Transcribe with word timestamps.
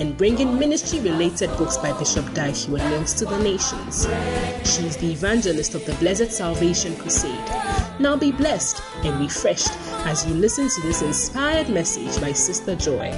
and 0.00 0.16
bringing 0.16 0.58
ministry 0.58 0.98
related 1.00 1.48
books 1.56 1.76
by 1.76 1.96
Bishop 1.98 2.26
Heward 2.36 2.82
Mills 2.90 3.14
to 3.14 3.24
the 3.24 3.38
nations. 3.38 4.06
She 4.68 4.86
is 4.86 4.96
the 4.96 5.12
evangelist 5.12 5.74
of 5.74 5.84
the 5.86 5.94
Blessed 5.94 6.32
Salvation 6.32 6.96
Crusade. 6.96 7.48
Now 8.00 8.16
be 8.16 8.32
blessed 8.32 8.82
and 9.04 9.20
refreshed 9.20 9.72
as 10.04 10.26
you 10.26 10.34
listen 10.34 10.68
to 10.68 10.80
this 10.82 11.02
inspired 11.02 11.68
message 11.68 12.20
by 12.20 12.32
Sister 12.32 12.74
Joy. 12.74 13.12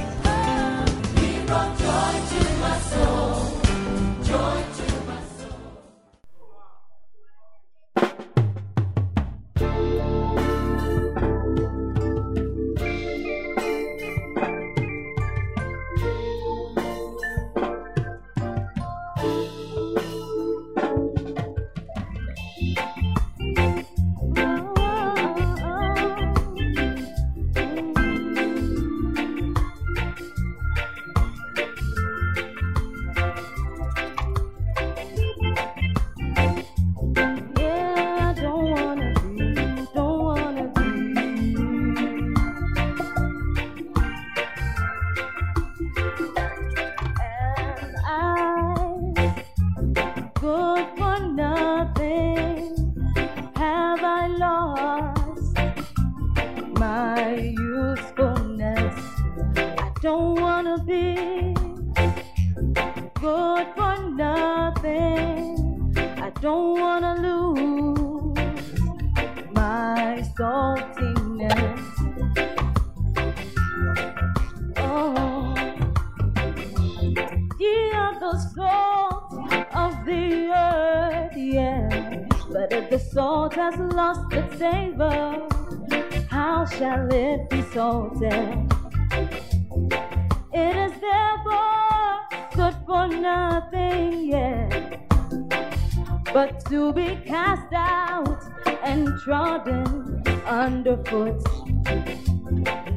To 96.68 96.92
be 96.92 97.16
cast 97.24 97.72
out 97.72 98.42
and 98.82 99.18
trodden 99.20 100.22
underfoot. 100.44 101.42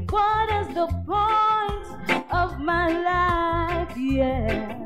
What 0.09 0.47
is 0.59 0.67
the 0.75 0.87
point 1.07 2.25
of 2.33 2.59
my 2.59 2.87
life, 3.11 3.97
yeah, 3.97 4.85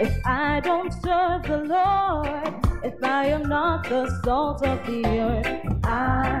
if 0.00 0.18
I 0.26 0.60
don't 0.60 0.92
serve 0.92 1.44
the 1.44 1.62
Lord? 1.68 2.66
If 2.82 3.02
I 3.04 3.26
am 3.26 3.48
not 3.48 3.88
the 3.88 4.08
salt 4.24 4.66
of 4.66 4.84
the 4.86 5.04
earth, 5.06 5.84
I 5.84 6.35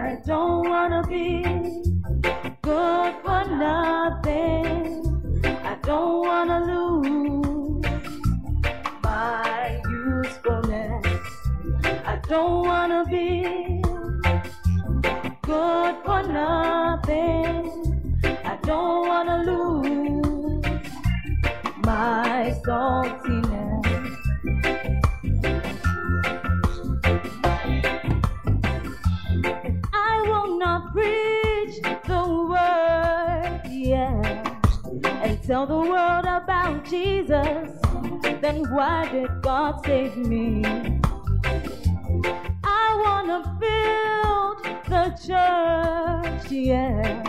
tell 35.66 35.82
the 35.82 35.90
world 35.90 36.24
about 36.24 36.84
Jesus. 36.84 37.70
Then 38.40 38.64
why 38.72 39.08
did 39.10 39.42
God 39.42 39.84
save 39.84 40.16
me? 40.16 40.62
I 42.64 42.86
wanna 43.04 43.40
build 43.60 44.58
the 44.86 45.04
church, 45.26 46.50
yeah. 46.52 47.22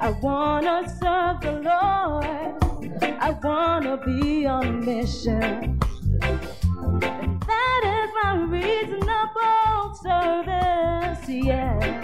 I 0.00 0.10
wanna 0.22 0.88
serve 1.00 1.40
the 1.40 1.52
Lord. 1.70 3.04
I 3.20 3.30
wanna 3.42 3.96
be 3.96 4.46
on 4.46 4.84
mission. 4.84 5.80
And 6.22 7.40
that 7.40 7.82
is 7.98 8.10
my 8.22 8.34
reasonable 8.48 9.94
service, 10.02 11.28
yeah. 11.28 12.03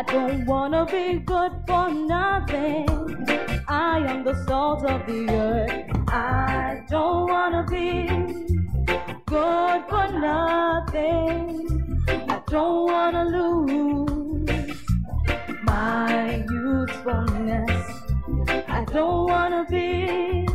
I 0.00 0.02
don't 0.04 0.46
wanna 0.46 0.86
be 0.86 1.18
good 1.18 1.52
for 1.66 1.90
nothing. 1.90 2.88
I 3.68 3.98
am 3.98 4.24
the 4.24 4.34
salt 4.46 4.82
of 4.86 5.04
the 5.04 5.28
earth. 5.28 6.08
I 6.08 6.80
don't 6.88 7.28
wanna 7.28 7.66
be 7.68 8.08
good 9.26 9.82
for 9.90 10.06
nothing. 10.08 11.44
I 12.08 12.40
don't 12.46 12.90
wanna 12.90 13.24
lose 13.26 14.80
my 15.64 16.46
youthfulness. 16.50 17.86
I 18.68 18.86
don't 18.90 19.26
wanna 19.28 19.66
be 19.68 20.46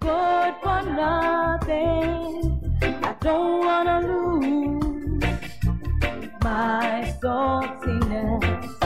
good 0.00 0.54
for 0.64 0.80
nothing. 1.04 2.60
I 2.82 3.14
don't 3.20 3.64
wanna 3.64 4.00
lose 4.00 4.83
my 6.54 7.12
saltiness. 7.20 8.83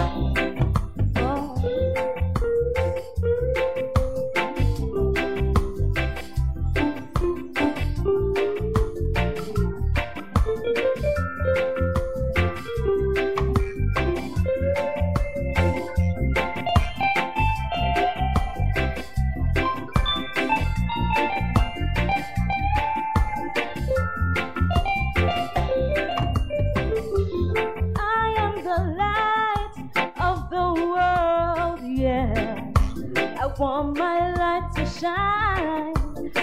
Want 33.58 33.98
my 33.98 34.32
light 34.34 34.70
to 34.76 34.86
shine, 34.86 35.94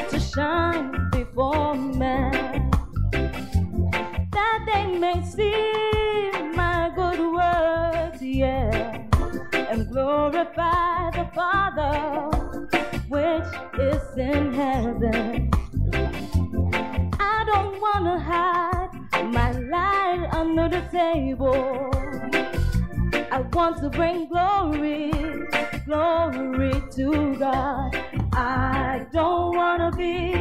to 0.09 0.19
shine 0.19 1.09
before 1.11 1.73
men, 1.73 2.69
that 4.31 4.59
they 4.65 4.85
may 4.97 5.23
see 5.23 6.31
my 6.55 6.91
good 6.93 7.19
words, 7.33 8.21
yeah, 8.21 9.01
and 9.53 9.89
glorify 9.89 11.09
the 11.11 11.25
Father 11.33 12.29
which 13.07 13.79
is 13.79 14.17
in 14.17 14.53
heaven. 14.53 15.49
I 17.19 17.45
don't 17.45 17.79
wanna 17.79 18.19
hide 18.19 18.91
my 19.33 19.51
light 19.51 20.27
under 20.33 20.67
the 20.67 20.81
table. 20.91 21.91
I 23.31 23.39
want 23.53 23.77
to 23.77 23.89
bring 23.89 24.27
glory, 24.27 25.11
glory 25.85 26.73
to 26.95 27.35
God. 27.37 27.95
I 28.33 29.05
don't 29.13 29.55
wanna 29.55 29.91
be 29.91 30.33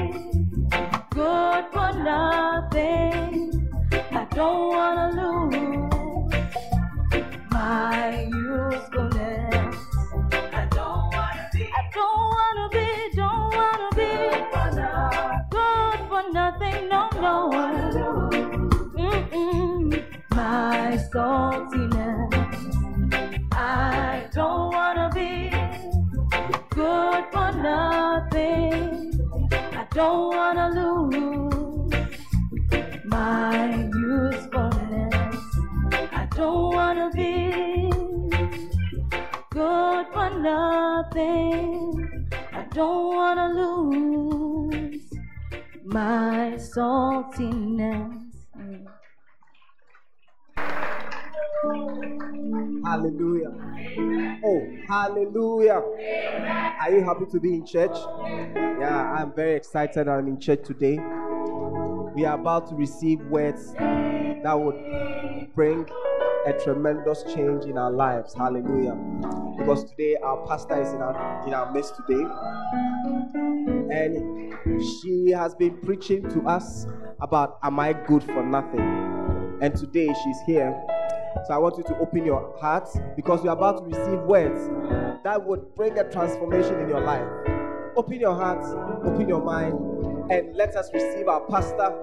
good 1.11 1.65
for 1.73 1.93
nothing. 1.93 3.53
I 3.93 4.25
don't 4.31 4.69
wanna 4.77 5.09
lose 5.21 6.35
my 7.51 8.23
usefulness. 8.25 9.77
I 10.33 10.67
don't 10.71 11.13
wanna 11.15 11.49
be. 11.53 11.65
I 11.81 11.83
don't 11.93 12.25
wanna 12.37 12.69
be. 12.77 12.87
Don't 13.15 13.55
wanna 13.59 13.91
be 14.01 14.13
good 15.51 16.01
for 16.09 16.23
nothing. 16.33 16.89
No, 16.89 17.09
no. 17.27 17.35
Mm-mm. 18.97 20.05
My 20.31 20.99
saltiness. 21.13 22.44
Don't 24.35 24.75
wanna 24.75 25.11
be 25.15 25.49
good 26.71 27.25
for 27.31 27.53
nothing. 27.53 29.13
I 29.53 29.87
don't 29.93 30.35
wanna 30.35 30.71
lose 30.75 31.95
my 33.05 33.77
usefulness. 33.95 35.37
I 35.93 36.27
don't 36.35 36.75
wanna 36.75 37.11
be 37.15 37.93
good 39.51 40.07
for 40.13 40.31
nothing. 40.31 42.29
I 42.53 42.65
don't 42.73 43.15
wanna 43.15 43.49
lose 43.55 45.13
my 45.85 46.57
saltiness. 46.75 48.34
Hallelujah. 52.85 53.51
Oh, 54.45 54.67
hallelujah. 54.87 55.83
Are 56.81 56.91
you 56.93 57.03
happy 57.03 57.25
to 57.33 57.41
be 57.41 57.55
in 57.55 57.67
church? 57.67 57.97
Yeah, 58.55 59.13
I'm 59.19 59.33
very 59.35 59.55
excited 59.55 60.07
I'm 60.07 60.29
in 60.29 60.39
church 60.39 60.65
today. 60.65 60.99
We 62.15 62.25
are 62.25 62.39
about 62.39 62.69
to 62.69 62.75
receive 62.75 63.21
words 63.23 63.73
that 63.73 64.53
would 64.53 65.55
bring 65.55 65.89
a 66.47 66.53
tremendous 66.53 67.23
change 67.35 67.65
in 67.65 67.79
our 67.79 67.91
lives. 67.91 68.35
Hallelujah. 68.35 68.95
Because 69.59 69.85
today 69.91 70.17
our 70.23 70.47
pastor 70.47 70.81
is 70.83 70.93
in 70.93 71.01
our 71.01 71.47
in 71.47 71.55
our 71.55 71.73
midst 71.73 71.97
today. 71.97 72.25
And 73.91 74.55
she 74.83 75.31
has 75.31 75.55
been 75.55 75.79
preaching 75.79 76.29
to 76.31 76.43
us 76.47 76.87
about 77.21 77.59
am 77.63 77.81
I 77.81 77.95
good 77.95 78.23
for 78.23 78.43
nothing? 78.45 79.03
And 79.63 79.75
today 79.75 80.09
she's 80.09 80.41
here 80.47 80.94
so 81.47 81.53
I 81.55 81.59
want 81.59 81.77
you 81.77 81.85
to 81.85 81.99
open 81.99 82.25
your 82.25 82.57
heart 82.59 82.89
because 83.17 83.43
you're 83.45 83.53
about 83.53 83.79
to 83.79 83.85
receive 83.85 84.21
words 84.21 84.71
that 85.25 85.45
would 85.45 85.75
bring 85.75 85.99
a 85.99 86.11
transformation 86.11 86.81
in 86.81 86.89
your 86.89 87.01
life. 87.01 87.27
Open 87.97 88.19
your 88.19 88.35
heart, 88.35 88.65
open 89.05 89.29
your 89.29 89.43
mind, 89.43 89.75
and 90.31 90.55
let 90.57 90.75
us 90.77 90.91
receive 90.93 91.29
our 91.29 91.41
pastor. 91.43 91.95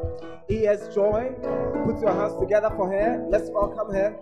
He 0.47 0.63
has 0.63 0.93
Joy. 0.93 1.31
Put 1.85 1.99
your 2.01 2.13
hands 2.13 2.39
together 2.39 2.69
for 2.75 2.89
her. 2.91 3.25
Let's 3.29 3.49
welcome 3.49 3.93
her. 3.93 4.17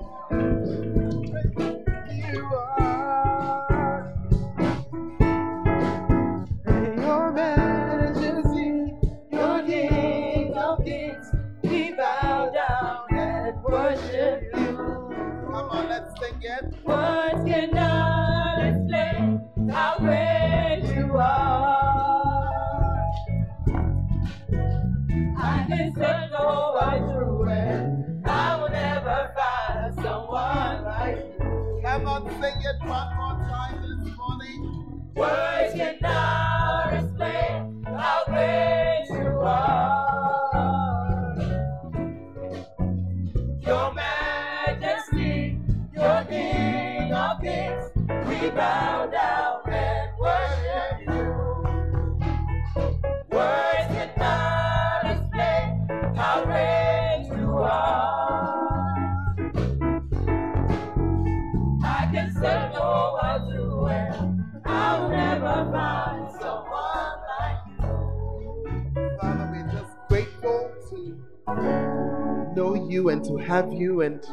Sing 32.29 32.61
it 32.61 32.79
one 32.87 33.15
more 33.17 33.37
time 33.49 33.81
this 33.81 34.15
morning. 34.17 35.01
Words 35.15 35.73
cannot 35.73 36.48
you 72.99 73.09
and 73.09 73.23
to 73.23 73.37
have 73.37 73.71
you. 73.71 74.01
And 74.01 74.23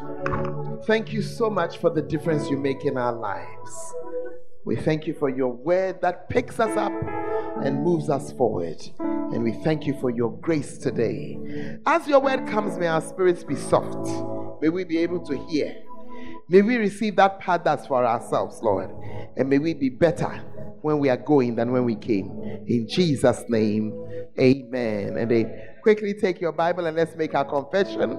thank 0.86 1.12
you 1.12 1.22
so 1.22 1.48
much 1.48 1.78
for 1.78 1.90
the 1.90 2.02
difference 2.02 2.50
you 2.50 2.58
make 2.58 2.84
in 2.84 2.96
our 2.96 3.12
lives. 3.12 3.94
We 4.64 4.74
thank 4.74 5.06
you 5.06 5.14
for 5.14 5.30
your 5.30 5.52
word 5.52 6.00
that 6.02 6.28
picks 6.28 6.58
us 6.58 6.76
up 6.76 6.92
and 7.62 7.84
moves 7.84 8.10
us 8.10 8.32
forward. 8.32 8.82
And 8.98 9.44
we 9.44 9.52
thank 9.52 9.86
you 9.86 9.96
for 10.00 10.10
your 10.10 10.36
grace 10.38 10.78
today. 10.78 11.38
As 11.86 12.08
your 12.08 12.20
word 12.20 12.48
comes, 12.48 12.76
may 12.76 12.88
our 12.88 13.00
spirits 13.00 13.44
be 13.44 13.54
soft. 13.54 14.08
May 14.60 14.68
we 14.68 14.82
be 14.82 14.98
able 14.98 15.24
to 15.26 15.38
hear. 15.46 15.76
May 16.48 16.62
we 16.62 16.76
receive 16.76 17.16
that 17.16 17.40
part 17.40 17.64
that's 17.64 17.86
for 17.86 18.04
ourselves, 18.04 18.60
Lord. 18.62 18.90
And 19.36 19.48
may 19.48 19.58
we 19.58 19.74
be 19.74 19.88
better 19.88 20.30
when 20.82 20.98
we 20.98 21.08
are 21.08 21.16
going 21.16 21.54
than 21.54 21.70
when 21.70 21.84
we 21.84 21.94
came. 21.94 22.30
In 22.66 22.88
Jesus' 22.88 23.44
name, 23.48 23.92
amen. 24.38 25.16
And 25.16 25.30
they 25.30 25.44
quickly 25.82 26.14
take 26.14 26.40
your 26.40 26.52
Bible 26.52 26.86
and 26.86 26.96
let's 26.96 27.14
make 27.14 27.34
our 27.34 27.44
confession. 27.44 28.18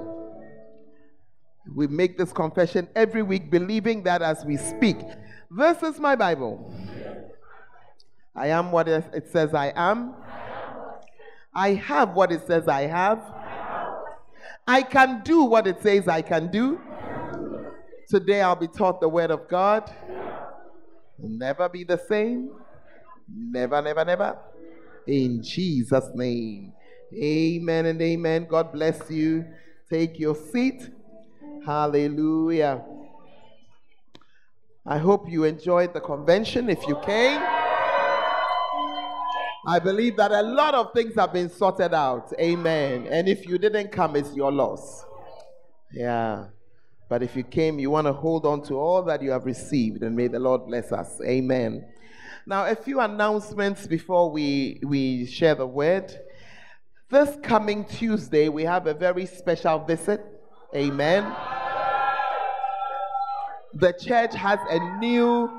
We 1.76 1.88
make 1.88 2.18
this 2.18 2.32
confession 2.32 2.88
every 2.96 3.24
week, 3.24 3.52
believing 3.52 4.04
that 4.04 4.22
as 4.22 4.46
we 4.46 4.58
speak, 4.58 4.98
this 5.52 5.84
is 5.84 6.00
my 6.00 6.16
Bible. 6.16 6.74
I 8.36 8.48
am 8.48 8.72
what 8.72 8.88
it 8.88 9.28
says 9.32 9.54
I 9.54 9.74
am. 9.76 10.14
I 11.54 11.74
have 11.74 12.14
what 12.14 12.32
it 12.32 12.46
says 12.46 12.68
I 12.68 12.82
have. 12.84 13.20
I 14.68 14.84
can 14.84 15.22
do 15.24 15.44
what 15.44 15.66
it 15.66 15.82
says 15.82 16.08
I 16.08 16.22
can 16.22 16.52
do. 16.52 16.80
Today 18.10 18.42
I'll 18.42 18.56
be 18.56 18.68
taught 18.68 19.02
the 19.02 19.10
word 19.10 19.32
of 19.32 19.48
God. 19.48 19.92
Never 21.18 21.68
be 21.68 21.84
the 21.84 21.98
same. 21.98 22.52
Never, 23.28 23.82
never, 23.82 24.06
never. 24.06 24.38
In 25.08 25.42
Jesus' 25.42 26.10
name. 26.14 26.74
Amen 27.14 27.86
and 27.88 28.02
amen. 28.02 28.46
God 28.50 28.72
bless 28.72 29.10
you. 29.10 29.46
Take 29.90 30.20
your 30.20 30.36
seat. 30.36 30.90
Hallelujah. 31.68 32.82
I 34.86 34.98
hope 35.00 35.30
you 35.30 35.44
enjoyed 35.44 35.94
the 35.94 36.00
convention 36.00 36.70
if 36.70 36.88
you 36.88 36.96
came. 37.04 37.42
I 39.68 39.78
believe 39.84 40.16
that 40.16 40.32
a 40.32 40.42
lot 40.44 40.76
of 40.76 40.94
things 40.94 41.16
have 41.16 41.34
been 41.34 41.50
sorted 41.50 41.94
out. 41.94 42.32
Amen. 42.40 43.08
And 43.12 43.28
if 43.28 43.46
you 43.46 43.58
didn't 43.58 43.92
come, 43.92 44.16
it's 44.16 44.34
your 44.34 44.50
loss. 44.50 45.04
Yeah. 45.92 46.46
But 47.10 47.22
if 47.22 47.36
you 47.36 47.44
came, 47.44 47.80
you 47.80 47.90
want 47.90 48.08
to 48.08 48.14
hold 48.14 48.46
on 48.46 48.62
to 48.68 48.76
all 48.76 49.04
that 49.04 49.22
you 49.22 49.32
have 49.32 49.44
received, 49.44 50.04
and 50.04 50.16
may 50.16 50.30
the 50.30 50.40
Lord 50.40 50.68
bless 50.68 50.94
us. 50.94 51.20
Amen. 51.22 51.86
Now, 52.46 52.66
a 52.66 52.76
few 52.78 53.02
announcements 53.02 53.88
before 53.88 54.32
we, 54.32 54.80
we 54.86 55.26
share 55.26 55.56
the 55.56 55.68
word. 55.68 56.18
This 57.10 57.38
coming 57.44 57.84
Tuesday, 57.84 58.48
we 58.48 58.64
have 58.64 58.88
a 58.88 58.94
very 58.94 59.26
special 59.26 59.80
visit. 59.80 60.24
Amen. 60.74 61.36
The 63.80 63.94
church 63.94 64.34
has 64.34 64.58
a 64.72 64.98
new 64.98 65.52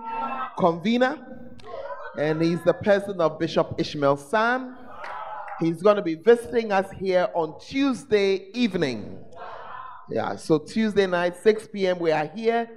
convener, 0.59 1.19
and 2.19 2.43
he's 2.43 2.61
the 2.65 2.73
person 2.73 3.21
of 3.21 3.39
Bishop 3.39 3.77
Ishmael 3.79 4.17
Sam. 4.17 4.77
He's 5.61 5.83
going 5.83 5.95
to 5.95 6.03
be 6.03 6.17
visiting 6.17 6.73
us 6.73 6.91
here 6.91 7.29
on 7.33 7.61
Tuesday 7.61 8.49
evening. 8.55 9.19
Yeah, 10.11 10.35
so 10.35 10.59
Tuesday 10.59 11.07
night, 11.07 11.37
6 11.37 11.69
p.m., 11.73 12.01
we 12.01 12.11
are 12.11 12.27
here. 12.27 12.69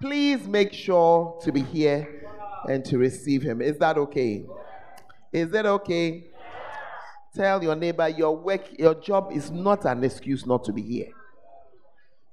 Please 0.00 0.48
make 0.48 0.72
sure 0.72 1.38
to 1.42 1.52
be 1.52 1.60
here 1.60 2.26
and 2.66 2.82
to 2.86 2.96
receive 2.96 3.42
him. 3.42 3.60
Is 3.60 3.76
that 3.78 3.98
okay? 3.98 4.46
Is 5.34 5.50
that 5.50 5.66
okay? 5.66 6.30
Tell 7.36 7.62
your 7.62 7.76
neighbor 7.76 8.08
your 8.08 8.34
work, 8.34 8.78
your 8.78 8.94
job 8.94 9.32
is 9.34 9.50
not 9.50 9.84
an 9.84 10.02
excuse 10.02 10.46
not 10.46 10.64
to 10.64 10.72
be 10.72 10.80
here. 10.80 11.12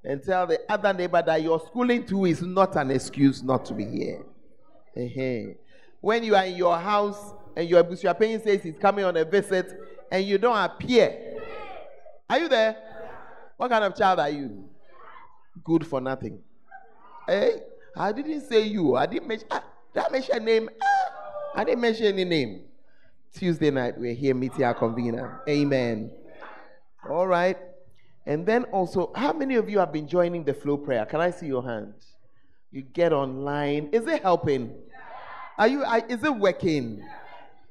And 0.05 0.23
tell 0.23 0.45
the 0.45 0.59
other 0.69 0.93
neighbor 0.93 1.21
that 1.25 1.41
your 1.41 1.59
schooling 1.59 2.05
too 2.05 2.25
is 2.25 2.41
not 2.41 2.75
an 2.75 2.91
excuse 2.91 3.41
not 3.41 3.65
to 3.65 3.73
be 3.73 3.85
here. 3.85 4.23
Uh-huh. 4.95 5.53
When 5.99 6.23
you 6.23 6.35
are 6.35 6.45
in 6.45 6.55
your 6.55 6.77
house 6.77 7.33
and 7.55 7.67
your 7.67 7.83
paying 7.83 8.39
says 8.41 8.61
he's 8.61 8.77
coming 8.77 9.03
on 9.03 9.17
a 9.17 9.25
visit 9.25 9.73
and 10.11 10.23
you 10.23 10.37
don't 10.37 10.57
appear, 10.57 11.41
are 12.29 12.37
you 12.37 12.47
there? 12.47 12.77
What 13.57 13.71
kind 13.71 13.83
of 13.83 13.95
child 13.95 14.19
are 14.19 14.29
you? 14.29 14.69
Good 15.63 15.87
for 15.87 15.99
nothing. 15.99 16.39
Hey, 17.27 17.61
I 17.97 18.11
didn't 18.11 18.41
say 18.41 18.61
you. 18.61 18.95
I 18.95 19.07
didn't 19.07 19.27
mention. 19.27 19.47
Ah, 19.49 19.63
did 19.93 20.03
I 20.03 20.09
mention 20.09 20.45
name? 20.45 20.69
Ah, 20.81 21.11
I 21.55 21.63
didn't 21.63 21.81
mention 21.81 22.05
any 22.05 22.25
name. 22.25 22.61
Tuesday 23.33 23.71
night, 23.71 23.97
we're 23.97 24.13
here 24.13 24.35
meeting 24.35 24.63
our 24.63 24.73
convener. 24.73 25.41
Amen. 25.49 26.11
All 27.09 27.25
right. 27.25 27.57
And 28.25 28.45
then 28.45 28.63
also, 28.65 29.11
how 29.15 29.33
many 29.33 29.55
of 29.55 29.69
you 29.69 29.79
have 29.79 29.93
been 29.93 30.07
joining 30.07 30.43
the 30.43 30.53
flow 30.53 30.77
prayer? 30.77 31.05
Can 31.05 31.21
I 31.21 31.31
see 31.31 31.45
your 31.45 31.63
hand? 31.63 31.93
You 32.71 32.81
get 32.81 33.13
online. 33.13 33.89
Is 33.91 34.07
it 34.07 34.23
helping? 34.23 34.73
Are 35.57 35.67
you? 35.67 35.83
Are, 35.83 36.03
is 36.07 36.23
it 36.23 36.35
working? 36.35 37.03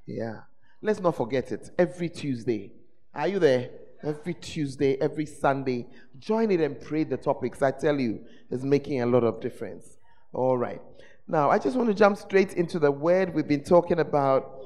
Yeah. 0.06 0.40
Let's 0.80 1.00
not 1.00 1.16
forget 1.16 1.50
it. 1.50 1.70
Every 1.78 2.08
Tuesday. 2.08 2.72
Are 3.14 3.26
you 3.26 3.38
there? 3.38 3.70
Every 4.02 4.34
Tuesday, 4.34 5.00
every 5.00 5.26
Sunday. 5.26 5.86
Join 6.18 6.50
it 6.50 6.60
and 6.60 6.80
pray 6.80 7.04
the 7.04 7.16
topics. 7.16 7.62
I 7.62 7.70
tell 7.70 7.98
you, 7.98 8.20
it's 8.50 8.62
making 8.62 9.02
a 9.02 9.06
lot 9.06 9.24
of 9.24 9.40
difference. 9.40 9.96
All 10.32 10.58
right. 10.58 10.80
Now, 11.26 11.50
I 11.50 11.58
just 11.58 11.76
want 11.76 11.88
to 11.88 11.94
jump 11.94 12.18
straight 12.18 12.52
into 12.52 12.78
the 12.78 12.90
word 12.90 13.34
we've 13.34 13.48
been 13.48 13.64
talking 13.64 13.98
about. 13.98 14.58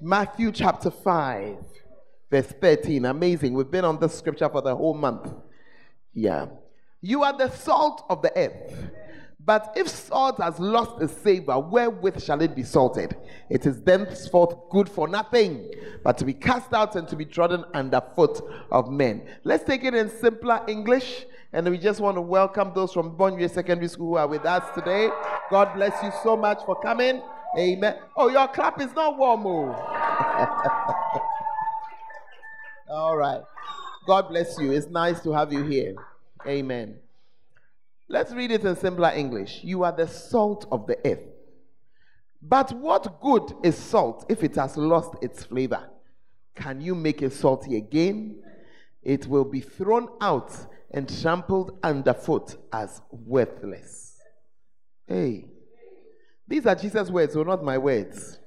Matthew 0.00 0.52
chapter 0.52 0.90
5 0.90 1.56
verse 2.30 2.52
13. 2.60 3.04
Amazing. 3.04 3.54
We've 3.54 3.70
been 3.70 3.84
on 3.84 3.98
this 3.98 4.14
scripture 4.14 4.48
for 4.48 4.62
the 4.62 4.74
whole 4.74 4.94
month. 4.94 5.32
Yeah. 6.14 6.46
You 7.00 7.22
are 7.22 7.36
the 7.36 7.50
salt 7.50 8.04
of 8.08 8.22
the 8.22 8.36
earth. 8.36 8.90
But 9.42 9.72
if 9.74 9.88
salt 9.88 10.40
has 10.40 10.60
lost 10.60 11.00
its 11.00 11.16
savor, 11.16 11.58
wherewith 11.58 12.22
shall 12.22 12.42
it 12.42 12.54
be 12.54 12.62
salted? 12.62 13.16
It 13.48 13.64
is 13.64 13.80
thenceforth 13.80 14.54
good 14.70 14.88
for 14.88 15.08
nothing, 15.08 15.72
but 16.04 16.18
to 16.18 16.26
be 16.26 16.34
cast 16.34 16.74
out 16.74 16.94
and 16.94 17.08
to 17.08 17.16
be 17.16 17.24
trodden 17.24 17.64
under 17.72 18.02
foot 18.14 18.42
of 18.70 18.90
men. 18.90 19.26
Let's 19.44 19.64
take 19.64 19.82
it 19.82 19.94
in 19.94 20.10
simpler 20.10 20.60
English. 20.68 21.24
And 21.52 21.68
we 21.68 21.78
just 21.78 22.00
want 22.00 22.16
to 22.16 22.20
welcome 22.20 22.72
those 22.74 22.92
from 22.92 23.16
Bonnier 23.16 23.48
Secondary 23.48 23.88
School 23.88 24.10
who 24.10 24.16
are 24.16 24.28
with 24.28 24.44
us 24.44 24.62
today. 24.74 25.08
God 25.50 25.74
bless 25.74 26.00
you 26.02 26.12
so 26.22 26.36
much 26.36 26.62
for 26.64 26.78
coming. 26.80 27.22
Amen. 27.58 27.96
Oh, 28.16 28.28
your 28.28 28.46
clap 28.46 28.80
is 28.80 28.94
not 28.94 29.18
warm. 29.18 29.46
Oh. 29.46 31.20
All 32.90 33.16
right. 33.16 33.42
God 34.06 34.28
bless 34.28 34.58
you. 34.58 34.72
It's 34.72 34.88
nice 34.88 35.20
to 35.20 35.32
have 35.32 35.52
you 35.52 35.64
here. 35.64 35.94
Amen. 36.46 36.96
Let's 38.08 38.32
read 38.32 38.50
it 38.50 38.64
in 38.64 38.74
simpler 38.74 39.12
English. 39.14 39.60
You 39.62 39.84
are 39.84 39.92
the 39.92 40.08
salt 40.08 40.66
of 40.72 40.88
the 40.88 40.98
earth. 41.06 41.24
But 42.42 42.72
what 42.72 43.20
good 43.20 43.52
is 43.62 43.76
salt 43.76 44.26
if 44.28 44.42
it 44.42 44.56
has 44.56 44.76
lost 44.76 45.14
its 45.22 45.44
flavor? 45.44 45.88
Can 46.56 46.80
you 46.80 46.96
make 46.96 47.22
it 47.22 47.32
salty 47.32 47.76
again? 47.76 48.42
It 49.02 49.26
will 49.26 49.44
be 49.44 49.60
thrown 49.60 50.08
out 50.20 50.52
and 50.90 51.08
trampled 51.20 51.78
underfoot 51.84 52.56
as 52.72 53.00
worthless. 53.12 54.16
Hey, 55.06 55.46
these 56.48 56.66
are 56.66 56.74
Jesus' 56.74 57.10
words, 57.10 57.34
so 57.34 57.44
not 57.44 57.62
my 57.62 57.78
words. 57.78 58.39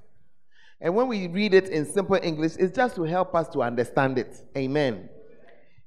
And 0.83 0.93
when 0.93 1.07
we 1.07 1.27
read 1.27 1.53
it 1.53 1.69
in 1.69 1.85
simple 1.85 2.19
English, 2.21 2.57
it's 2.59 2.75
just 2.75 2.95
to 2.97 3.03
help 3.03 3.33
us 3.33 3.47
to 3.49 3.63
understand 3.63 4.19
it. 4.19 4.45
Amen. 4.57 5.07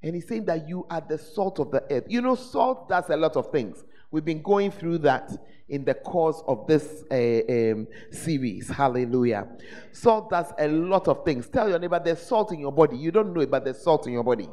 And 0.03 0.15
he's 0.15 0.27
saying 0.27 0.47
that 0.47 0.67
you 0.67 0.87
are 0.89 1.03
the 1.07 1.19
salt 1.19 1.59
of 1.59 1.71
the 1.71 1.85
earth. 1.91 2.05
You 2.09 2.23
know, 2.23 2.35
salt 2.35 2.89
does 2.89 3.11
a 3.11 3.17
lot 3.17 3.37
of 3.37 3.53
things. 3.53 3.85
We've 4.11 4.25
been 4.25 4.41
going 4.41 4.71
through 4.71 4.99
that 4.99 5.31
in 5.69 5.85
the 5.85 5.93
course 5.93 6.43
of 6.47 6.67
this 6.67 7.05
uh, 7.11 7.15
um, 7.15 7.89
series. 8.11 8.71
Hallelujah. 8.71 9.47
Salt 9.93 10.31
does 10.31 10.47
a 10.59 10.67
lot 10.67 11.09
of 11.09 11.27
things. 11.27 11.47
Tell 11.47 11.69
your 11.69 11.79
neighbor 11.79 12.01
there's 12.03 12.23
salt 12.23 12.53
in 12.53 12.61
your 12.61 12.73
body. 12.73 12.97
You 12.97 13.11
don't 13.11 13.35
know 13.35 13.43
it, 13.43 13.51
but 13.51 13.65
there's 13.65 13.83
salt 13.83 14.07
in 14.07 14.15
your 14.15 14.25
body. 14.25 14.49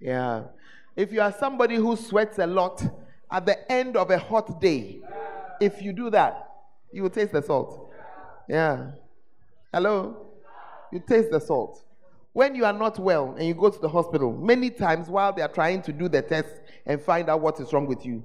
Yeah. 0.00 0.44
If 0.96 1.12
you 1.12 1.20
are 1.20 1.32
somebody 1.32 1.74
who 1.74 1.94
sweats 1.94 2.38
a 2.38 2.46
lot, 2.46 2.82
at 3.30 3.44
the 3.44 3.70
end 3.70 3.98
of 3.98 4.10
a 4.10 4.18
hot 4.18 4.62
day, 4.62 5.02
if 5.60 5.82
you 5.82 5.92
do 5.92 6.08
that, 6.08 6.48
you 6.90 7.02
will 7.02 7.10
taste 7.10 7.32
the 7.32 7.42
salt. 7.42 7.89
Yeah. 8.50 8.90
Hello? 9.72 10.26
You 10.92 11.00
taste 11.06 11.30
the 11.30 11.38
salt. 11.38 11.84
When 12.32 12.56
you 12.56 12.64
are 12.64 12.72
not 12.72 12.98
well 12.98 13.36
and 13.38 13.46
you 13.46 13.54
go 13.54 13.70
to 13.70 13.78
the 13.78 13.88
hospital, 13.88 14.32
many 14.32 14.70
times 14.70 15.08
while 15.08 15.32
they 15.32 15.42
are 15.42 15.48
trying 15.48 15.82
to 15.82 15.92
do 15.92 16.08
the 16.08 16.20
test 16.20 16.48
and 16.84 17.00
find 17.00 17.30
out 17.30 17.40
what 17.40 17.60
is 17.60 17.72
wrong 17.72 17.86
with 17.86 18.04
you, 18.04 18.24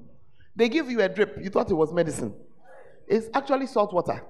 they 0.55 0.67
give 0.67 0.89
you 0.89 1.01
a 1.01 1.07
drip. 1.07 1.37
You 1.39 1.51
thought 1.51 1.69
it 1.69 1.75
was 1.75 1.93
medicine. 1.93 2.33
It's 3.07 3.27
actually 3.35 3.67
salt 3.67 3.93
water. 3.93 4.23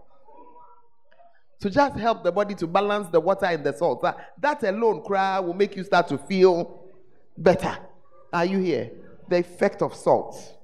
To 1.62 1.70
just 1.70 1.98
help 1.98 2.26
the 2.26 2.32
body 2.34 2.56
to 2.56 2.68
balance 2.68 3.08
the 3.08 3.22
water 3.22 3.46
and 3.46 3.64
the 3.64 3.72
salt. 3.72 4.02
That, 4.02 4.34
that 4.42 4.64
alone, 4.64 5.02
cry, 5.02 5.40
will 5.40 5.54
make 5.54 5.78
you 5.78 5.86
start 5.86 6.10
to 6.10 6.18
feel 6.18 6.90
better. 7.38 7.78
Are 8.34 8.44
you 8.44 8.60
here? 8.60 8.92
The 9.30 9.38
effect 9.38 9.82
of 9.82 9.96
salt. 9.96 10.58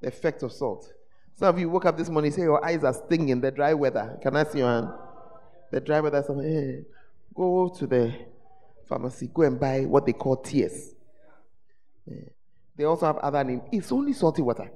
The 0.00 0.06
effect 0.06 0.44
of 0.44 0.52
salt. 0.52 0.93
Some 1.36 1.48
of 1.48 1.58
you 1.58 1.68
woke 1.68 1.84
up 1.84 1.96
this 1.96 2.08
morning 2.08 2.30
say 2.30 2.42
your 2.42 2.64
eyes 2.64 2.84
are 2.84 2.94
stinging 2.94 3.40
the 3.40 3.50
dry 3.50 3.74
weather. 3.74 4.18
Can 4.22 4.36
I 4.36 4.44
see 4.44 4.58
your 4.58 4.68
hand? 4.68 4.88
The 5.72 5.80
dry 5.80 6.00
weather. 6.00 6.22
Some, 6.24 6.40
hey, 6.40 6.84
go 7.34 7.68
to 7.76 7.86
the 7.86 8.14
pharmacy, 8.88 9.28
go 9.34 9.42
and 9.42 9.58
buy 9.58 9.80
what 9.80 10.06
they 10.06 10.12
call 10.12 10.36
tears. 10.36 10.94
Eh, 12.08 12.28
they 12.76 12.84
also 12.84 13.06
have 13.06 13.16
other 13.16 13.42
names. 13.42 13.62
It's 13.72 13.90
only 13.90 14.12
salty 14.12 14.42
water. 14.42 14.70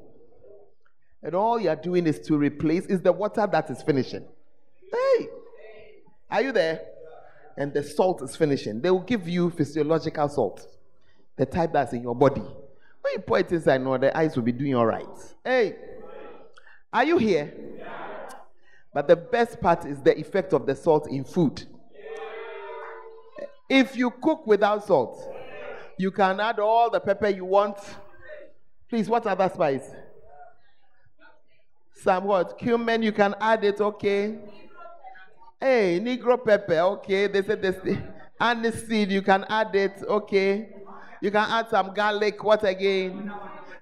And 1.22 1.34
all 1.34 1.60
you 1.60 1.68
are 1.68 1.76
doing 1.76 2.06
is 2.06 2.18
to 2.20 2.36
replace 2.36 2.86
is 2.86 3.02
the 3.02 3.12
water 3.12 3.46
that 3.50 3.70
is 3.70 3.82
finishing. 3.82 4.24
Hey, 4.90 5.28
are 6.30 6.42
you 6.42 6.52
there? 6.52 6.80
And 7.56 7.72
the 7.72 7.84
salt 7.84 8.22
is 8.22 8.34
finishing. 8.34 8.80
They 8.80 8.90
will 8.90 9.00
give 9.00 9.28
you 9.28 9.50
physiological 9.50 10.28
salt, 10.28 10.66
the 11.36 11.46
type 11.46 11.72
that's 11.72 11.92
in 11.92 12.02
your 12.02 12.14
body. 12.14 12.40
When 12.40 13.12
you 13.12 13.18
pour 13.20 13.38
it 13.38 13.50
inside, 13.52 13.82
no, 13.82 13.96
the 13.96 14.16
eyes 14.16 14.34
will 14.34 14.44
be 14.44 14.52
doing 14.52 14.74
all 14.74 14.86
right. 14.86 15.06
Hey. 15.44 15.76
Are 16.92 17.04
you 17.04 17.18
here? 17.18 17.52
But 18.92 19.06
the 19.06 19.16
best 19.16 19.60
part 19.60 19.84
is 19.84 20.00
the 20.00 20.18
effect 20.18 20.52
of 20.52 20.66
the 20.66 20.74
salt 20.74 21.08
in 21.08 21.24
food. 21.24 21.64
If 23.68 23.96
you 23.96 24.10
cook 24.10 24.46
without 24.46 24.86
salt, 24.86 25.30
you 25.98 26.10
can 26.10 26.40
add 26.40 26.58
all 26.58 26.90
the 26.90 27.00
pepper 27.00 27.28
you 27.28 27.44
want. 27.44 27.76
Please, 28.88 29.08
what 29.08 29.26
other 29.26 29.50
spice? 29.52 29.90
Some 31.92 32.24
what? 32.24 32.56
Cumin, 32.58 33.02
you 33.02 33.12
can 33.12 33.34
add 33.40 33.64
it, 33.64 33.80
okay? 33.80 34.38
Hey, 35.60 36.00
Negro 36.00 36.42
pepper, 36.42 36.78
okay? 36.78 37.26
They 37.26 37.42
said 37.42 37.60
this. 37.60 37.76
Aniseed, 38.40 39.10
you 39.10 39.20
can 39.20 39.44
add 39.48 39.74
it, 39.74 40.02
okay? 40.08 40.70
You 41.20 41.30
can 41.30 41.50
add 41.50 41.68
some 41.68 41.92
garlic, 41.92 42.42
what 42.42 42.64
again? 42.64 43.32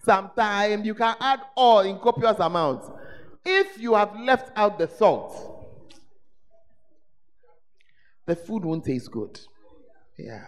Some 0.06 0.30
thyme. 0.36 0.84
You 0.84 0.94
can 0.94 1.16
add 1.20 1.40
all 1.56 1.80
in 1.80 1.98
copious 1.98 2.38
amounts. 2.38 2.88
If 3.44 3.76
you 3.76 3.94
have 3.94 4.16
left 4.20 4.52
out 4.54 4.78
the 4.78 4.86
salt, 4.86 5.66
the 8.24 8.36
food 8.36 8.64
won't 8.64 8.84
taste 8.84 9.10
good. 9.10 9.40
Yeah. 10.16 10.44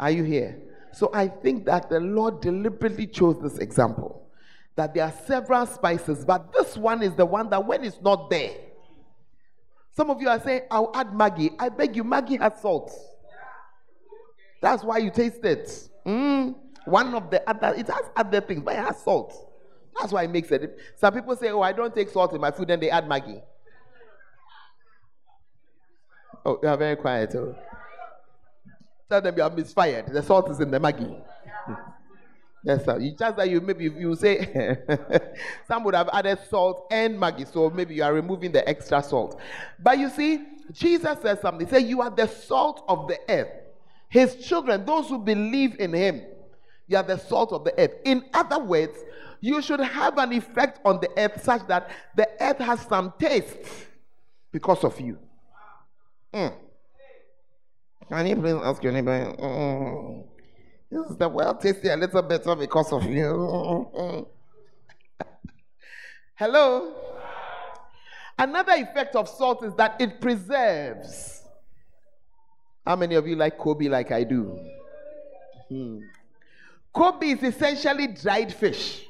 Are 0.00 0.10
you 0.10 0.24
here? 0.24 0.60
So 0.92 1.10
I 1.14 1.28
think 1.28 1.64
that 1.66 1.88
the 1.88 2.00
Lord 2.00 2.40
deliberately 2.40 3.06
chose 3.06 3.40
this 3.40 3.58
example. 3.58 4.28
That 4.74 4.94
there 4.94 5.04
are 5.04 5.14
several 5.26 5.64
spices, 5.66 6.24
but 6.24 6.52
this 6.52 6.76
one 6.76 7.04
is 7.04 7.14
the 7.14 7.24
one 7.24 7.48
that 7.50 7.64
when 7.64 7.84
it's 7.84 8.00
not 8.02 8.30
there. 8.30 8.56
Some 9.96 10.10
of 10.10 10.20
you 10.20 10.28
are 10.28 10.40
saying, 10.40 10.62
I'll 10.72 10.90
add 10.92 11.10
Maggi. 11.12 11.54
I 11.56 11.68
beg 11.68 11.94
you, 11.94 12.02
Maggi 12.02 12.40
has 12.40 12.60
salt. 12.60 12.92
That's 14.60 14.82
why 14.82 14.98
you 14.98 15.12
taste 15.12 15.44
it. 15.44 15.88
Mm, 16.04 16.56
one 16.84 17.14
of 17.14 17.30
the 17.30 17.48
other, 17.48 17.74
it 17.74 17.88
has 17.88 18.10
other 18.16 18.40
things, 18.40 18.62
but 18.62 18.74
it 18.74 18.78
has 18.80 19.02
salt. 19.02 19.50
That's 19.98 20.12
why 20.12 20.24
it 20.24 20.30
makes 20.30 20.50
it. 20.50 20.78
Some 20.96 21.14
people 21.14 21.36
say, 21.36 21.50
Oh, 21.50 21.62
I 21.62 21.72
don't 21.72 21.94
take 21.94 22.10
salt 22.10 22.32
in 22.34 22.40
my 22.40 22.50
food, 22.50 22.68
then 22.68 22.80
they 22.80 22.90
add 22.90 23.08
Maggi. 23.08 23.40
Oh, 26.44 26.58
you 26.62 26.68
are 26.68 26.76
very 26.76 26.96
quiet. 26.96 27.34
Oh. 27.36 27.56
Tell 29.08 29.20
them 29.20 29.34
you 29.36 29.42
are 29.42 29.50
misfired. 29.50 30.12
The 30.12 30.22
salt 30.22 30.50
is 30.50 30.60
in 30.60 30.70
the 30.70 30.78
Maggi. 30.78 31.22
Hmm. 31.66 31.74
yes, 32.64 32.84
sir. 32.84 32.98
You 32.98 33.14
just 33.16 33.36
that 33.36 33.48
you 33.48 33.60
maybe 33.60 33.84
you 33.84 34.14
say 34.16 34.78
some 35.68 35.84
would 35.84 35.94
have 35.94 36.10
added 36.12 36.38
salt 36.50 36.86
and 36.90 37.16
Maggi, 37.16 37.50
so 37.50 37.70
maybe 37.70 37.94
you 37.94 38.02
are 38.02 38.12
removing 38.12 38.52
the 38.52 38.68
extra 38.68 39.02
salt. 39.02 39.40
But 39.78 39.98
you 39.98 40.10
see, 40.10 40.44
Jesus 40.72 41.18
says 41.22 41.40
something. 41.40 41.66
He 41.66 41.70
said, 41.70 41.84
You 41.84 42.02
are 42.02 42.10
the 42.10 42.26
salt 42.26 42.84
of 42.88 43.08
the 43.08 43.18
earth. 43.28 43.48
His 44.08 44.36
children, 44.36 44.84
those 44.84 45.08
who 45.08 45.18
believe 45.18 45.80
in 45.80 45.92
him, 45.92 46.22
you 46.86 46.96
are 46.96 47.02
the 47.02 47.18
salt 47.18 47.52
of 47.52 47.64
the 47.64 47.78
earth. 47.78 47.92
In 48.04 48.24
other 48.34 48.58
words, 48.58 48.96
you 49.40 49.60
should 49.62 49.80
have 49.80 50.18
an 50.18 50.32
effect 50.32 50.80
on 50.84 51.00
the 51.00 51.10
earth 51.16 51.42
such 51.42 51.66
that 51.66 51.90
the 52.16 52.28
earth 52.40 52.58
has 52.58 52.80
some 52.82 53.12
taste. 53.18 53.58
because 54.54 54.84
of 54.84 54.98
you. 55.00 55.18
Mm. 56.32 56.54
Can 58.08 58.26
you 58.28 58.36
please 58.36 58.54
ask 58.62 58.80
your 58.84 58.92
neighbor? 58.92 59.34
Mm. 59.36 60.24
Is 60.92 61.16
the 61.16 61.28
well 61.28 61.56
tasty 61.56 61.88
a 61.88 61.96
little 61.96 62.22
better 62.22 62.54
because 62.54 62.92
of 62.92 63.02
you? 63.04 63.88
Hello? 66.36 66.94
Another 68.38 68.74
effect 68.74 69.16
of 69.16 69.28
salt 69.28 69.64
is 69.64 69.74
that 69.74 70.00
it 70.00 70.20
preserves. 70.20 71.42
How 72.86 72.94
many 72.94 73.16
of 73.16 73.26
you 73.26 73.34
like 73.34 73.58
Koobi 73.58 73.90
like 73.90 74.12
I 74.12 74.22
do? 74.22 74.56
Hmm. 75.68 75.98
Koobi 76.94 77.36
is 77.36 77.42
essentially 77.42 78.06
dried 78.08 78.52
fish. 78.52 79.06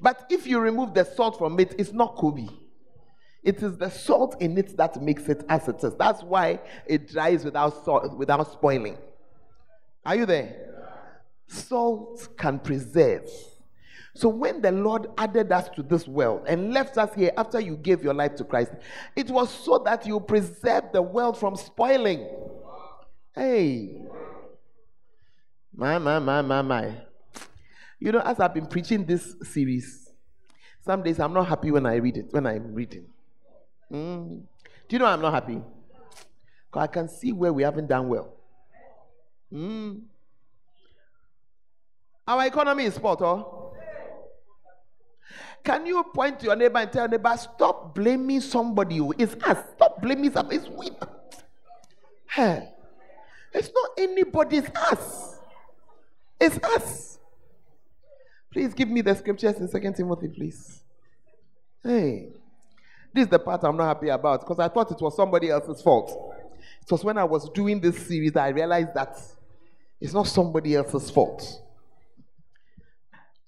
But 0.00 0.26
if 0.28 0.46
you 0.46 0.58
remove 0.58 0.94
the 0.94 1.04
salt 1.04 1.38
from 1.38 1.58
it, 1.60 1.74
it's 1.78 1.92
not 1.92 2.16
Koobi. 2.16 2.50
It 3.44 3.62
is 3.62 3.76
the 3.76 3.90
salt 3.90 4.40
in 4.40 4.58
it 4.58 4.76
that 4.76 5.00
makes 5.00 5.28
it 5.28 5.44
as 5.48 5.68
it 5.68 5.82
is. 5.82 5.94
That's 5.94 6.22
why 6.22 6.60
it 6.86 7.08
dries 7.08 7.44
without 7.44 7.84
salt, 7.84 8.16
without 8.16 8.50
spoiling. 8.52 8.98
Are 10.04 10.16
you 10.16 10.26
there? 10.26 10.68
Salt 11.46 12.28
can 12.36 12.58
preserve. 12.58 13.28
So 14.14 14.28
when 14.28 14.60
the 14.60 14.72
Lord 14.72 15.08
added 15.16 15.50
us 15.52 15.68
to 15.70 15.82
this 15.82 16.06
world 16.06 16.42
and 16.46 16.72
left 16.72 16.98
us 16.98 17.14
here 17.14 17.32
after 17.36 17.60
you 17.60 17.76
gave 17.76 18.02
your 18.02 18.14
life 18.14 18.34
to 18.36 18.44
Christ, 18.44 18.72
it 19.16 19.30
was 19.30 19.50
so 19.50 19.78
that 19.84 20.06
you 20.06 20.20
preserve 20.20 20.92
the 20.92 21.02
world 21.02 21.38
from 21.38 21.56
spoiling. 21.56 22.28
Hey. 23.34 24.02
My, 25.74 25.98
my, 25.98 26.18
my, 26.18 26.42
my, 26.42 26.62
my. 26.62 26.94
You 28.02 28.10
know, 28.10 28.18
as 28.18 28.40
I've 28.40 28.52
been 28.52 28.66
preaching 28.66 29.04
this 29.04 29.36
series, 29.44 30.10
some 30.84 31.04
days 31.04 31.20
I'm 31.20 31.32
not 31.32 31.46
happy 31.46 31.70
when 31.70 31.86
I 31.86 31.94
read 31.94 32.16
it, 32.16 32.32
when 32.32 32.48
I'm 32.48 32.74
reading. 32.74 33.06
Mm. 33.92 34.40
Do 34.88 34.96
you 34.96 34.98
know 34.98 35.06
I'm 35.06 35.20
not 35.20 35.32
happy? 35.32 35.62
Because 36.66 36.82
I 36.82 36.86
can 36.88 37.08
see 37.08 37.32
where 37.32 37.52
we 37.52 37.62
haven't 37.62 37.86
done 37.86 38.08
well. 38.08 38.34
Mm. 39.52 40.00
Our 42.26 42.46
economy 42.46 42.86
is 42.86 42.94
spot, 42.94 43.22
oh. 43.22 43.72
Can 45.62 45.86
you 45.86 46.02
point 46.12 46.40
to 46.40 46.46
your 46.46 46.56
neighbor 46.56 46.80
and 46.80 46.90
tell 46.90 47.02
your 47.02 47.10
neighbor, 47.10 47.36
stop 47.36 47.94
blaming 47.94 48.40
somebody? 48.40 48.98
It's 49.16 49.36
us. 49.44 49.58
Stop 49.76 50.02
blaming 50.02 50.32
somebody. 50.32 50.56
It's 50.56 50.68
we. 50.68 50.90
Hey. 52.28 52.68
It's 53.52 53.70
not 53.72 53.90
anybody's 53.96 54.68
us. 54.74 55.38
It's 56.40 56.58
us. 56.64 57.20
Please 58.52 58.74
give 58.74 58.88
me 58.88 59.00
the 59.00 59.14
scriptures 59.14 59.56
in 59.56 59.68
Second 59.68 59.96
Timothy, 59.96 60.28
please. 60.28 60.82
Hey. 61.82 62.28
This 63.14 63.24
is 63.24 63.30
the 63.30 63.38
part 63.38 63.62
I'm 63.64 63.76
not 63.76 63.86
happy 63.86 64.08
about 64.08 64.40
because 64.40 64.58
I 64.58 64.68
thought 64.68 64.90
it 64.90 65.00
was 65.00 65.16
somebody 65.16 65.50
else's 65.50 65.82
fault. 65.82 66.34
It 66.82 66.90
was 66.90 67.04
when 67.04 67.18
I 67.18 67.24
was 67.24 67.48
doing 67.50 67.80
this 67.80 68.06
series 68.06 68.32
that 68.32 68.44
I 68.44 68.48
realized 68.48 68.94
that 68.94 69.18
it's 70.00 70.12
not 70.12 70.26
somebody 70.26 70.74
else's 70.74 71.10
fault. 71.10 71.60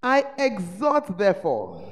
I 0.03 0.25
exhort, 0.39 1.17
therefore, 1.17 1.91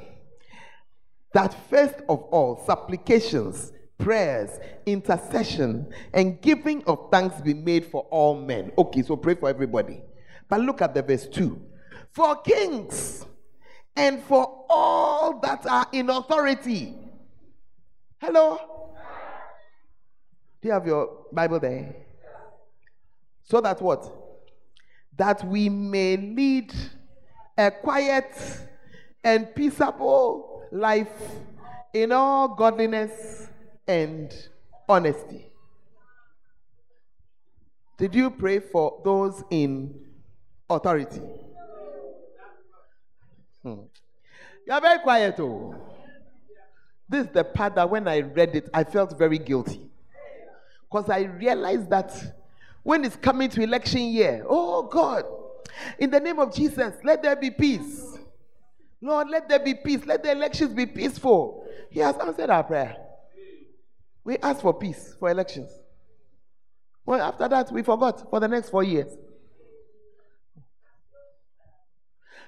that 1.33 1.55
first 1.71 1.97
of 2.09 2.23
all, 2.25 2.63
supplications, 2.67 3.73
prayers, 3.97 4.51
intercession, 4.85 5.91
and 6.13 6.41
giving 6.43 6.85
of 6.85 7.09
thanks 7.11 7.41
be 7.41 7.55
made 7.55 7.87
for 7.87 8.03
all 8.11 8.35
men. 8.35 8.71
Okay, 8.77 9.03
so 9.03 9.17
pray 9.17 9.35
for 9.35 9.49
everybody. 9.49 10.03
But 10.49 10.61
look 10.61 10.83
at 10.83 10.95
the 10.95 11.03
verse 11.03 11.27
2 11.27 11.72
for 12.13 12.37
kings 12.43 13.25
and 13.97 14.23
for 14.23 14.65
all 14.69 15.41
that 15.41 15.67
are 15.67 15.87
in 15.93 16.11
authority. 16.11 16.95
Hello? 18.21 18.59
Do 20.61 20.69
you 20.69 20.73
have 20.73 20.87
your 20.87 21.27
Bible 21.33 21.59
there? 21.59 21.97
So 23.45 23.61
that 23.61 23.83
what? 23.83 24.11
That 25.17 25.45
we 25.45 25.69
may 25.69 26.17
lead 26.17 26.73
a 27.59 27.71
quiet 27.71 28.33
and 29.25 29.55
peaceable 29.55 30.65
life 30.71 31.13
in 31.93 32.13
all 32.13 32.49
godliness 32.49 33.49
and 33.87 34.33
honesty. 34.89 35.47
Did 37.99 38.15
you 38.15 38.31
pray 38.31 38.59
for 38.61 39.01
those 39.05 39.45
in 39.51 39.95
authority? 40.69 41.21
Hmm. 43.63 43.83
You 44.67 44.73
are 44.73 44.81
very 44.81 44.99
quiet, 45.01 45.39
oh. 45.39 45.75
This 47.09 47.27
is 47.27 47.33
the 47.33 47.45
part 47.45 47.75
that 47.75 47.91
when 47.91 48.09
I 48.09 48.21
read 48.21 48.57
it, 48.57 48.71
I 48.73 48.85
felt 48.85 49.19
very 49.19 49.39
guilty. 49.39 49.91
Because 50.91 51.11
I 51.11 51.23
realized 51.23 51.91
that 51.91 52.13
when 52.83 53.05
it's 53.05 53.17
coming 53.17 53.49
to 53.51 53.63
election 53.63 54.03
year, 54.03 54.45
oh 54.49 54.85
God, 54.85 55.25
in 55.99 56.11
the 56.11 56.21
name 56.21 56.39
of 56.39 56.55
Jesus, 56.55 56.95
let 57.05 57.23
there 57.23 57.37
be 57.37 57.51
peace. 57.51 58.19
Lord, 59.01 59.29
let 59.29 59.49
there 59.49 59.59
be 59.59 59.75
peace. 59.75 60.05
Let 60.07 60.23
the 60.23 60.31
elections 60.31 60.73
be 60.73 60.87
peaceful. 60.87 61.67
He 61.91 62.01
has 62.01 62.17
answered 62.17 62.51
our 62.51 62.63
prayer. 62.63 62.97
We 64.25 64.39
asked 64.39 64.63
for 64.63 64.73
peace 64.73 65.17
for 65.19 65.29
elections. 65.29 65.71
Well, 67.05 67.21
after 67.21 67.49
that, 67.49 67.73
we 67.73 67.83
forgot 67.83 68.31
for 68.31 68.39
the 68.39 68.47
next 68.47 68.71
four 68.71 68.85
years. 68.85 69.13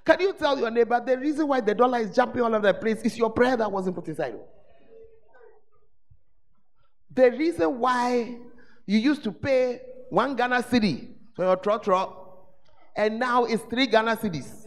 Can 0.05 0.21
you 0.21 0.35
tell 0.35 0.59
your 0.59 0.71
neighbor 0.71 1.03
the 1.05 1.17
reason 1.17 1.49
why 1.49 1.61
the 1.61 1.75
dollar 1.75 1.99
is 1.99 2.15
jumping 2.15 2.43
all 2.43 2.55
over 2.55 2.67
the 2.67 2.75
place 2.75 3.01
is 3.03 3.17
your 3.17 3.31
prayer 3.31 3.57
that 3.57 3.71
wasn't 3.71 3.97
put 3.97 4.07
inside? 4.09 4.35
The 7.15 7.31
reason 7.31 7.79
why 7.79 8.39
you 8.87 8.99
used 8.99 9.25
to 9.25 9.33
pay 9.33 9.81
one 10.11 10.37
Ghana 10.37 10.63
cedi 10.65 11.09
for 11.35 11.45
your 11.45 11.57
trotro 11.57 12.25
and 12.97 13.19
now 13.19 13.45
it's 13.45 13.63
three 13.65 13.87
Ghana 13.87 14.17
cedis. 14.17 14.67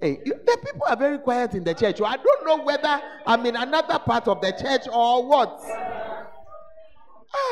Hey, 0.00 0.20
you, 0.24 0.34
the 0.46 0.58
people 0.64 0.86
are 0.88 0.96
very 0.96 1.18
quiet 1.18 1.54
in 1.54 1.64
the 1.64 1.74
church. 1.74 2.00
I 2.00 2.16
don't 2.16 2.46
know 2.46 2.62
whether 2.64 3.00
I'm 3.26 3.44
in 3.44 3.56
another 3.56 3.98
part 3.98 4.28
of 4.28 4.40
the 4.40 4.52
church 4.52 4.82
or 4.92 5.26
what. 5.26 5.60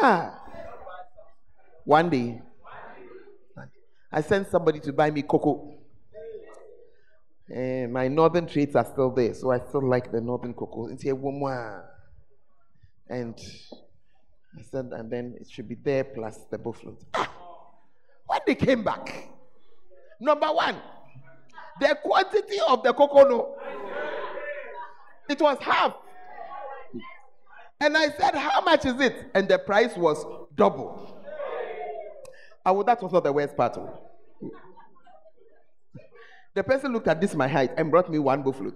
Ah. 0.02 0.42
One 1.84 2.08
day, 2.08 2.40
I 4.12 4.20
sent 4.20 4.48
somebody 4.48 4.78
to 4.80 4.92
buy 4.92 5.10
me 5.10 5.22
cocoa. 5.22 5.75
Uh, 7.54 7.86
my 7.88 8.08
northern 8.08 8.46
traits 8.46 8.74
are 8.74 8.84
still 8.84 9.10
there, 9.10 9.32
so 9.32 9.52
I 9.52 9.60
still 9.60 9.88
like 9.88 10.10
the 10.10 10.20
northern 10.20 10.52
cocoa. 10.52 10.88
It's 10.88 11.02
here, 11.02 11.14
and 13.08 13.38
I 14.58 14.62
said, 14.62 14.86
and 14.92 15.10
then 15.10 15.36
it 15.40 15.48
should 15.50 15.68
be 15.68 15.76
there 15.76 16.02
plus 16.02 16.38
the 16.50 16.58
buffalo. 16.58 16.96
Ah. 17.14 17.30
When 18.26 18.40
they 18.46 18.56
came 18.56 18.82
back, 18.82 19.28
number 20.20 20.46
one, 20.46 20.76
the 21.80 21.96
quantity 22.02 22.58
of 22.66 22.82
the 22.82 22.92
cocoa, 22.92 23.54
it 25.28 25.40
was 25.40 25.58
half. 25.60 25.94
And 27.80 27.96
I 27.96 28.08
said, 28.08 28.34
How 28.34 28.62
much 28.62 28.86
is 28.86 28.98
it? 29.00 29.30
And 29.34 29.48
the 29.48 29.58
price 29.58 29.96
was 29.96 30.24
double. 30.54 31.22
Would, 32.64 32.86
that 32.86 33.00
was 33.00 33.12
not 33.12 33.22
the 33.22 33.32
worst 33.32 33.56
part. 33.56 33.78
The 36.56 36.64
person 36.64 36.90
looked 36.94 37.06
at 37.06 37.20
this, 37.20 37.34
my 37.34 37.46
height, 37.46 37.72
and 37.76 37.90
brought 37.90 38.10
me 38.10 38.18
one 38.18 38.42
buffalo. 38.42 38.72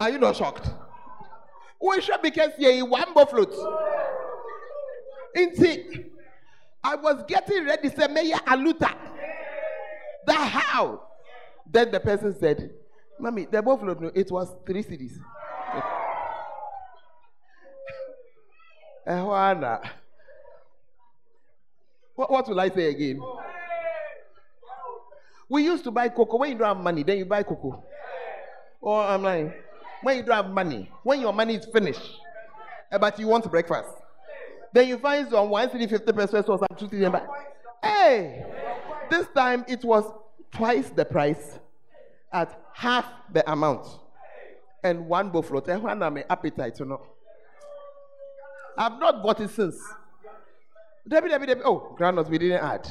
Are 0.00 0.10
you 0.10 0.18
not 0.18 0.34
shocked? 0.34 0.68
We 1.80 2.00
should 2.00 2.20
because 2.20 2.50
you 2.58 2.84
one 2.84 3.14
buffalo. 3.14 3.44
Inti, 5.36 6.04
I 6.82 6.96
was 6.96 7.22
getting 7.28 7.64
ready 7.64 7.90
to 7.90 7.96
say, 7.96 8.08
Mayor 8.08 8.38
Aluta. 8.38 8.92
That 10.26 10.48
how? 10.48 11.02
Then 11.70 11.92
the 11.92 12.00
person 12.00 12.36
said, 12.36 12.72
Mommy, 13.20 13.46
the 13.48 13.62
buffalo, 13.62 13.94
no, 13.94 14.10
it 14.12 14.32
was 14.32 14.52
three 14.66 14.82
cedis. 14.82 15.12
Eh, 19.06 19.22
what, 22.14 22.30
what 22.30 22.48
will 22.48 22.60
I 22.60 22.68
say 22.68 22.90
again? 22.90 23.20
We 25.50 25.64
used 25.64 25.84
to 25.84 25.90
buy 25.90 26.08
cocoa. 26.08 26.38
When 26.38 26.52
you 26.52 26.58
don't 26.58 26.68
have 26.68 26.82
money, 26.82 27.02
then 27.02 27.18
you 27.18 27.26
buy 27.26 27.42
cocoa. 27.42 27.84
Or 28.80 29.02
I'm 29.02 29.22
like, 29.22 29.62
when 30.02 30.16
you 30.16 30.22
don't 30.22 30.36
have 30.36 30.50
money, 30.50 30.90
when 31.02 31.20
your 31.20 31.32
money 31.32 31.56
is 31.56 31.66
finished, 31.66 32.00
eh, 32.90 32.96
but 32.96 33.18
you 33.18 33.26
want 33.26 33.50
breakfast, 33.50 33.90
then 34.72 34.88
you 34.88 34.96
find 34.96 35.28
some 35.28 35.50
one 35.50 35.68
cedi 35.68 35.90
fifty 35.90 36.12
pesewas 36.12 36.48
or 36.48 36.58
some 36.58 36.88
two. 36.88 37.20
Hey, 37.82 38.46
this 39.10 39.26
time 39.34 39.64
it 39.68 39.84
was 39.84 40.04
twice 40.52 40.88
the 40.90 41.04
price 41.04 41.58
at 42.32 42.58
half 42.72 43.06
the 43.32 43.50
amount. 43.50 43.86
And 44.82 45.06
one 45.08 45.30
buffalo. 45.30 45.62
I 45.68 45.76
want 45.76 45.98
my 45.98 46.24
appetite, 46.30 46.78
you 46.78 46.86
know. 46.86 47.02
I've 48.78 48.98
not 48.98 49.22
bought 49.22 49.40
it 49.40 49.50
since. 49.50 49.76
Debbie, 51.06 51.28
Debbie, 51.28 51.46
Debbie. 51.46 51.60
Oh, 51.64 51.92
granules 51.98 52.30
we 52.30 52.38
didn't 52.38 52.64
add. 52.64 52.88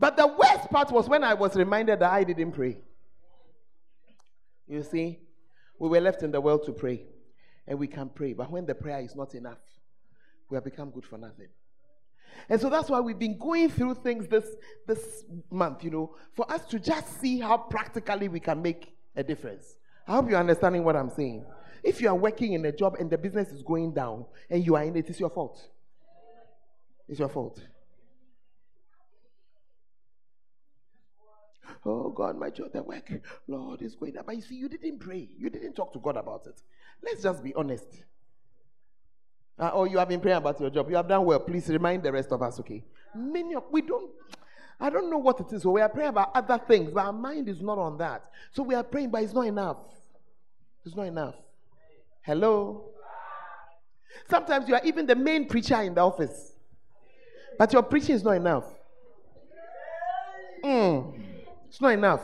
But 0.00 0.16
the 0.16 0.26
worst 0.26 0.70
part 0.70 0.90
was 0.90 1.08
when 1.08 1.22
I 1.22 1.34
was 1.34 1.54
reminded 1.54 2.00
that 2.00 2.10
I 2.10 2.24
didn't 2.24 2.52
pray. 2.52 2.78
You 4.66 4.82
see, 4.82 5.20
We 5.80 5.88
were 5.88 6.00
left 6.00 6.22
in 6.22 6.30
the 6.30 6.40
world 6.40 6.64
to 6.66 6.72
pray, 6.72 7.06
and 7.66 7.78
we 7.78 7.88
can 7.88 8.10
pray. 8.10 8.34
But 8.34 8.50
when 8.50 8.66
the 8.66 8.74
prayer 8.74 9.00
is 9.00 9.16
not 9.16 9.34
enough, 9.34 9.58
we 10.50 10.56
have 10.56 10.64
become 10.64 10.90
good 10.90 11.06
for 11.06 11.16
nothing. 11.16 11.48
And 12.50 12.60
so 12.60 12.68
that's 12.68 12.90
why 12.90 13.00
we've 13.00 13.18
been 13.18 13.38
going 13.38 13.70
through 13.70 13.94
things 13.94 14.28
this 14.28 14.44
this 14.86 15.24
month, 15.50 15.82
you 15.82 15.90
know, 15.90 16.14
for 16.34 16.50
us 16.52 16.66
to 16.66 16.78
just 16.78 17.18
see 17.20 17.40
how 17.40 17.56
practically 17.56 18.28
we 18.28 18.40
can 18.40 18.60
make 18.60 18.94
a 19.16 19.22
difference. 19.24 19.78
I 20.06 20.12
hope 20.12 20.28
you're 20.28 20.38
understanding 20.38 20.84
what 20.84 20.96
I'm 20.96 21.10
saying. 21.10 21.46
If 21.82 22.00
you 22.02 22.08
are 22.08 22.14
working 22.14 22.52
in 22.52 22.64
a 22.66 22.72
job 22.72 22.96
and 23.00 23.10
the 23.10 23.16
business 23.16 23.48
is 23.48 23.62
going 23.62 23.94
down 23.94 24.26
and 24.50 24.64
you 24.64 24.76
are 24.76 24.84
in 24.84 24.96
it, 24.96 25.08
it's 25.08 25.18
your 25.18 25.30
fault. 25.30 25.66
It's 27.08 27.18
your 27.18 27.30
fault. 27.30 27.58
Oh 31.84 32.10
God, 32.10 32.36
my 32.38 32.50
job, 32.50 32.72
the 32.72 32.82
work, 32.82 33.10
Lord, 33.48 33.80
is 33.80 33.94
going 33.94 34.12
down. 34.12 34.24
But 34.26 34.36
you 34.36 34.42
see, 34.42 34.56
you 34.56 34.68
didn't 34.68 34.98
pray. 34.98 35.28
You 35.38 35.48
didn't 35.48 35.74
talk 35.74 35.92
to 35.94 35.98
God 35.98 36.16
about 36.16 36.46
it. 36.46 36.60
Let's 37.02 37.22
just 37.22 37.42
be 37.42 37.54
honest. 37.54 37.86
Uh, 39.58 39.70
oh, 39.72 39.84
you 39.84 39.98
have 39.98 40.08
been 40.08 40.20
praying 40.20 40.38
about 40.38 40.60
your 40.60 40.70
job. 40.70 40.88
You 40.90 40.96
have 40.96 41.08
done 41.08 41.24
well. 41.24 41.40
Please 41.40 41.68
remind 41.68 42.02
the 42.02 42.12
rest 42.12 42.32
of 42.32 42.42
us, 42.42 42.60
okay? 42.60 42.82
Many 43.14 43.54
of 43.54 43.64
we 43.70 43.82
don't. 43.82 44.10
I 44.78 44.88
don't 44.88 45.10
know 45.10 45.18
what 45.18 45.40
it 45.40 45.52
is. 45.52 45.62
So 45.62 45.70
we 45.70 45.80
are 45.80 45.88
praying 45.88 46.10
about 46.10 46.30
other 46.34 46.58
things, 46.58 46.90
but 46.90 47.04
our 47.04 47.12
mind 47.12 47.48
is 47.48 47.60
not 47.60 47.78
on 47.78 47.98
that. 47.98 48.30
So 48.52 48.62
we 48.62 48.74
are 48.74 48.82
praying, 48.82 49.10
but 49.10 49.22
it's 49.22 49.34
not 49.34 49.46
enough. 49.46 49.76
It's 50.84 50.96
not 50.96 51.02
enough. 51.02 51.34
Hello. 52.22 52.90
Sometimes 54.28 54.68
you 54.68 54.74
are 54.74 54.80
even 54.84 55.06
the 55.06 55.14
main 55.14 55.46
preacher 55.46 55.80
in 55.82 55.94
the 55.94 56.00
office, 56.00 56.52
but 57.58 57.72
your 57.72 57.82
preaching 57.82 58.14
is 58.14 58.24
not 58.24 58.32
enough. 58.32 58.64
Mm, 60.64 61.29
it's 61.70 61.80
not 61.80 61.92
enough. 61.92 62.20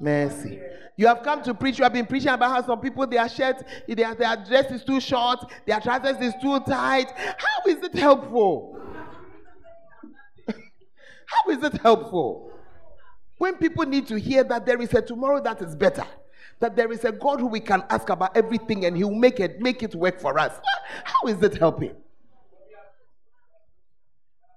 Mercy. 0.00 0.58
You 0.96 1.06
have 1.08 1.22
come 1.22 1.42
to 1.42 1.52
preach. 1.52 1.78
You 1.78 1.84
have 1.84 1.92
been 1.92 2.06
preaching 2.06 2.30
about 2.30 2.50
how 2.50 2.66
some 2.66 2.80
people 2.80 3.06
their 3.06 3.28
shirt, 3.28 3.62
their, 3.86 4.14
their 4.14 4.36
dress 4.36 4.70
is 4.72 4.82
too 4.82 4.98
short, 4.98 5.44
their 5.66 5.78
trousers 5.78 6.16
is 6.16 6.32
too 6.40 6.58
tight. 6.60 7.12
How 7.14 7.70
is 7.70 7.82
it 7.82 7.94
helpful? 7.94 8.80
how 10.48 11.50
is 11.50 11.62
it 11.62 11.74
helpful? 11.82 12.50
When 13.36 13.56
people 13.56 13.84
need 13.84 14.06
to 14.06 14.18
hear 14.18 14.42
that 14.44 14.64
there 14.64 14.80
is 14.80 14.94
a 14.94 15.02
tomorrow 15.02 15.42
that 15.42 15.60
is 15.60 15.76
better, 15.76 16.06
that 16.60 16.74
there 16.74 16.90
is 16.92 17.04
a 17.04 17.12
God 17.12 17.40
who 17.40 17.46
we 17.46 17.60
can 17.60 17.84
ask 17.90 18.08
about 18.08 18.34
everything 18.34 18.86
and 18.86 18.96
He 18.96 19.04
will 19.04 19.14
make 19.14 19.38
it 19.38 19.60
make 19.60 19.82
it 19.82 19.94
work 19.94 20.18
for 20.18 20.38
us. 20.38 20.58
How 21.04 21.28
is 21.28 21.42
it 21.42 21.58
helping? 21.58 21.94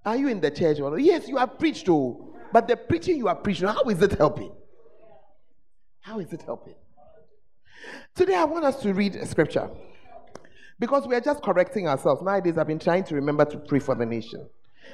Are 0.05 0.15
you 0.15 0.29
in 0.29 0.39
the 0.39 0.51
church? 0.51 0.77
Yes, 0.99 1.27
you 1.27 1.35
have 1.35 1.59
preached, 1.59 1.89
oh, 1.89 2.34
but 2.51 2.67
the 2.67 2.77
preaching 2.77 3.17
you 3.17 3.27
are 3.27 3.35
preaching, 3.35 3.67
how 3.67 3.83
is 3.83 4.01
it 4.01 4.13
helping? 4.13 4.51
How 6.01 6.19
is 6.19 6.31
it 6.31 6.41
helping? 6.41 6.75
Today, 8.15 8.35
I 8.35 8.45
want 8.45 8.65
us 8.65 8.81
to 8.81 8.93
read 8.93 9.15
a 9.15 9.25
scripture 9.25 9.69
because 10.79 11.07
we 11.07 11.15
are 11.15 11.21
just 11.21 11.41
correcting 11.43 11.87
ourselves. 11.87 12.21
Nowadays, 12.21 12.57
I've 12.57 12.67
been 12.67 12.79
trying 12.79 13.03
to 13.05 13.15
remember 13.15 13.45
to 13.45 13.57
pray 13.57 13.79
for 13.79 13.95
the 13.95 14.05
nation. 14.05 14.47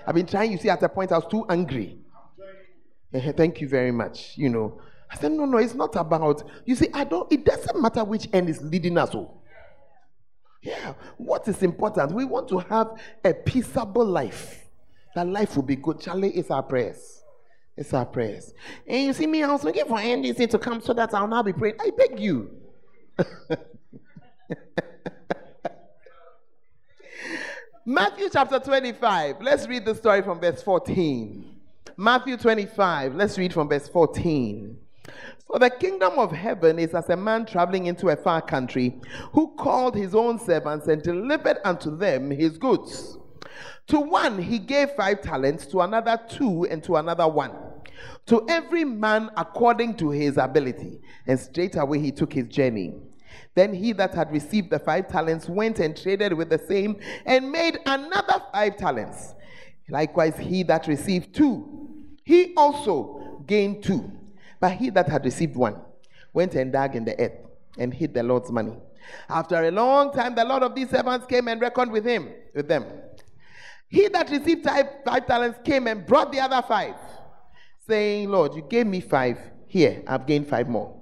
I've 0.06 0.16
been 0.16 0.26
trying, 0.26 0.52
you 0.52 0.58
see, 0.58 0.70
at 0.70 0.82
a 0.84 0.90
point 0.90 1.12
I 1.12 1.18
was 1.18 1.28
too 1.28 1.46
angry. 1.50 2.00
Thank 3.14 3.62
you 3.62 3.68
very 3.68 3.92
much. 3.92 4.38
You 4.38 4.50
know, 4.50 4.82
I 5.10 5.18
said, 5.18 5.34
no, 5.34 5.46
no, 5.46 5.58
it's 5.58 5.74
not 5.74 5.96
about, 5.98 6.50
you 6.66 6.76
see, 6.76 6.88
I 6.94 7.04
don't, 7.04 7.32
it 7.32 7.44
doesn't 7.44 7.82
matter 7.82 8.04
which 8.04 8.30
end 8.32 8.50
is 8.50 8.62
leading 8.62 8.98
us. 8.98 9.14
Oh. 9.14 9.42
Yeah, 10.62 10.94
what 11.18 11.48
is 11.48 11.62
important? 11.64 12.14
We 12.14 12.24
want 12.24 12.48
to 12.50 12.60
have 12.60 12.92
a 13.26 13.34
peaceable 13.34 14.06
life. 14.06 14.70
That 15.16 15.28
life 15.28 15.56
will 15.56 15.64
be 15.64 15.76
good. 15.76 16.00
Charlie 16.00 16.30
is 16.30 16.50
our 16.50 16.64
prayers. 16.64 17.21
It's 17.82 17.94
our 17.96 18.06
prayers. 18.06 18.54
And 18.86 19.06
you 19.06 19.14
see 19.14 19.26
me, 19.26 19.42
I 19.42 19.52
was 19.52 19.64
looking 19.64 19.86
for 19.86 19.98
NDC 19.98 20.52
to 20.52 20.60
come 20.60 20.82
so 20.82 20.94
that 20.94 21.16
I'll 21.16 21.28
now 21.28 21.42
be 21.42 21.52
praying. 21.52 21.78
I 21.80 21.90
beg 21.90 22.20
you. 22.20 22.52
Matthew 27.84 28.30
chapter 28.32 28.60
25. 28.60 29.42
Let's 29.42 29.68
read 29.68 29.86
the 29.86 29.96
story 29.96 30.22
from 30.22 30.40
verse 30.40 30.62
14. 30.62 31.56
Matthew 31.98 32.38
25. 32.38 33.16
Let's 33.16 33.40
read 33.40 33.52
from 33.52 33.68
verse 33.68 33.88
14. 33.88 34.78
For 35.48 35.58
the 35.58 35.72
kingdom 35.72 36.20
of 36.20 36.32
heaven 36.32 36.78
is 36.78 36.94
as 36.94 37.10
a 37.10 37.18
man 37.18 37.48
traveling 37.48 37.88
into 37.88 38.10
a 38.10 38.16
far 38.16 38.44
country 38.44 39.02
who 39.34 39.56
called 39.56 39.96
his 39.96 40.14
own 40.14 40.38
servants 40.38 40.88
and 40.88 41.02
delivered 41.02 41.58
unto 41.66 41.98
them 41.98 42.30
his 42.30 42.60
goods. 42.60 43.18
To 43.88 44.00
one 44.00 44.40
he 44.40 44.60
gave 44.60 44.92
five 44.92 45.24
talents, 45.24 45.66
to 45.68 45.82
another 45.82 46.20
two, 46.30 46.66
and 46.66 46.84
to 46.84 46.98
another 46.98 47.28
one. 47.28 47.71
To 48.28 48.46
every 48.50 48.84
man 48.84 49.30
according 49.38 49.96
to 49.98 50.10
his 50.10 50.38
ability. 50.38 51.02
And 51.28 51.40
straightway 51.40 52.00
he 52.00 52.12
took 52.12 52.34
his 52.34 52.48
journey. 52.48 52.94
Then 53.56 53.74
he 53.74 53.92
that 53.94 54.14
had 54.14 54.32
received 54.32 54.70
the 54.70 54.80
five 54.80 55.08
talents 55.08 55.50
went 55.50 55.80
and 55.80 55.96
traded 55.96 56.34
with 56.34 56.50
the 56.50 56.60
same 56.60 57.00
and 57.26 57.52
made 57.52 57.80
another 57.86 58.42
five 58.52 58.78
talents. 58.78 59.36
Likewise, 59.90 60.38
he 60.38 60.64
that 60.64 60.88
received 60.88 61.36
two, 61.36 62.16
he 62.24 62.54
also 62.56 63.44
gained 63.46 63.84
two. 63.84 64.10
But 64.60 64.74
he 64.74 64.90
that 64.92 65.10
had 65.10 65.26
received 65.26 65.56
one 65.56 65.82
went 66.34 66.56
and 66.56 66.72
dug 66.72 66.96
in 66.96 67.04
the 67.04 67.20
earth 67.20 67.38
and 67.78 67.94
hid 67.94 68.14
the 68.14 68.24
Lord's 68.24 68.52
money. 68.52 68.78
After 69.28 69.56
a 69.64 69.72
long 69.72 70.14
time, 70.14 70.36
the 70.36 70.46
Lord 70.46 70.64
of 70.64 70.76
these 70.76 70.90
servants 70.90 71.26
came 71.26 71.48
and 71.48 71.60
reckoned 71.60 71.92
with 71.92 72.06
him, 72.06 72.30
with 72.54 72.68
them. 72.68 72.86
He 73.90 74.08
that 74.10 74.30
received 74.30 74.64
five, 74.64 74.86
five 75.04 75.28
talents 75.28 75.60
came 75.66 75.88
and 75.88 76.06
brought 76.06 76.32
the 76.32 76.40
other 76.40 76.62
five, 76.66 76.96
saying, 77.92 78.30
Lord, 78.30 78.56
you 78.56 78.62
gave 78.62 78.88
me 78.88 79.02
five. 79.02 79.38
Here, 79.68 80.02
I've 80.08 80.26
gained 80.26 80.48
five 80.48 80.70
more. 80.70 80.98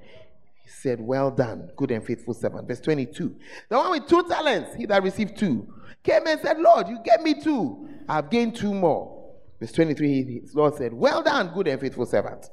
He 0.64 0.70
said, 0.70 1.00
Well 1.00 1.30
done, 1.30 1.70
good 1.76 1.92
and 1.92 2.04
faithful 2.04 2.34
servant. 2.34 2.68
Verse 2.68 2.82
22. 2.82 3.36
The 3.70 3.78
one 3.78 3.92
with 3.92 4.08
two 4.08 4.24
talents, 4.24 4.76
he 4.76 4.88
that 4.88 5.04
received 5.04 5.38
two, 5.38 5.72
came 6.04 6.26
and 6.26 6.42
said, 6.42 6.60
Lord, 6.60 6.88
you 6.88 7.00
gave 7.04 7.22
me 7.22 7.40
two. 7.40 7.88
I've 8.08 8.32
gained 8.32 8.56
two 8.56 8.74
more. 8.74 9.36
Verse 9.60 9.72
23, 9.72 10.42
his 10.42 10.56
Lord 10.56 10.76
said, 10.76 10.94
Well 10.94 11.22
done, 11.22 11.52
good 11.54 11.68
and 11.68 11.80
faithful 11.80 12.08
servant. 12.08 12.50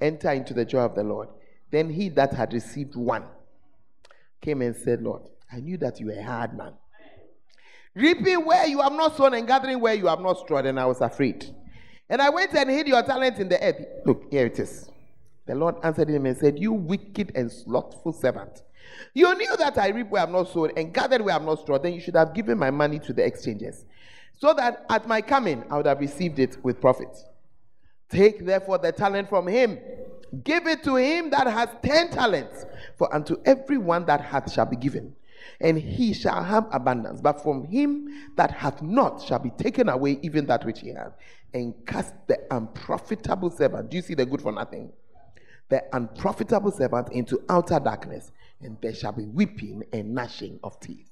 Enter 0.00 0.30
into 0.30 0.54
the 0.54 0.64
joy 0.64 0.80
of 0.80 0.94
the 0.94 1.02
Lord. 1.02 1.28
Then 1.70 1.90
he 1.90 2.08
that 2.10 2.32
had 2.32 2.54
received 2.54 2.96
one 2.96 3.24
came 4.40 4.62
and 4.62 4.74
said, 4.74 5.02
Lord, 5.02 5.22
I 5.52 5.60
knew 5.60 5.76
that 5.78 6.00
you 6.00 6.06
were 6.06 6.12
a 6.12 6.22
hard 6.22 6.56
man 6.56 6.72
reaping 7.94 8.44
where 8.44 8.66
you 8.66 8.80
have 8.80 8.92
not 8.92 9.16
sown 9.16 9.34
and 9.34 9.46
gathering 9.46 9.80
where 9.80 9.94
you 9.94 10.06
have 10.06 10.20
not 10.20 10.38
strawed, 10.38 10.66
and 10.66 10.78
I 10.78 10.86
was 10.86 11.00
afraid. 11.00 11.54
And 12.10 12.22
I 12.22 12.30
went 12.30 12.54
and 12.54 12.70
hid 12.70 12.88
your 12.88 13.02
talent 13.02 13.38
in 13.38 13.48
the 13.48 13.62
earth. 13.62 13.84
Look, 14.06 14.30
here 14.30 14.46
it 14.46 14.58
is. 14.58 14.90
The 15.46 15.54
Lord 15.54 15.76
answered 15.82 16.08
him 16.08 16.26
and 16.26 16.36
said, 16.36 16.58
You 16.58 16.72
wicked 16.72 17.32
and 17.34 17.50
slothful 17.50 18.12
servant. 18.12 18.62
You 19.14 19.34
knew 19.34 19.56
that 19.56 19.76
I 19.78 19.88
reap 19.88 20.08
where 20.08 20.22
I 20.22 20.26
have 20.26 20.32
not 20.32 20.48
sown 20.48 20.70
and 20.76 20.92
gathered 20.92 21.20
where 21.20 21.34
I 21.34 21.38
have 21.38 21.46
not 21.46 21.60
strawed. 21.60 21.82
Then 21.82 21.94
you 21.94 22.00
should 22.00 22.16
have 22.16 22.34
given 22.34 22.58
my 22.58 22.70
money 22.70 22.98
to 23.00 23.12
the 23.12 23.24
exchangers, 23.24 23.84
so 24.38 24.54
that 24.54 24.86
at 24.88 25.06
my 25.06 25.20
coming 25.20 25.64
I 25.70 25.76
would 25.76 25.86
have 25.86 26.00
received 26.00 26.38
it 26.38 26.62
with 26.64 26.80
profit. 26.80 27.14
Take 28.08 28.44
therefore 28.46 28.78
the 28.78 28.92
talent 28.92 29.28
from 29.28 29.46
him, 29.46 29.78
give 30.44 30.66
it 30.66 30.82
to 30.84 30.96
him 30.96 31.30
that 31.30 31.46
has 31.46 31.68
ten 31.82 32.10
talents, 32.10 32.64
for 32.96 33.14
unto 33.14 33.36
every 33.44 33.78
one 33.78 34.06
that 34.06 34.22
hath 34.22 34.50
shall 34.50 34.66
be 34.66 34.76
given 34.76 35.14
and 35.60 35.78
he 35.78 36.12
shall 36.12 36.42
have 36.42 36.66
abundance. 36.72 37.20
But 37.20 37.42
from 37.42 37.64
him 37.64 38.08
that 38.36 38.50
hath 38.50 38.82
not 38.82 39.22
shall 39.22 39.38
be 39.38 39.50
taken 39.50 39.88
away 39.88 40.18
even 40.22 40.46
that 40.46 40.64
which 40.64 40.80
he 40.80 40.90
hath, 40.90 41.12
and 41.54 41.74
cast 41.86 42.14
the 42.26 42.38
unprofitable 42.50 43.50
servant. 43.50 43.90
Do 43.90 43.96
you 43.96 44.02
see 44.02 44.14
the 44.14 44.26
good 44.26 44.42
for 44.42 44.52
nothing? 44.52 44.92
The 45.68 45.84
unprofitable 45.92 46.70
servant 46.70 47.12
into 47.12 47.42
outer 47.48 47.78
darkness, 47.78 48.32
and 48.60 48.76
there 48.80 48.94
shall 48.94 49.12
be 49.12 49.24
weeping 49.24 49.82
and 49.92 50.14
gnashing 50.14 50.58
of 50.62 50.78
teeth. 50.80 51.10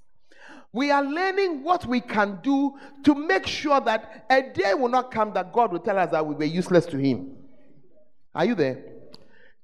We 0.72 0.90
are 0.90 1.03
learning 1.03 1.62
what 1.62 1.87
we 1.87 2.01
can 2.01 2.38
do 2.42 2.79
to 3.05 3.14
make 3.14 3.46
sure 3.46 3.81
that 3.81 4.27
a 4.29 4.42
day 4.42 4.75
will 4.75 4.88
not 4.88 5.11
come 5.11 5.33
that 5.35 5.53
God 5.53 5.72
will 5.72 5.81
tell 5.81 5.99
us 5.99 6.11
that 6.11 6.27
we 6.27 6.35
were 6.35 6.44
useless 6.44 6.87
to 6.87 6.99
Him. 6.99 7.37
Are 8.35 8.44
you 8.44 8.55
there? 8.55 8.85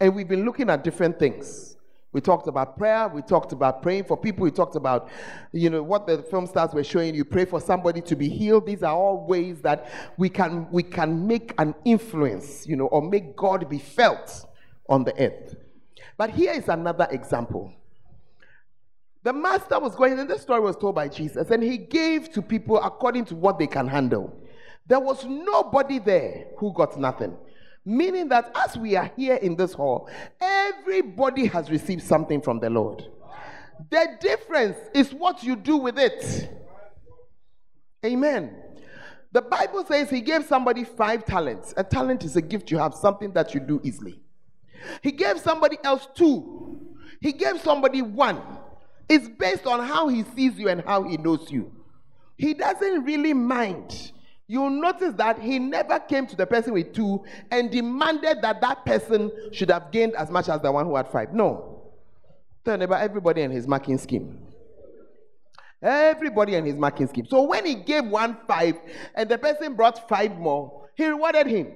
And 0.00 0.14
we've 0.14 0.28
been 0.28 0.44
looking 0.44 0.70
at 0.70 0.82
different 0.85 1.18
things. 1.18 1.71
We 2.12 2.20
talked 2.20 2.46
about 2.46 2.77
prayer. 2.77 3.09
We 3.09 3.22
talked 3.22 3.53
about 3.53 3.81
praying 3.81 4.05
for 4.05 4.16
people. 4.16 4.44
We 4.44 4.51
talked 4.51 4.77
about, 4.77 5.09
you 5.53 5.70
know, 5.70 5.83
what 5.83 6.07
the 6.07 6.18
film 6.22 6.46
stars 6.46 6.75
were 6.75 6.85
showing 6.85 7.14
you. 7.14 7.25
Pray 7.25 7.46
for 7.46 7.61
somebody 7.61 8.03
to 8.03 8.14
be 8.14 8.29
healed. 8.29 8.66
These 8.66 8.83
are 8.83 8.94
all 8.94 9.27
ways 9.27 9.62
that 9.62 9.90
we 10.18 10.29
can 10.29 10.70
we 10.70 10.83
can 10.83 11.27
make 11.27 11.55
an 11.59 11.75
influence, 11.85 12.66
you 12.66 12.77
know, 12.77 12.87
or 12.87 13.01
make 13.01 13.35
God 13.35 13.68
be 13.68 13.79
felt 13.79 14.46
on 14.88 15.05
the 15.05 15.18
earth. 15.18 15.57
But 16.18 16.31
here 16.31 16.53
is 16.53 16.68
another 16.68 17.09
example. 17.11 17.72
The 19.22 19.33
master 19.33 19.79
was 19.79 19.94
going, 19.94 20.18
and 20.18 20.29
this 20.29 20.42
story 20.42 20.61
was 20.61 20.77
told 20.77 20.96
by 20.96 21.09
Jesus, 21.09 21.51
and 21.51 21.62
he 21.62 21.79
gave 21.79 22.31
to 22.33 22.42
people 22.42 22.83
according 22.83 23.25
to 23.27 23.37
what 23.37 23.59
they 23.59 23.68
can 23.68 23.87
handle. 23.87 24.37
There 24.87 25.01
was 25.01 25.25
nobody 25.25 26.01
there 26.01 26.46
who 26.59 26.72
got 26.75 26.98
nothing. 26.98 27.37
Meaning 27.85 28.29
that 28.29 28.53
as 28.55 28.77
we 28.77 28.97
are 28.97 29.11
here 29.16 29.35
in 29.37 29.57
this 29.57 29.73
hall, 29.73 30.09
everybody 30.40 31.47
has 31.47 31.71
received 31.71 32.03
something 32.03 32.40
from 32.40 32.61
the 32.61 32.71
Lord. 32.71 33.05
The 33.90 34.16
difference 34.21 34.77
is 34.95 35.12
what 35.12 35.42
you 35.42 35.57
do 35.57 35.77
with 35.77 35.99
it. 35.99 36.51
Amen. 38.05 38.57
The 39.33 39.42
Bible 39.42 39.85
says 39.87 40.11
he 40.11 40.21
gave 40.21 40.45
somebody 40.45 40.85
five 40.85 41.25
talents. 41.25 41.73
A 41.77 41.83
talent 41.83 42.23
is 42.25 42.37
a 42.37 42.42
gift 42.42 42.71
you 42.71 42.79
have, 42.79 42.95
something 42.95 43.33
that 43.33 43.55
you 43.55 43.61
do 43.61 43.81
easily. 43.83 44.21
He 45.01 45.11
gave 45.11 45.40
somebody 45.40 45.79
else 45.83 46.07
two. 46.14 46.97
He 47.21 47.33
gave 47.33 47.61
somebody 47.61 48.03
one. 48.03 48.40
It's 49.09 49.29
based 49.29 49.66
on 49.66 49.81
how 49.81 50.09
he 50.09 50.25
sees 50.37 50.59
you 50.59 50.68
and 50.68 50.83
how 50.83 51.03
he 51.03 51.16
knows 51.16 51.51
you. 51.51 51.73
He 52.37 52.55
doesn't 52.55 53.05
really 53.05 53.33
mind. 53.33 54.12
You'll 54.52 54.68
notice 54.68 55.14
that 55.14 55.38
he 55.38 55.58
never 55.58 55.98
came 55.98 56.26
to 56.26 56.36
the 56.36 56.44
person 56.44 56.74
with 56.74 56.92
two 56.92 57.24
and 57.50 57.70
demanded 57.70 58.42
that 58.42 58.60
that 58.60 58.84
person 58.84 59.32
should 59.50 59.70
have 59.70 59.90
gained 59.90 60.14
as 60.14 60.28
much 60.28 60.50
as 60.50 60.60
the 60.60 60.70
one 60.70 60.84
who 60.84 60.94
had 60.94 61.08
five. 61.08 61.32
No. 61.32 61.90
Tell 62.62 62.76
neighbor, 62.76 62.96
everybody 62.96 63.40
and 63.40 63.50
his 63.50 63.66
marking 63.66 63.96
scheme. 63.96 64.46
Everybody 65.80 66.56
and 66.56 66.66
his 66.66 66.76
marking 66.76 67.06
scheme. 67.06 67.24
So 67.24 67.44
when 67.44 67.64
he 67.64 67.76
gave 67.76 68.04
one 68.04 68.36
five 68.46 68.74
and 69.14 69.26
the 69.26 69.38
person 69.38 69.74
brought 69.74 70.06
five 70.06 70.36
more, 70.36 70.86
he 70.96 71.06
rewarded 71.06 71.46
him. 71.46 71.68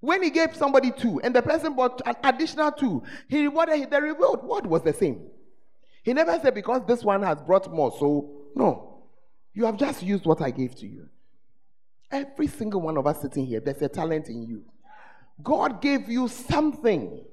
When 0.00 0.22
he 0.22 0.30
gave 0.30 0.56
somebody 0.56 0.90
two 0.90 1.20
and 1.20 1.36
the 1.36 1.42
person 1.42 1.74
brought 1.74 2.00
an 2.06 2.14
additional 2.24 2.72
two, 2.72 3.02
he 3.28 3.42
rewarded 3.42 3.78
him. 3.78 3.90
The 3.90 4.00
reward 4.00 4.42
what 4.42 4.66
was 4.66 4.80
the 4.80 4.94
same. 4.94 5.20
He 6.02 6.14
never 6.14 6.40
said, 6.40 6.54
Because 6.54 6.86
this 6.86 7.04
one 7.04 7.22
has 7.24 7.42
brought 7.42 7.70
more. 7.70 7.92
So, 8.00 8.30
no. 8.54 9.02
You 9.52 9.66
have 9.66 9.76
just 9.76 10.02
used 10.02 10.24
what 10.24 10.40
I 10.40 10.50
gave 10.50 10.74
to 10.76 10.86
you. 10.86 11.10
Every 12.10 12.46
single 12.46 12.80
one 12.80 12.96
of 12.96 13.06
us 13.06 13.20
sitting 13.20 13.46
here, 13.46 13.60
there's 13.60 13.82
a 13.82 13.88
talent 13.88 14.28
in 14.28 14.42
you. 14.42 14.64
God 15.42 15.80
gave 15.80 16.08
you 16.08 16.28
something, 16.28 17.24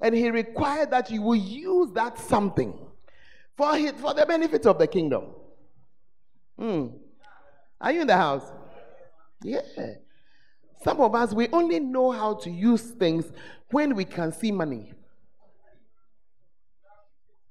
and 0.00 0.14
He 0.14 0.30
required 0.30 0.90
that 0.90 1.10
you 1.10 1.22
will 1.22 1.36
use 1.36 1.92
that 1.92 2.18
something 2.18 2.78
for, 3.56 3.76
his, 3.76 3.92
for 3.92 4.14
the 4.14 4.24
benefit 4.24 4.64
of 4.66 4.78
the 4.78 4.86
kingdom. 4.86 5.24
Hmm. 6.58 6.86
Are 7.80 7.92
you 7.92 8.02
in 8.02 8.06
the 8.06 8.16
house? 8.16 8.50
Yeah. 9.42 9.60
Some 10.82 11.00
of 11.00 11.14
us, 11.14 11.34
we 11.34 11.48
only 11.48 11.78
know 11.78 12.10
how 12.10 12.34
to 12.34 12.50
use 12.50 12.82
things 12.82 13.30
when 13.70 13.94
we 13.94 14.04
can 14.04 14.32
see 14.32 14.50
money. 14.50 14.92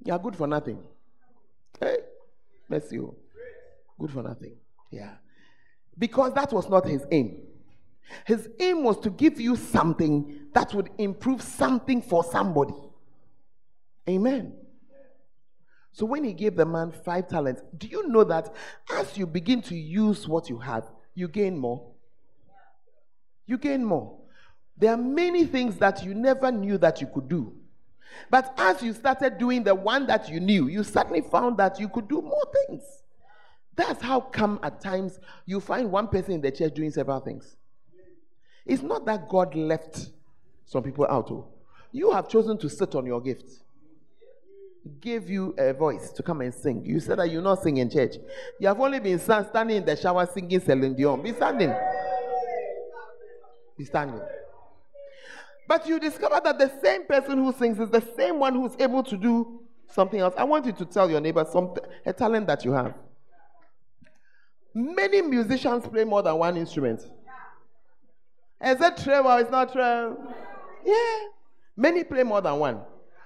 You 0.03 0.13
are 0.13 0.19
good 0.19 0.35
for 0.35 0.47
nothing. 0.47 0.81
Hey, 1.79 1.97
bless 2.67 2.91
you. 2.91 3.15
Good 3.99 4.11
for 4.11 4.23
nothing. 4.23 4.55
Yeah. 4.91 5.13
Because 5.99 6.33
that 6.33 6.51
was 6.53 6.69
not 6.69 6.87
his 6.87 7.05
aim. 7.11 7.41
His 8.25 8.49
aim 8.59 8.83
was 8.83 8.99
to 9.01 9.09
give 9.09 9.39
you 9.39 9.55
something 9.55 10.47
that 10.53 10.73
would 10.73 10.89
improve 10.97 11.41
something 11.41 12.01
for 12.01 12.23
somebody. 12.23 12.73
Amen. 14.07 14.53
So 15.91 16.05
when 16.05 16.23
he 16.23 16.33
gave 16.33 16.55
the 16.55 16.65
man 16.65 16.91
five 16.91 17.27
talents, 17.27 17.61
do 17.77 17.87
you 17.87 18.07
know 18.07 18.23
that 18.23 18.53
as 18.91 19.17
you 19.17 19.27
begin 19.27 19.61
to 19.63 19.75
use 19.75 20.27
what 20.27 20.49
you 20.49 20.57
have, 20.57 20.85
you 21.13 21.27
gain 21.27 21.57
more? 21.57 21.91
You 23.45 23.57
gain 23.57 23.83
more. 23.83 24.17
There 24.77 24.93
are 24.93 24.97
many 24.97 25.45
things 25.45 25.75
that 25.77 26.03
you 26.03 26.13
never 26.15 26.51
knew 26.51 26.77
that 26.77 27.01
you 27.01 27.07
could 27.07 27.27
do. 27.27 27.53
But 28.29 28.53
as 28.57 28.81
you 28.81 28.93
started 28.93 29.37
doing 29.37 29.63
the 29.63 29.75
one 29.75 30.07
that 30.07 30.29
you 30.29 30.39
knew, 30.39 30.67
you 30.67 30.83
suddenly 30.83 31.21
found 31.21 31.57
that 31.57 31.79
you 31.79 31.89
could 31.89 32.07
do 32.07 32.21
more 32.21 32.45
things. 32.67 32.83
That's 33.79 34.01
how 34.01 34.19
come 34.19 34.59
at 34.61 34.81
times 34.81 35.19
you 35.45 35.61
find 35.61 35.89
one 35.89 36.09
person 36.09 36.33
in 36.33 36.41
the 36.41 36.51
church 36.51 36.73
doing 36.73 36.91
several 36.91 37.21
things. 37.21 37.55
It's 38.65 38.83
not 38.83 39.05
that 39.05 39.29
God 39.29 39.55
left 39.55 40.09
some 40.65 40.83
people 40.83 41.07
out. 41.09 41.31
Oh. 41.31 41.47
You 41.93 42.11
have 42.11 42.27
chosen 42.27 42.57
to 42.57 42.69
sit 42.69 42.93
on 42.93 43.05
your 43.05 43.21
gift. 43.21 43.49
Gave 44.99 45.29
you 45.29 45.55
a 45.57 45.71
voice 45.71 46.11
to 46.11 46.21
come 46.21 46.41
and 46.41 46.53
sing. 46.53 46.83
You 46.83 46.99
said 46.99 47.19
that 47.19 47.31
you 47.31 47.39
not 47.39 47.63
sing 47.63 47.77
in 47.77 47.89
church. 47.89 48.15
You 48.59 48.67
have 48.67 48.81
only 48.81 48.99
been 48.99 49.17
standing 49.17 49.77
in 49.77 49.85
the 49.85 49.95
shower 49.95 50.25
singing 50.25 50.59
Celine 50.59 50.93
Dion. 50.93 51.21
Be 51.21 51.31
standing. 51.31 51.73
Be 53.77 53.85
standing. 53.85 54.19
But 55.69 55.87
you 55.87 56.01
discover 56.01 56.41
that 56.43 56.59
the 56.59 56.69
same 56.83 57.05
person 57.05 57.37
who 57.37 57.53
sings 57.53 57.79
is 57.79 57.89
the 57.89 58.05
same 58.17 58.39
one 58.39 58.55
who's 58.55 58.75
able 58.77 59.03
to 59.03 59.15
do 59.15 59.61
something 59.87 60.19
else. 60.19 60.33
I 60.37 60.43
want 60.43 60.65
you 60.65 60.73
to 60.73 60.83
tell 60.83 61.09
your 61.09 61.21
neighbor 61.21 61.47
something, 61.49 61.85
a 62.05 62.11
talent 62.11 62.45
that 62.47 62.65
you 62.65 62.73
have. 62.73 62.93
Many 64.73 65.21
musicians 65.21 65.87
play 65.87 66.03
more 66.03 66.21
than 66.21 66.35
one 66.37 66.57
instrument. 66.57 67.01
Is 68.61 68.81
it 68.81 68.97
true 68.97 69.25
or 69.25 69.39
it's 69.39 69.51
not 69.51 69.71
true? 69.71 70.17
Yeah. 70.85 71.17
Many 71.75 72.03
play 72.03 72.23
more 72.23 72.41
than 72.41 72.59
one. 72.59 72.81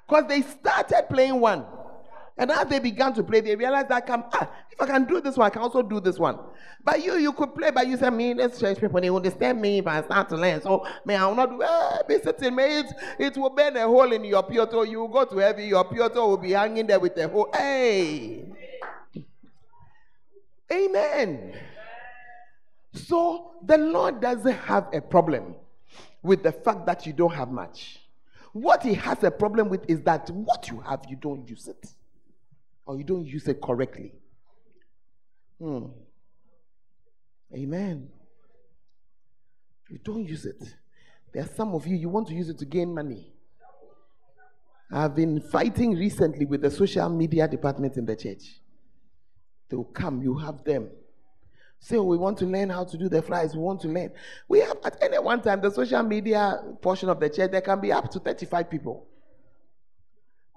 Because 0.08 0.25
they 0.27 0.41
started 0.41 1.06
playing 1.10 1.39
one. 1.39 1.65
And 2.38 2.51
as 2.51 2.67
they 2.67 2.79
began 2.79 3.13
to 3.13 3.23
play, 3.23 3.41
they 3.41 3.56
realized 3.56 3.89
that 3.89 4.08
can, 4.08 4.23
ah, 4.34 4.49
if 4.71 4.82
I 4.82 4.88
can 4.88 5.06
do 5.06 5.21
this 5.21 5.38
one, 5.38 5.45
I 5.47 5.49
can 5.51 5.62
also 5.62 5.84
do 5.84 5.99
this 5.99 6.17
one. 6.17 6.39
But 6.84 7.03
you, 7.03 7.17
you 7.17 7.32
could 7.32 7.53
play, 7.53 7.69
but 7.69 7.88
you 7.88 7.95
said, 7.95 8.12
me, 8.12 8.34
let's 8.34 8.60
church 8.60 8.79
people, 8.79 8.99
they 8.99 9.10
understand 9.10 9.62
me 9.62 9.77
if 9.79 9.88
I 9.88 10.01
start 10.01 10.29
to 10.29 10.36
learn. 10.36 10.60
So, 10.62 10.86
may 11.06 11.15
I 11.15 11.27
will 11.27 11.36
not 11.36 11.62
eh, 11.62 12.01
be 12.08 12.19
sitting, 12.23 12.56
may 12.56 12.79
it, 12.79 12.93
it 13.19 13.38
will 13.38 13.51
burn 13.51 13.77
a 13.77 13.84
hole 13.84 14.12
in 14.12 14.23
your 14.23 14.41
piotr. 14.41 14.84
You 14.86 15.01
will 15.01 15.10
go 15.10 15.25
to 15.25 15.38
heaven, 15.38 15.67
your 15.67 15.84
piotr 15.84 16.19
will 16.19 16.38
be 16.38 16.51
hanging 16.51 16.88
there 16.88 16.99
with 16.99 17.15
a 17.17 17.27
hole. 17.27 17.49
Hey! 17.53 18.45
Amen. 20.73 21.53
So, 22.93 23.51
the 23.63 23.77
Lord 23.77 24.21
doesn't 24.21 24.53
have 24.53 24.88
a 24.93 25.01
problem 25.01 25.55
with 26.21 26.43
the 26.43 26.51
fact 26.51 26.86
that 26.86 27.05
you 27.05 27.13
don't 27.13 27.33
have 27.33 27.49
much. 27.49 27.99
What 28.53 28.83
He 28.83 28.93
has 28.93 29.23
a 29.23 29.31
problem 29.31 29.69
with 29.69 29.89
is 29.89 30.01
that 30.01 30.29
what 30.29 30.69
you 30.69 30.79
have, 30.81 31.01
you 31.09 31.15
don't 31.15 31.47
use 31.49 31.67
it 31.67 31.89
or 32.86 32.97
you 32.97 33.03
don't 33.03 33.25
use 33.25 33.47
it 33.47 33.62
correctly. 33.62 34.13
Hmm. 35.59 35.86
Amen. 37.55 38.09
You 39.89 39.99
don't 40.03 40.27
use 40.27 40.45
it. 40.45 40.62
There 41.33 41.43
are 41.43 41.49
some 41.55 41.73
of 41.73 41.86
you, 41.88 41.95
you 41.95 42.09
want 42.09 42.27
to 42.27 42.33
use 42.33 42.49
it 42.49 42.57
to 42.59 42.65
gain 42.65 42.93
money. 42.93 43.31
I've 44.91 45.15
been 45.15 45.39
fighting 45.39 45.95
recently 45.95 46.45
with 46.45 46.62
the 46.62 46.69
social 46.69 47.09
media 47.09 47.47
department 47.47 47.97
in 47.97 48.05
the 48.05 48.15
church. 48.15 48.59
They 49.73 49.77
will 49.77 49.86
come, 49.86 50.21
you 50.21 50.38
have 50.38 50.63
them. 50.63 50.88
Say, 51.79 51.97
oh, 51.97 52.03
we 52.03 52.15
want 52.15 52.38
to 52.38 52.45
learn 52.45 52.69
how 52.69 52.83
to 52.83 52.95
do 52.95 53.09
the 53.09 53.23
flies. 53.23 53.55
We 53.55 53.62
want 53.63 53.81
to 53.81 53.88
learn. 53.88 54.12
We 54.47 54.59
have, 54.59 54.77
at 54.86 55.01
any 55.01 55.17
one 55.17 55.41
time, 55.41 55.62
the 55.62 55.71
social 55.71 56.03
media 56.03 56.62
portion 56.79 57.09
of 57.09 57.19
the 57.19 57.27
church, 57.27 57.49
there 57.49 57.59
can 57.62 57.81
be 57.81 57.91
up 57.91 58.12
to 58.12 58.19
35 58.19 58.69
people. 58.69 59.07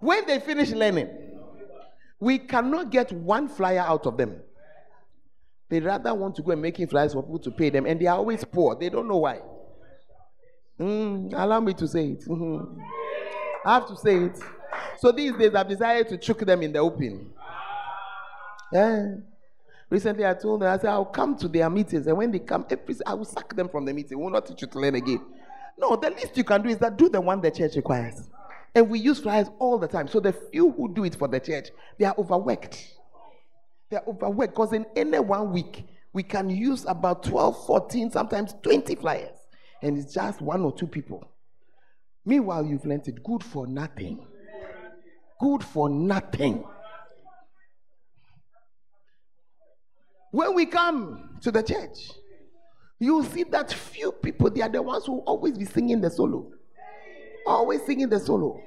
When 0.00 0.26
they 0.26 0.38
finish 0.38 0.70
learning, 0.72 1.09
we 2.20 2.37
cannot 2.40 2.90
get 2.90 3.11
one 3.11 3.48
flyer 3.48 3.81
out 3.81 4.05
of 4.05 4.18
them. 4.18 4.37
They 5.70 5.81
rather 5.81 6.12
want 6.12 6.37
to 6.37 6.42
go 6.42 6.50
and 6.50 6.61
making 6.61 6.88
flyers 6.88 7.14
for 7.14 7.22
people 7.22 7.38
to 7.38 7.50
pay 7.50 7.70
them, 7.70 7.87
and 7.87 7.98
they 7.98 8.07
are 8.09 8.18
always 8.18 8.44
poor. 8.44 8.76
They 8.76 8.90
don't 8.90 9.09
know 9.09 9.16
why. 9.16 9.40
Mm, 10.79 11.33
allow 11.33 11.61
me 11.61 11.72
to 11.72 11.88
say 11.88 12.09
it. 12.09 12.20
Mm-hmm. 12.26 12.81
I 13.64 13.74
have 13.76 13.88
to 13.88 13.96
say 13.96 14.24
it. 14.24 14.38
So 14.98 15.11
these 15.11 15.33
days, 15.37 15.55
I've 15.55 15.68
decided 15.68 16.07
to 16.11 16.18
choke 16.18 16.40
them 16.40 16.61
in 16.61 16.74
the 16.74 16.81
open. 16.81 17.33
Yeah. 18.72 19.16
Recently, 19.88 20.26
I 20.26 20.35
told 20.35 20.62
them, 20.62 20.72
I 20.72 20.76
said, 20.79 20.90
I'll 20.90 21.05
come 21.05 21.37
to 21.37 21.48
their 21.48 21.70
meetings, 21.70 22.07
and 22.07 22.16
when 22.16 22.33
they 22.33 22.40
come, 22.40 22.66
every, 22.68 22.96
I 23.07 23.14
will 23.14 23.24
sack 23.24 23.55
them 23.55 23.68
from 23.68 23.85
the 23.85 23.92
meeting. 23.92 24.18
We 24.18 24.24
will 24.24 24.33
not 24.33 24.46
teach 24.46 24.62
you 24.62 24.68
to 24.68 24.79
learn 24.81 24.96
again. 24.96 25.20
No, 25.79 25.94
the 25.94 26.11
least 26.11 26.37
you 26.37 26.44
can 26.44 26.62
do 26.62 26.68
is 26.68 26.79
that 26.79 26.96
do 26.96 27.09
the 27.09 27.20
one 27.20 27.40
the 27.40 27.50
church 27.50 27.76
requires. 27.76 28.29
And 28.74 28.90
we 28.90 28.98
use 28.98 29.20
flyers 29.20 29.48
all 29.59 29.79
the 29.79 29.88
time. 29.88 30.09
So 30.09 30.20
the 30.20 30.33
few 30.33 30.70
who 30.72 30.92
do 30.92 31.05
it 31.05 31.14
for 31.14 31.29
the 31.29 31.38
church, 31.38 31.68
they 31.98 32.05
are 32.05 32.14
overworked. 32.18 32.94
They 33.90 33.96
are 33.96 34.05
overworked 34.07 34.55
because 34.55 34.72
in 34.72 34.87
any 34.96 35.18
one 35.18 35.52
week, 35.52 35.87
we 36.12 36.22
can 36.22 36.50
use 36.50 36.85
about 36.87 37.22
12, 37.22 37.66
14, 37.66 38.11
sometimes 38.11 38.55
20 38.62 38.94
flyers. 38.96 39.37
And 39.83 39.98
it's 39.98 40.12
just 40.12 40.40
one 40.40 40.62
or 40.62 40.72
two 40.72 40.87
people. 40.87 41.31
Meanwhile, 42.24 42.66
you've 42.66 42.85
learned 42.85 43.07
it 43.07 43.22
good 43.22 43.44
for 43.44 43.66
nothing. 43.66 44.26
Good 45.40 45.62
for 45.62 45.88
nothing. 45.88 46.64
When 50.37 50.55
we 50.55 50.66
come 50.66 51.31
to 51.40 51.51
the 51.51 51.62
church, 51.62 52.11
you 52.99 53.25
see 53.25 53.44
that 53.44 53.72
few 53.72 54.12
people, 54.12 54.51
they 54.51 54.61
are 54.61 54.68
the 54.68 54.83
ones 54.83 55.07
who 55.07 55.20
always 55.20 55.57
be 55.57 55.64
singing 55.64 56.03
the 56.03 56.11
solo. 56.11 56.53
Always 57.46 57.87
singing 57.87 58.11
the 58.11 58.20
solo. 58.20 58.61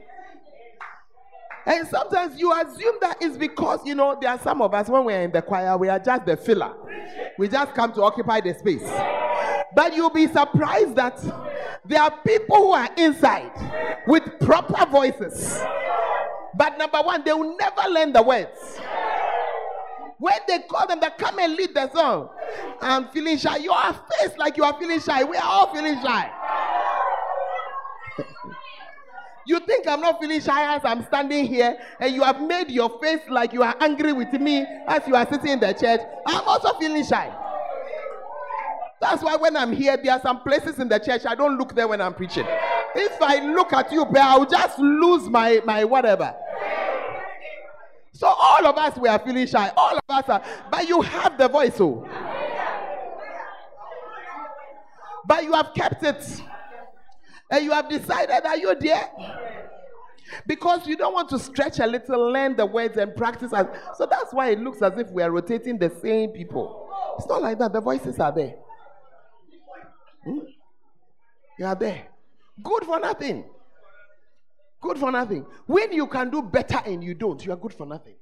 And 1.68 1.88
sometimes 1.88 2.40
you 2.40 2.52
assume 2.52 2.96
that 3.02 3.18
it's 3.22 3.38
because, 3.38 3.86
you 3.86 3.94
know, 3.94 4.18
there 4.20 4.32
are 4.32 4.40
some 4.40 4.64
of 4.64 4.74
us, 4.74 4.90
when 4.90 5.06
we're 5.06 5.22
in 5.22 5.32
the 5.32 5.44
choir, 5.44 5.78
we 5.78 5.90
are 5.90 6.00
just 6.00 6.26
the 6.26 6.36
filler. 6.36 6.74
We 7.38 7.48
just 7.48 7.76
come 7.76 7.94
to 7.94 8.02
occupy 8.02 8.42
the 8.42 8.56
space. 8.56 8.90
But 9.76 9.96
you'll 9.96 10.10
be 10.10 10.26
surprised 10.26 10.96
that 10.96 11.24
there 11.86 12.02
are 12.02 12.18
people 12.26 12.56
who 12.56 12.72
are 12.72 12.90
inside 12.98 13.52
with 14.08 14.24
proper 14.40 14.90
voices. 14.90 15.62
But 16.56 16.80
number 16.80 17.00
one, 17.04 17.24
they 17.24 17.34
will 17.34 17.56
never 17.56 17.88
learn 17.92 18.12
the 18.12 18.24
words. 18.24 18.80
When 20.20 20.38
they 20.48 20.60
call 20.60 20.86
them, 20.86 21.00
they 21.00 21.10
come 21.18 21.40
and 21.40 21.56
lead 21.56 21.74
the 21.74 21.90
song. 21.92 22.30
I'm 22.82 23.08
feeling 23.08 23.38
shy. 23.38 23.58
You 23.58 23.72
are 23.72 23.94
face 23.94 24.38
like 24.38 24.58
you 24.58 24.64
are 24.66 24.78
feeling 24.78 25.00
shy. 25.00 25.24
We 25.24 25.38
are 25.38 25.44
all 25.44 25.74
feeling 25.74 26.00
shy. 26.02 26.32
You 29.48 29.60
think 29.62 29.88
I'm 29.88 30.02
not 30.02 30.20
feeling 30.22 30.42
shy 30.42 30.76
as 30.76 30.82
I'm 30.86 31.04
standing 31.06 31.48
here, 31.48 31.76
and 32.00 32.14
you 32.14 32.22
have 32.22 32.40
made 32.40 32.70
your 32.70 33.00
face 33.00 33.22
like 33.30 33.52
you 33.52 33.64
are 33.64 33.76
angry 33.80 34.14
with 34.14 34.32
me 34.34 34.64
as 34.88 35.02
you 35.08 35.16
are 35.16 35.28
sitting 35.28 35.54
in 35.54 35.60
the 35.60 35.74
church. 35.74 36.02
I'm 36.28 36.48
also 36.48 36.78
feeling 36.78 37.04
shy. 37.04 37.36
That's 39.02 39.24
why 39.24 39.38
when 39.38 39.58
I'm 39.58 39.72
here, 39.72 39.98
there 39.98 40.14
are 40.14 40.22
some 40.22 40.42
places 40.42 40.78
in 40.78 40.88
the 40.88 41.00
church 41.00 41.26
I 41.26 41.34
don't 41.34 41.58
look 41.58 41.74
there 41.74 41.88
when 41.88 42.00
I'm 42.00 42.14
preaching. 42.14 42.46
If 42.94 43.20
I 43.22 43.44
look 43.54 43.74
at 43.74 43.92
you, 43.92 44.04
I'll 44.04 44.46
just 44.46 44.78
lose 44.78 45.28
my, 45.30 45.62
my 45.66 45.84
whatever. 45.84 46.36
So 48.20 48.28
all 48.28 48.68
of 48.68 48.78
us 48.78 48.98
we 48.98 49.08
are 49.08 49.18
feeling 49.18 49.48
shy. 49.48 49.72
All 49.78 49.96
of 49.96 50.04
us 50.10 50.28
are, 50.28 50.44
but 50.70 50.90
you 50.90 51.02
have 51.02 51.38
the 51.38 51.48
voice, 51.48 51.80
oh. 51.80 52.06
But 55.26 55.46
you 55.46 55.54
have 55.54 55.74
kept 55.74 56.04
it. 56.04 56.42
And 57.50 57.64
you 57.64 57.72
have 57.72 57.88
decided 57.88 58.44
that 58.44 58.60
you're 58.60 58.76
there. 58.76 59.10
Because 60.46 60.86
you 60.86 60.98
don't 60.98 61.14
want 61.14 61.30
to 61.30 61.40
stretch 61.40 61.80
a 61.80 61.88
little, 61.88 62.34
learn 62.34 62.58
the 62.58 62.66
words 62.66 62.98
and 62.98 63.16
practice. 63.16 63.54
As, 63.54 63.68
so 63.96 64.06
that's 64.06 64.34
why 64.34 64.50
it 64.50 64.60
looks 64.60 64.82
as 64.82 64.98
if 64.98 65.10
we 65.12 65.24
are 65.24 65.32
rotating 65.32 65.78
the 65.78 65.90
same 66.02 66.32
people. 66.32 66.90
It's 67.18 67.28
not 67.30 67.42
like 67.42 67.58
that. 67.60 67.72
The 67.72 67.80
voices 67.80 68.20
are 68.20 68.34
there. 68.34 68.56
Hmm? 70.26 70.40
You 71.58 71.66
are 71.68 71.76
there. 71.76 72.08
Good 72.62 72.84
for 72.84 73.00
nothing. 73.00 73.46
Good 74.82 74.98
for 74.98 75.12
nothing. 75.12 75.46
When 75.66 75.92
you 75.92 76.08
can 76.08 76.30
do 76.30 76.42
better 76.42 76.82
and 76.86 77.04
you 77.04 77.14
don't, 77.14 77.46
you 77.46 77.52
are 77.52 77.58
good 77.58 77.74
for 77.74 77.86
nothing. 77.86 78.16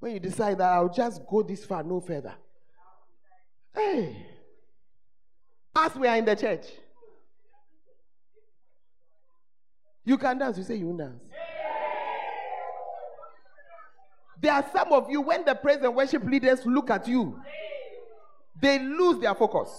When 0.00 0.12
you 0.12 0.20
decide 0.20 0.58
that 0.58 0.72
I'll 0.72 0.92
just 0.92 1.22
go 1.26 1.42
this 1.42 1.64
far, 1.64 1.82
no 1.82 2.00
further. 2.00 2.34
Hey. 3.74 4.26
As 5.76 5.94
we 5.96 6.06
are 6.06 6.16
in 6.16 6.24
the 6.24 6.36
church, 6.36 6.66
you 10.04 10.18
can 10.18 10.38
dance. 10.38 10.58
You 10.58 10.64
say 10.64 10.76
you 10.76 10.94
dance. 10.96 11.22
There 14.40 14.52
are 14.52 14.64
some 14.72 14.92
of 14.92 15.10
you, 15.10 15.22
when 15.22 15.44
the 15.44 15.54
praise 15.54 15.78
and 15.82 15.96
worship 15.96 16.22
leaders 16.24 16.66
look 16.66 16.90
at 16.90 17.08
you, 17.08 17.40
they 18.60 18.78
lose 18.78 19.18
their 19.18 19.34
focus. 19.34 19.70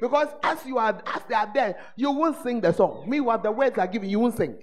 Because 0.00 0.28
as 0.42 0.64
you 0.64 0.78
are, 0.78 1.00
as 1.06 1.22
they 1.28 1.34
are 1.34 1.50
there, 1.52 1.76
you 1.94 2.10
won't 2.10 2.42
sing 2.42 2.60
the 2.60 2.72
song. 2.72 3.04
Meanwhile, 3.06 3.38
the 3.38 3.52
words 3.52 3.76
are 3.78 3.86
given, 3.86 4.08
you 4.08 4.18
won't 4.18 4.36
sing. 4.36 4.56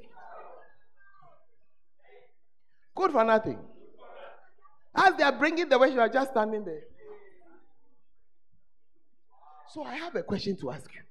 Good 2.96 3.12
for 3.12 3.24
nothing. 3.24 3.60
As 4.96 5.14
they 5.16 5.24
are 5.24 5.32
bringing 5.32 5.70
the 5.70 5.78
words, 5.78 5.94
you 5.94 6.00
are 6.00 6.10
just 6.10 6.32
standing 6.32 6.66
there. 6.66 6.82
So 9.70 9.84
I 9.84 9.96
have 9.96 10.16
a 10.16 10.24
question 10.24 10.58
to 10.58 10.72
ask 10.72 10.90
you. 10.94 11.02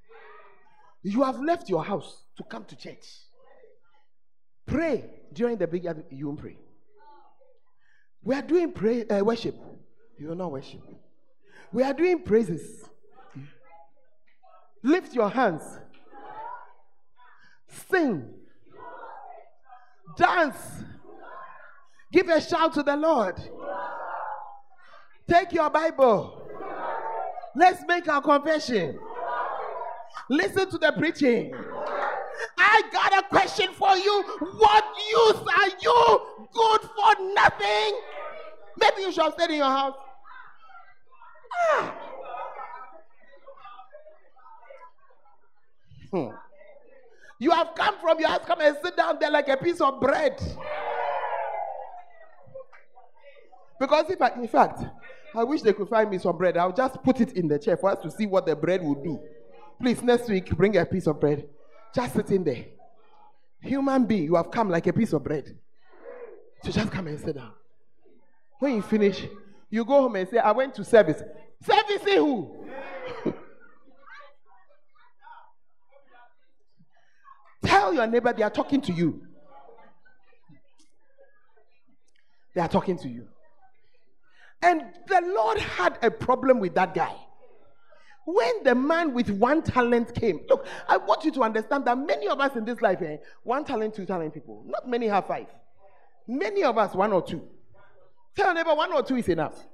You 1.13 1.23
have 1.23 1.39
left 1.39 1.69
your 1.69 1.85
house 1.85 2.25
to 2.37 2.43
come 2.43 2.65
to 2.65 2.75
church. 2.75 3.07
Pray 4.67 5.05
during 5.33 5.57
the 5.57 5.69
big 5.69 5.87
you 6.11 6.27
won't 6.27 6.41
pray. 6.41 6.59
We 8.25 8.35
are 8.35 8.43
doing 8.43 8.73
pray 8.73 9.07
uh, 9.07 9.23
worship. 9.23 9.55
You 10.19 10.29
will 10.29 10.35
not 10.35 10.51
worship. 10.51 10.81
We 11.73 11.85
are 11.85 11.93
doing 11.93 12.25
praises. 12.25 12.89
Lift 14.87 15.15
your 15.15 15.29
hands. 15.29 15.63
Sing. 17.91 18.25
Dance. 20.17 20.85
Give 22.13 22.29
a 22.29 22.41
shout 22.41 22.73
to 22.75 22.85
the 22.85 22.97
Lord. 22.97 23.35
Take 25.29 25.53
your 25.53 25.71
Bible. 25.71 26.49
Let's 27.57 27.83
make 27.89 28.07
our 28.07 28.23
confession. 28.23 28.97
Listen 30.31 30.71
to 30.71 30.79
the 30.79 30.95
preaching. 30.97 31.53
I 32.57 32.83
got 32.93 33.25
a 33.25 33.29
question 33.29 33.73
for 33.73 33.97
you. 33.97 34.23
What 34.57 34.85
use 35.11 35.49
are 35.59 35.69
you 35.83 36.21
good 36.53 36.81
for 36.83 37.35
nothing? 37.35 38.01
Maybe 38.81 39.03
you 39.03 39.11
should 39.11 39.25
have 39.25 39.33
stayed 39.33 39.51
in 39.51 39.57
your 39.57 39.65
house. 39.65 39.97
Ah. 41.73 42.06
Hmm. 46.17 46.35
You 47.39 47.51
have 47.51 47.75
come 47.75 47.97
from 48.01 48.19
your 48.19 48.29
house, 48.31 48.41
come 48.47 48.61
and 48.63 48.77
sit 48.83 48.97
down 48.97 49.19
there 49.21 49.31
like 49.31 49.49
a 49.49 49.57
piece 49.57 49.81
of 49.81 50.01
bread. 50.01 50.41
Because 53.79 54.09
if 54.09 54.23
I, 54.23 54.31
in 54.31 54.49
fact, 54.49 54.83
I 55.35 55.45
wish 55.45 55.61
they 55.61 55.75
could 55.75 55.89
find 55.89 56.09
me 56.09 56.17
some 56.19 56.39
bread. 56.39 56.57
I'll 56.57 56.73
just 56.73 57.03
put 57.03 57.21
it 57.21 57.33
in 57.33 57.47
the 57.47 57.59
chair 57.59 57.77
for 57.77 57.91
us 57.91 57.99
to 58.03 58.11
see 58.11 58.25
what 58.25 58.47
the 58.47 58.57
bread 58.57 58.83
will 58.83 58.95
do. 58.95 59.21
Please, 59.79 60.03
next 60.03 60.31
week, 60.31 60.49
bring 60.57 60.79
a 60.79 60.87
piece 60.87 61.07
of 61.07 61.21
bread. 61.21 61.47
Just 61.95 62.15
sit 62.15 62.31
in 62.31 62.43
there. 62.43 62.65
Human 63.61 64.07
being, 64.07 64.25
you 64.25 64.37
have 64.37 64.51
come 64.51 64.71
like 64.71 64.87
a 64.87 64.93
piece 64.95 65.13
of 65.13 65.23
bread. 65.23 65.55
So 66.65 66.71
just 66.71 66.91
come 66.91 67.07
and 67.09 67.21
sit 67.21 67.37
down. 67.37 67.53
When 68.61 68.77
you 68.77 68.83
finish, 68.83 69.27
you 69.69 69.85
go 69.85 70.03
home 70.03 70.17
and 70.17 70.27
say, 70.27 70.39
I 70.39 70.53
went 70.53 70.75
to 70.77 70.85
service. 70.85 71.23
Service 71.63 72.03
who? 72.05 72.67
Tell 77.67 77.93
your 77.93 78.07
neighbor 78.07 78.33
they 78.33 78.45
are 78.45 78.51
talking 78.51 78.81
to 78.83 78.93
you. 78.93 79.23
They 82.55 82.61
are 82.61 82.69
talking 82.69 82.97
to 82.99 83.09
you. 83.09 83.27
And 84.63 84.83
the 85.09 85.21
Lord 85.37 85.59
had 85.59 85.99
a 86.03 86.11
problem 86.11 86.61
with 86.61 86.75
that 86.77 86.95
guy. 86.95 87.15
When 88.25 88.65
the 88.65 88.75
man 88.75 89.15
with 89.15 89.31
one 89.31 89.63
talent 89.63 90.15
came, 90.15 90.41
look, 90.49 90.67
I 90.89 90.97
want 90.97 91.25
you 91.25 91.31
to 91.33 91.43
understand 91.43 91.85
that 91.85 91.99
many 91.99 92.29
of 92.29 92.41
us 92.41 92.57
in 92.57 92.65
this 92.65 92.81
life, 92.81 93.03
eh, 93.03 93.19
one 93.43 93.65
talent, 93.65 93.95
two 93.95 94.07
talent 94.07 94.35
people, 94.35 94.65
not 94.67 94.89
many 94.89 95.07
have 95.07 95.27
five. 95.27 95.47
Many 96.27 96.65
of 96.65 96.79
us, 96.79 96.95
one 96.95 97.13
or 97.13 97.23
two. 97.23 97.43
Tell 98.37 98.55
neighbor, 98.55 98.75
one 98.75 98.93
or 98.93 99.03
two 99.03 99.17
is 99.17 99.29
enough. 99.29 99.67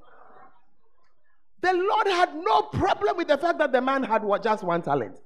The 1.61 1.73
Lord 1.73 2.07
had 2.09 2.35
no 2.35 2.63
problem 2.63 3.17
with 3.17 3.29
the 3.29 3.39
fact 3.39 3.59
that 3.59 3.73
the 3.73 3.81
man 3.81 4.03
had 4.03 4.23
just 4.43 4.65
one 4.65 4.83
talent. 4.83 5.19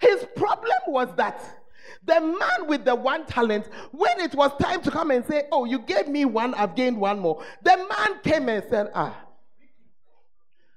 His 0.00 0.26
problem 0.34 0.78
was 0.88 1.14
that 1.16 1.61
the 2.04 2.20
man 2.20 2.66
with 2.66 2.84
the 2.84 2.94
one 2.94 3.26
talent, 3.26 3.68
when 3.92 4.20
it 4.20 4.34
was 4.34 4.52
time 4.60 4.82
to 4.82 4.90
come 4.90 5.10
and 5.10 5.24
say, 5.24 5.44
Oh, 5.52 5.64
you 5.64 5.78
gave 5.80 6.08
me 6.08 6.24
one, 6.24 6.54
I've 6.54 6.74
gained 6.74 6.96
one 6.96 7.18
more, 7.18 7.44
the 7.62 7.76
man 7.76 8.20
came 8.22 8.48
and 8.48 8.64
said, 8.68 8.90
Ah, 8.94 9.18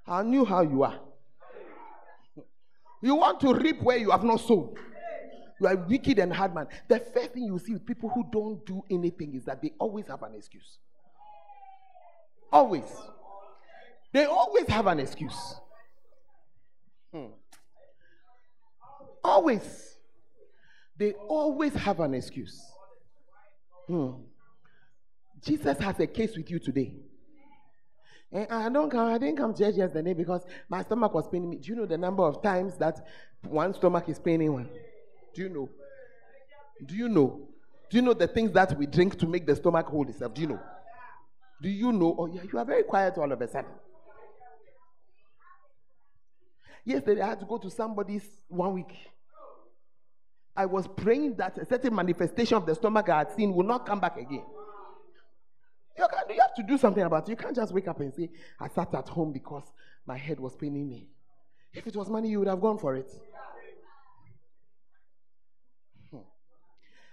I 0.07 0.23
knew 0.23 0.45
how 0.45 0.61
you 0.61 0.83
are. 0.83 0.99
You 3.01 3.15
want 3.15 3.39
to 3.41 3.53
reap 3.53 3.81
where 3.81 3.97
you 3.97 4.11
have 4.11 4.23
not 4.23 4.39
sown. 4.41 4.73
You 5.59 5.67
are 5.67 5.75
wicked 5.75 6.19
and 6.19 6.33
hard 6.33 6.53
man. 6.53 6.67
The 6.87 6.99
first 6.99 7.31
thing 7.31 7.43
you 7.43 7.59
see 7.59 7.73
with 7.73 7.85
people 7.85 8.09
who 8.09 8.25
don't 8.31 8.65
do 8.65 8.83
anything 8.89 9.35
is 9.35 9.45
that 9.45 9.61
they 9.61 9.71
always 9.79 10.07
have 10.07 10.21
an 10.23 10.35
excuse. 10.35 10.79
Always. 12.51 12.91
They 14.11 14.25
always 14.25 14.67
have 14.67 14.87
an 14.87 14.99
excuse. 14.99 15.55
Hmm. 17.13 17.27
Always. 19.23 19.94
They 20.97 21.13
always 21.13 21.73
have 21.73 21.99
an 21.99 22.13
excuse. 22.13 22.61
Hmm. 23.87 24.11
Jesus 25.41 25.77
has 25.79 25.99
a 25.99 26.07
case 26.07 26.35
with 26.35 26.49
you 26.49 26.59
today. 26.59 26.93
And 28.31 28.51
I 28.51 28.69
don't 28.69 28.89
come, 28.89 29.07
I 29.07 29.17
didn't 29.17 29.37
come 29.37 29.53
to 29.53 29.63
church 29.63 29.75
yesterday 29.75 30.13
because 30.13 30.45
my 30.67 30.83
stomach 30.83 31.13
was 31.13 31.27
paining 31.27 31.49
me. 31.49 31.57
Do 31.57 31.69
you 31.69 31.75
know 31.75 31.85
the 31.85 31.97
number 31.97 32.23
of 32.23 32.41
times 32.41 32.75
that 32.77 33.05
one 33.43 33.73
stomach 33.73 34.09
is 34.09 34.19
paining 34.19 34.51
one? 34.51 34.69
Do 35.33 35.41
you 35.41 35.49
know? 35.49 35.69
Do 36.85 36.95
you 36.95 37.07
know? 37.07 37.47
Do 37.89 37.97
you 37.97 38.01
know 38.01 38.13
the 38.13 38.27
things 38.27 38.51
that 38.53 38.77
we 38.77 38.87
drink 38.87 39.17
to 39.19 39.27
make 39.27 39.45
the 39.45 39.55
stomach 39.55 39.85
hold 39.87 40.09
itself? 40.09 40.33
Do 40.33 40.41
you 40.41 40.47
know? 40.47 40.59
Do 41.61 41.69
you 41.69 41.91
know? 41.91 42.15
Oh, 42.17 42.25
yeah, 42.25 42.41
you 42.51 42.57
are 42.57 42.65
very 42.65 42.83
quiet 42.83 43.17
all 43.17 43.31
of 43.31 43.39
a 43.39 43.47
sudden. 43.47 43.71
Yesterday, 46.83 47.21
I 47.21 47.29
had 47.29 47.39
to 47.39 47.45
go 47.45 47.57
to 47.57 47.69
somebody's 47.69 48.25
one 48.47 48.73
week. 48.73 48.93
I 50.55 50.65
was 50.65 50.87
praying 50.87 51.35
that 51.35 51.57
a 51.57 51.65
certain 51.65 51.93
manifestation 51.93 52.55
of 52.55 52.65
the 52.65 52.75
stomach 52.75 53.09
I 53.09 53.19
had 53.19 53.31
seen 53.31 53.53
will 53.53 53.65
not 53.65 53.85
come 53.85 53.99
back 53.99 54.17
again. 54.17 54.45
You, 55.97 56.07
can, 56.09 56.35
you 56.35 56.41
have 56.41 56.53
to 56.55 56.63
do 56.63 56.77
something 56.77 57.03
about 57.03 57.27
it. 57.27 57.31
You 57.31 57.35
can't 57.35 57.55
just 57.55 57.73
wake 57.73 57.87
up 57.87 57.99
and 57.99 58.13
say, 58.13 58.29
I 58.59 58.67
sat 58.69 58.93
at 58.93 59.07
home 59.09 59.33
because 59.33 59.63
my 60.05 60.17
head 60.17 60.39
was 60.39 60.55
paining 60.55 60.87
me. 60.87 61.09
If 61.73 61.87
it 61.87 61.95
was 61.95 62.09
money, 62.09 62.29
you 62.29 62.39
would 62.39 62.47
have 62.47 62.61
gone 62.61 62.77
for 62.77 62.95
it. 62.95 63.11
Hmm. 66.09 66.19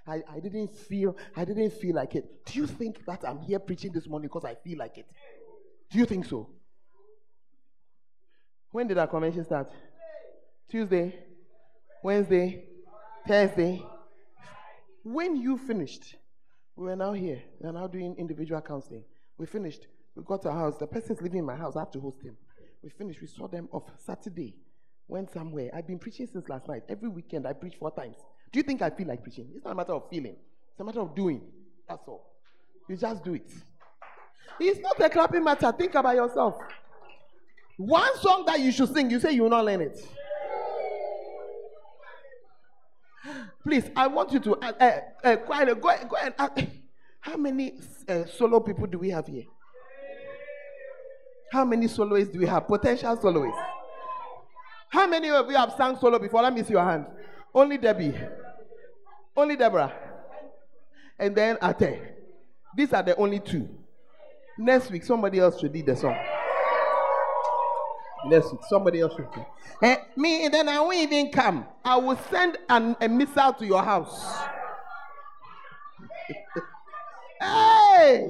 I, 0.07 0.23
I 0.31 0.41
didn't 0.41 0.77
feel 0.77 1.17
I 1.37 1.45
didn't 1.45 1.73
feel 1.73 1.97
like 1.97 2.15
it. 2.15 2.45
Do 2.47 2.61
you 2.61 2.67
think 2.69 3.05
that 3.07 3.25
I'm 3.27 3.41
here 3.41 3.59
preaching 3.59 3.93
this 3.93 4.07
morning 4.07 4.29
because 4.29 4.45
I 4.45 4.55
feel 4.55 4.79
like 4.79 4.99
it? 4.99 5.07
Do 5.91 5.99
you 5.99 6.07
think 6.07 6.27
so? 6.27 6.49
When 8.71 8.87
did 8.87 8.99
our 8.99 9.09
convention 9.09 9.45
start? 9.45 9.71
Tuesday, 10.69 11.15
Wednesday, 12.03 12.65
Thursday. 13.27 13.85
When 15.05 15.37
you 15.37 15.59
finished, 15.59 16.17
we 16.77 16.87
were 16.87 16.97
now 16.97 17.13
here. 17.13 17.43
We 17.61 17.69
are 17.69 17.73
now 17.73 17.87
doing 17.87 18.17
individual 18.19 18.61
counseling. 18.61 19.05
We 19.39 19.47
finished. 19.47 19.87
We 20.17 20.23
got 20.25 20.43
to 20.43 20.51
our 20.51 20.59
house. 20.59 20.79
The 20.79 20.87
person's 20.87 21.21
living 21.23 21.41
in 21.41 21.45
my 21.45 21.57
house. 21.57 21.77
I 21.77 21.81
have 21.81 21.91
to 21.93 22.01
host 22.01 22.23
him. 22.23 22.37
We 22.83 22.91
finished. 22.91 23.21
We 23.21 23.27
saw 23.29 23.47
them 23.49 23.69
off 23.73 23.85
Saturday. 23.99 24.57
Went 25.09 25.31
somewhere. 25.33 25.71
I've 25.75 25.87
been 25.87 25.99
preaching 25.99 26.27
since 26.27 26.49
last 26.49 26.69
night. 26.69 26.83
Every 26.89 27.09
weekend 27.09 27.47
I 27.47 27.53
preach 27.53 27.75
four 27.79 27.91
times. 27.91 28.17
Do 28.53 28.59
you 28.59 28.63
think 28.63 28.83
I 28.83 28.91
feel 28.91 29.07
like 29.07 29.23
preaching? 29.23 29.49
It's 29.55 29.65
not 29.65 29.73
a 29.73 29.75
matter 29.75 29.93
of 29.93 30.09
feeling. 30.11 30.37
It's 30.71 30.81
a 30.81 30.85
matter 30.85 31.01
of 31.01 31.15
doing. 31.15 31.43
That's 31.89 32.07
all. 32.07 32.33
You 32.89 32.97
just 32.97 33.25
do 33.25 33.35
it. 33.35 33.51
It's 34.61 34.81
not 34.81 35.01
a 35.01 35.09
clapping 35.09 35.45
matter. 35.45 35.73
Think 35.73 35.95
about 35.95 36.17
yourself. 36.17 36.57
One 37.77 38.17
song 38.19 38.45
that 38.47 38.61
you 38.61 38.71
should 38.71 38.93
sing, 38.93 39.11
you 39.11 39.19
say 39.19 39.33
you 39.33 39.43
will 39.43 39.51
not 39.51 39.65
learn 39.65 39.81
it. 39.81 39.99
Please, 43.65 43.91
I 43.95 44.09
want 44.09 44.33
you 44.33 44.41
to 44.41 44.57
uh, 44.57 44.73
uh, 44.81 45.01
uh, 45.23 45.37
go, 45.37 45.75
go, 45.75 45.97
go 46.09 46.17
ahead. 46.17 46.35
Uh, 46.39 46.49
how 47.21 47.37
many 47.37 47.75
uh, 48.09 48.25
solo 48.27 48.61
people 48.61 48.87
do 48.87 48.99
we 48.99 49.11
have 49.11 49.27
here? 49.27 49.45
How 51.53 51.65
many 51.65 51.87
soloists 51.87 52.33
do 52.33 52.41
we 52.41 52.47
have? 52.47 52.67
Potential 52.67 53.17
soloists. 53.21 53.59
How 54.89 55.07
many 55.07 55.31
of 55.31 55.49
you 55.49 55.57
have 55.57 55.75
sung 55.77 55.99
solo 55.99 56.19
before? 56.19 56.43
Let 56.43 56.55
me 56.55 56.63
see 56.63 56.73
your 56.73 56.85
hand. 56.85 57.07
Only 57.55 57.79
Debbie. 57.79 58.15
Only 59.37 59.57
Deborah. 59.57 59.93
And 61.19 61.37
then 61.37 61.59
Ate. 61.63 62.01
These 62.75 62.93
are 62.93 63.03
the 63.03 63.15
only 63.17 63.39
two. 63.39 63.69
Next 64.59 64.91
week, 64.91 65.05
somebody 65.05 65.39
else 65.39 65.61
should 65.61 65.73
lead 65.73 65.87
the 65.87 65.97
song. 65.97 66.17
Next 68.27 68.55
somebody 68.69 69.01
else 69.01 69.15
should. 69.15 69.27
Lead. 69.37 69.47
Eh, 69.83 69.97
me, 70.17 70.49
then 70.49 70.69
I 70.69 70.81
won't 70.81 70.97
even 70.97 71.31
come. 71.31 71.67
I 71.85 71.97
will 71.97 72.19
send 72.31 72.59
an, 72.69 72.97
a 73.01 73.09
missile 73.09 73.53
to 73.55 73.67
your 73.67 73.83
house. 73.83 74.25
hey! 77.41 78.29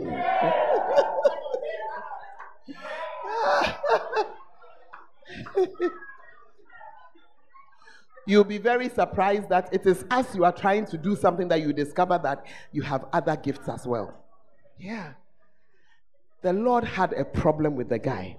You'll 8.27 8.45
be 8.45 8.59
very 8.59 8.89
surprised 8.89 9.49
that 9.49 9.69
it 9.73 9.85
is 9.85 10.05
as 10.11 10.33
you 10.35 10.45
are 10.45 10.53
trying 10.53 10.87
to 10.87 10.97
do 10.97 11.17
something 11.17 11.49
that 11.49 11.61
you 11.61 11.73
discover 11.73 12.19
that 12.23 12.47
you 12.71 12.83
have 12.83 13.07
other 13.13 13.37
gifts 13.37 13.69
as 13.69 13.87
well. 13.87 14.15
Yeah. 14.79 15.15
The 16.43 16.53
Lord 16.53 16.85
had 16.85 17.13
a 17.13 17.25
problem 17.25 17.75
with 17.75 17.89
the 17.89 17.99
guy. 17.99 18.37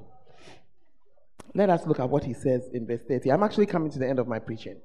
Let 1.53 1.69
us 1.69 1.85
look 1.85 1.99
at 1.99 2.09
what 2.09 2.23
he 2.23 2.33
says 2.33 2.67
in 2.73 2.87
verse 2.87 3.01
30. 3.07 3.31
I'm 3.31 3.43
actually 3.43 3.67
coming 3.67 3.91
to 3.91 3.99
the 3.99 4.07
end 4.07 4.19
of 4.19 4.27
my 4.27 4.39
preaching. 4.39 4.77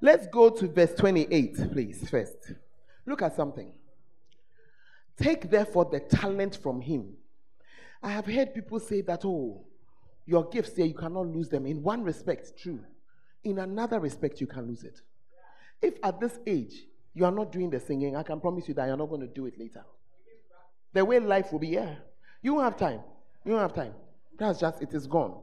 Let's 0.00 0.26
go 0.26 0.50
to 0.50 0.68
verse 0.68 0.92
28, 0.94 1.72
please, 1.72 2.08
first. 2.10 2.52
Look 3.06 3.22
at 3.22 3.36
something. 3.36 3.72
Take 5.16 5.48
therefore 5.48 5.88
the 5.90 6.00
talent 6.00 6.58
from 6.62 6.80
him. 6.80 7.14
I 8.02 8.10
have 8.10 8.26
heard 8.26 8.52
people 8.52 8.80
say 8.80 9.00
that, 9.02 9.24
oh, 9.24 9.64
your 10.26 10.48
gifts 10.48 10.76
here, 10.76 10.86
you 10.86 10.94
cannot 10.94 11.26
lose 11.28 11.48
them. 11.48 11.66
In 11.66 11.82
one 11.82 12.02
respect, 12.02 12.58
true. 12.58 12.80
In 13.44 13.58
another 13.58 14.00
respect, 14.00 14.40
you 14.40 14.46
can 14.46 14.66
lose 14.66 14.82
it. 14.82 15.00
If 15.80 15.94
at 16.02 16.20
this 16.20 16.38
age 16.46 16.82
you 17.14 17.24
are 17.24 17.32
not 17.32 17.52
doing 17.52 17.70
the 17.70 17.78
singing, 17.78 18.16
I 18.16 18.22
can 18.22 18.40
promise 18.40 18.66
you 18.68 18.74
that 18.74 18.86
you're 18.86 18.96
not 18.96 19.08
going 19.08 19.20
to 19.20 19.26
do 19.26 19.46
it 19.46 19.58
later. 19.58 19.84
The 20.92 21.04
way 21.04 21.18
life 21.18 21.52
will 21.52 21.58
be, 21.58 21.68
yeah. 21.68 21.94
You 22.42 22.54
won't 22.54 22.64
have 22.64 22.76
time. 22.78 23.00
You 23.44 23.52
won't 23.52 23.62
have 23.62 23.74
time. 23.74 23.94
That's 24.38 24.60
just, 24.60 24.82
it 24.82 24.92
is 24.92 25.06
gone. 25.06 25.40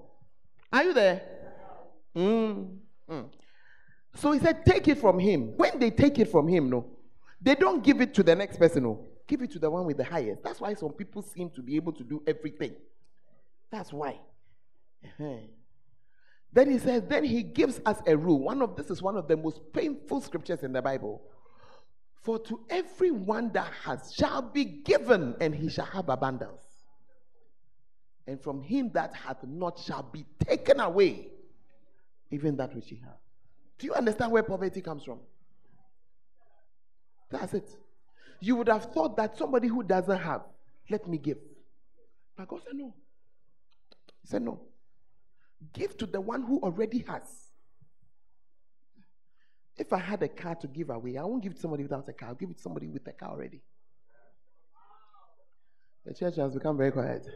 Are 0.72 0.84
you 0.84 0.94
there? 0.94 1.22
Mm. 2.16 2.78
Mm. 3.10 3.30
So 4.16 4.32
he 4.32 4.40
said, 4.40 4.66
take 4.66 4.88
it 4.88 4.98
from 4.98 5.20
him. 5.20 5.58
When 5.58 5.80
they 5.80 5.92
take 5.92 6.20
it 6.20 6.30
from 6.30 6.48
him, 6.48 6.70
no, 6.70 6.86
they 7.42 7.56
don't 7.56 7.84
give 7.84 8.02
it 8.02 8.14
to 8.16 8.24
the 8.24 8.36
next 8.36 8.58
person, 8.58 8.84
no. 8.84 9.06
Give 9.28 9.42
it 9.42 9.52
to 9.52 9.60
the 9.60 9.70
one 9.70 9.86
with 9.86 9.98
the 9.98 10.04
highest. 10.04 10.44
That's 10.44 10.60
why 10.60 10.74
some 10.74 10.92
people 10.92 11.22
seem 11.22 11.50
to 11.52 11.62
be 11.62 11.78
able 11.78 11.94
to 11.94 12.04
do 12.04 12.22
everything. 12.28 12.76
That's 13.72 13.94
why. 13.94 14.20
Uh-huh. 15.04 15.38
Then 16.52 16.70
he 16.70 16.80
says, 16.80 17.04
then 17.08 17.24
he 17.24 17.44
gives 17.44 17.80
us 17.86 18.02
a 18.06 18.18
rule. 18.18 18.40
One 18.40 18.62
of 18.62 18.76
this 18.76 18.90
is 18.90 19.02
one 19.02 19.16
of 19.16 19.30
the 19.30 19.38
most 19.38 19.62
painful 19.72 20.20
scriptures 20.20 20.64
in 20.64 20.74
the 20.74 20.82
Bible. 20.82 21.22
For 22.24 22.38
to 22.40 22.60
everyone 22.70 23.52
that 23.54 23.72
has 23.86 24.14
shall 24.14 24.42
be 24.42 24.66
given, 24.66 25.36
and 25.40 25.56
he 25.56 25.70
shall 25.70 25.86
have 25.86 26.10
abundance. 26.10 26.62
And 28.32 28.40
from 28.40 28.62
him 28.62 28.92
that 28.94 29.14
hath 29.14 29.44
not 29.44 29.78
shall 29.78 30.04
be 30.04 30.26
taken 30.40 30.80
away, 30.80 31.28
even 32.32 32.56
that 32.56 32.74
which 32.74 32.88
he 32.88 32.96
hath. 32.96 33.20
Do 33.78 33.88
you 33.88 33.94
understand 33.94 34.32
where 34.32 34.42
poverty 34.42 34.80
comes 34.80 35.04
from? 35.04 35.20
That's 37.30 37.54
it. 37.54 37.70
You 38.40 38.56
would 38.56 38.70
have 38.70 38.86
thought 38.94 39.18
that 39.18 39.38
somebody 39.38 39.68
who 39.68 39.84
doesn't 39.84 40.18
have, 40.18 40.44
let 40.90 41.10
me 41.10 41.18
give. 41.18 41.40
But 42.38 42.48
God 42.48 42.62
said 42.64 42.76
no. 42.76 42.94
He 44.22 44.28
said 44.30 44.44
no. 44.44 44.62
Give 45.74 45.98
to 45.98 46.06
the 46.06 46.22
one 46.22 46.44
who 46.44 46.62
already 46.62 47.00
has. 47.10 47.50
If 49.76 49.92
I 49.92 50.00
had 50.00 50.24
a 50.24 50.30
car 50.30 50.56
to 50.56 50.68
give 50.68 50.90
away, 50.90 51.18
I 51.18 51.24
won't 51.24 51.44
give 51.44 51.52
it 51.52 51.56
to 51.56 51.62
somebody 51.62 51.84
without 51.84 52.08
a 52.08 52.14
car. 52.14 52.30
I'll 52.30 52.36
give 52.36 52.50
it 52.50 52.56
to 52.56 52.64
somebody 52.64 52.88
with 52.88 53.06
a 53.08 53.12
car 53.12 53.32
already. 53.32 53.62
The 56.06 56.14
church 56.14 56.38
has 56.38 56.54
become 56.54 56.78
very 56.78 56.92
quiet. 56.94 57.28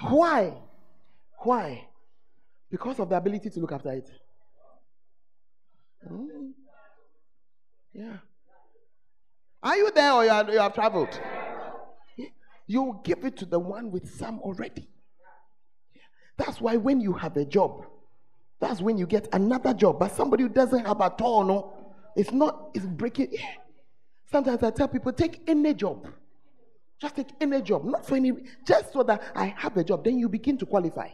Why? 0.00 0.54
Why? 1.38 1.88
Because 2.70 2.98
of 2.98 3.08
the 3.08 3.16
ability 3.16 3.50
to 3.50 3.60
look 3.60 3.72
after 3.72 3.92
it. 3.92 4.10
Mm. 6.10 6.52
Yeah. 7.92 8.16
Are 9.62 9.76
you 9.76 9.90
there 9.90 10.12
or 10.12 10.24
you, 10.24 10.52
you 10.52 10.58
have 10.58 10.74
traveled? 10.74 11.20
You 12.66 13.00
give 13.02 13.24
it 13.24 13.36
to 13.38 13.46
the 13.46 13.58
one 13.58 13.90
with 13.90 14.14
some 14.14 14.40
already. 14.40 14.88
That's 16.36 16.60
why 16.60 16.76
when 16.76 17.00
you 17.00 17.14
have 17.14 17.36
a 17.36 17.44
job, 17.44 17.86
that's 18.60 18.80
when 18.80 18.98
you 18.98 19.06
get 19.06 19.28
another 19.32 19.74
job. 19.74 19.98
But 19.98 20.14
somebody 20.14 20.44
who 20.44 20.48
doesn't 20.48 20.84
have 20.84 21.00
at 21.00 21.20
all, 21.20 21.44
no, 21.44 21.72
it's 22.14 22.30
not, 22.30 22.70
it's 22.74 22.84
breaking. 22.84 23.36
Sometimes 24.30 24.62
I 24.62 24.70
tell 24.70 24.88
people, 24.88 25.12
take 25.12 25.40
any 25.48 25.74
job. 25.74 26.06
Just 27.00 27.16
take 27.16 27.28
any 27.40 27.62
job, 27.62 27.84
not 27.84 28.06
for 28.06 28.16
any, 28.16 28.32
just 28.66 28.92
so 28.92 29.02
that 29.04 29.22
I 29.34 29.54
have 29.56 29.76
a 29.76 29.84
job. 29.84 30.04
Then 30.04 30.18
you 30.18 30.28
begin 30.28 30.58
to 30.58 30.66
qualify. 30.66 31.08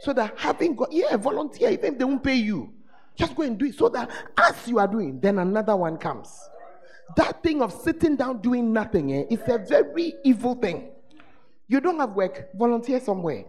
So 0.00 0.12
that 0.12 0.34
having 0.36 0.76
got, 0.76 0.92
yeah, 0.92 1.16
volunteer, 1.16 1.70
even 1.70 1.94
if 1.94 1.98
they 1.98 2.04
won't 2.04 2.22
pay 2.22 2.36
you, 2.36 2.72
just 3.16 3.34
go 3.34 3.42
and 3.42 3.58
do 3.58 3.66
it. 3.66 3.74
So 3.74 3.88
that 3.88 4.10
as 4.36 4.68
you 4.68 4.78
are 4.78 4.86
doing, 4.86 5.18
then 5.20 5.38
another 5.38 5.74
one 5.74 5.96
comes. 5.96 6.38
That 7.16 7.42
thing 7.42 7.62
of 7.62 7.72
sitting 7.72 8.16
down 8.16 8.40
doing 8.42 8.72
nothing 8.72 9.12
eh, 9.12 9.24
is 9.30 9.40
a 9.46 9.58
very 9.58 10.14
evil 10.24 10.54
thing. 10.54 10.90
You 11.66 11.80
don't 11.80 11.98
have 11.98 12.10
work, 12.10 12.50
volunteer 12.54 13.00
somewhere. 13.00 13.44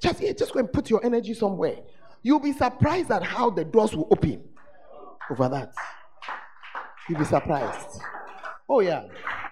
Just, 0.00 0.20
yeah, 0.20 0.32
just 0.32 0.52
go 0.52 0.60
and 0.60 0.72
put 0.72 0.90
your 0.90 1.04
energy 1.04 1.34
somewhere. 1.34 1.76
You'll 2.22 2.40
be 2.40 2.52
surprised 2.52 3.10
at 3.10 3.22
how 3.22 3.50
the 3.50 3.64
doors 3.64 3.94
will 3.94 4.08
open 4.10 4.44
over 5.30 5.48
that. 5.48 5.74
You'll 7.08 7.18
be 7.18 7.24
surprised. 7.24 8.00
Oh, 8.68 8.80
yeah. 8.80 9.04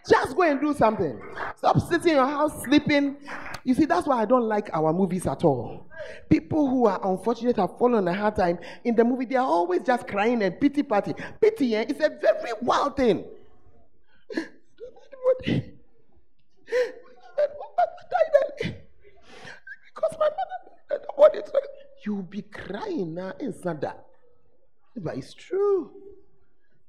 Just 0.08 0.36
go 0.36 0.42
and 0.42 0.60
do 0.60 0.74
something. 0.74 1.20
Stop 1.56 1.80
sitting 1.80 2.10
in 2.10 2.16
your 2.16 2.26
house 2.26 2.62
sleeping. 2.64 3.16
You 3.64 3.74
see, 3.74 3.84
that's 3.84 4.06
why 4.06 4.20
I 4.20 4.24
don't 4.24 4.48
like 4.48 4.68
our 4.72 4.92
movies 4.92 5.26
at 5.26 5.44
all. 5.44 5.86
People 6.28 6.68
who 6.68 6.86
are 6.86 7.00
unfortunate 7.04 7.56
have 7.56 7.78
fallen 7.78 8.08
a 8.08 8.14
hard 8.14 8.34
time 8.34 8.58
in 8.84 8.96
the 8.96 9.04
movie, 9.04 9.26
they 9.26 9.36
are 9.36 9.46
always 9.46 9.82
just 9.82 10.08
crying 10.08 10.42
and 10.42 10.60
pity 10.60 10.82
party. 10.82 11.14
Pity 11.40 11.76
eh, 11.76 11.84
is 11.88 12.00
a 12.00 12.08
very 12.08 12.52
wild 12.62 12.96
thing. 12.96 13.24
Because 19.94 20.18
my 20.18 20.28
mother, 21.18 21.38
is 21.38 21.50
You'll 22.04 22.22
be 22.22 22.42
crying 22.42 23.14
now 23.14 23.32
inside 23.38 23.80
that. 23.82 24.04
But 24.96 25.16
it's 25.16 25.34
true. 25.34 25.92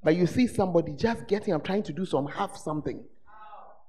But 0.03 0.15
you 0.15 0.27
see 0.27 0.47
somebody 0.47 0.93
just 0.93 1.27
getting 1.27 1.53
up, 1.53 1.63
trying 1.63 1.83
to 1.83 1.93
do 1.93 2.05
some 2.05 2.27
half 2.27 2.57
something. 2.57 3.03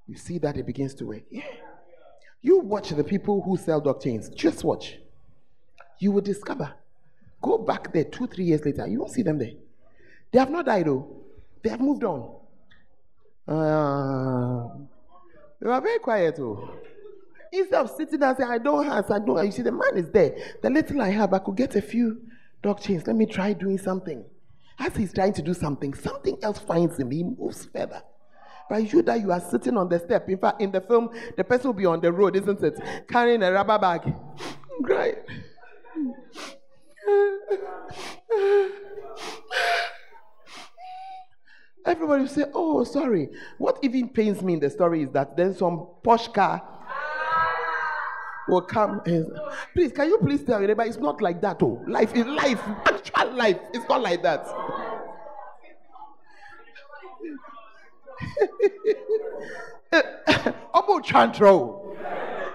You 0.06 0.16
see 0.16 0.38
that 0.38 0.56
it 0.56 0.66
begins 0.66 0.94
to 0.94 1.06
work. 1.06 1.22
Yeah. 1.30 1.42
You 2.40 2.60
watch 2.60 2.90
the 2.90 3.02
people 3.02 3.42
who 3.42 3.56
sell 3.56 3.80
dog 3.80 4.02
chains. 4.02 4.28
Just 4.28 4.64
watch. 4.64 4.98
You 5.98 6.12
will 6.12 6.20
discover. 6.20 6.72
Go 7.40 7.58
back 7.58 7.92
there 7.92 8.04
two, 8.04 8.26
three 8.26 8.44
years 8.44 8.64
later. 8.64 8.86
You 8.86 9.00
won't 9.00 9.12
see 9.12 9.22
them 9.22 9.38
there. 9.38 9.52
They 10.30 10.38
have 10.38 10.50
not 10.50 10.66
died 10.66 10.86
though. 10.86 11.08
They 11.62 11.70
have 11.70 11.80
moved 11.80 12.04
on. 12.04 12.36
Uh, 13.48 14.68
they 15.60 15.68
were 15.68 15.80
very 15.80 15.98
quiet 15.98 16.36
though. 16.36 16.70
Instead 17.52 17.80
of 17.80 17.90
sitting 17.90 18.18
there 18.20 18.34
saying, 18.36 18.50
I 18.50 18.58
don't 18.58 18.84
have, 18.84 19.10
I 19.10 19.18
don't 19.18 19.36
have. 19.36 19.46
You 19.46 19.52
see, 19.52 19.62
the 19.62 19.72
man 19.72 19.96
is 19.96 20.10
there. 20.10 20.36
The 20.60 20.70
little 20.70 21.00
I 21.00 21.10
have, 21.10 21.32
I 21.32 21.38
could 21.38 21.56
get 21.56 21.74
a 21.76 21.82
few 21.82 22.20
dog 22.62 22.80
chains. 22.80 23.06
Let 23.06 23.16
me 23.16 23.26
try 23.26 23.52
doing 23.52 23.78
something. 23.78 24.24
As 24.78 24.96
he's 24.96 25.12
trying 25.12 25.32
to 25.34 25.42
do 25.42 25.54
something, 25.54 25.94
something 25.94 26.38
else 26.42 26.58
finds 26.58 26.98
him. 26.98 27.10
He 27.10 27.22
moves 27.22 27.66
further. 27.66 28.02
But 28.68 28.92
you 28.92 29.02
that 29.02 29.20
you 29.20 29.30
are 29.30 29.40
sitting 29.40 29.76
on 29.76 29.88
the 29.88 29.98
step. 29.98 30.28
In 30.28 30.38
fact, 30.38 30.60
in 30.60 30.72
the 30.72 30.80
film, 30.80 31.10
the 31.36 31.44
person 31.44 31.68
will 31.68 31.74
be 31.74 31.86
on 31.86 32.00
the 32.00 32.10
road, 32.10 32.34
isn't 32.36 32.62
it? 32.62 32.80
Carrying 33.08 33.42
a 33.42 33.52
rubber 33.52 33.78
bag. 33.78 34.14
Crying. 34.82 35.16
Everybody 41.86 42.22
will 42.22 42.28
say, 42.28 42.44
Oh, 42.54 42.82
sorry. 42.84 43.28
What 43.58 43.78
even 43.82 44.08
pains 44.08 44.42
me 44.42 44.54
in 44.54 44.60
the 44.60 44.70
story 44.70 45.02
is 45.02 45.10
that 45.10 45.36
then 45.36 45.54
some 45.54 45.86
posh 46.02 46.28
car 46.28 46.62
will 48.48 48.62
come 48.62 49.00
and 49.06 49.26
please 49.72 49.92
can 49.92 50.08
you 50.08 50.18
please 50.18 50.42
tell 50.44 50.62
everybody 50.62 50.90
it's 50.90 50.98
not 50.98 51.20
like 51.22 51.40
that 51.40 51.62
oh 51.62 51.82
life 51.88 52.14
is 52.14 52.26
life 52.26 52.62
life 53.36 53.58
it's 53.72 53.88
not 53.88 54.02
like 54.02 54.22
that 54.22 54.46
Obo 60.74 61.00
Chantro. 61.00 61.96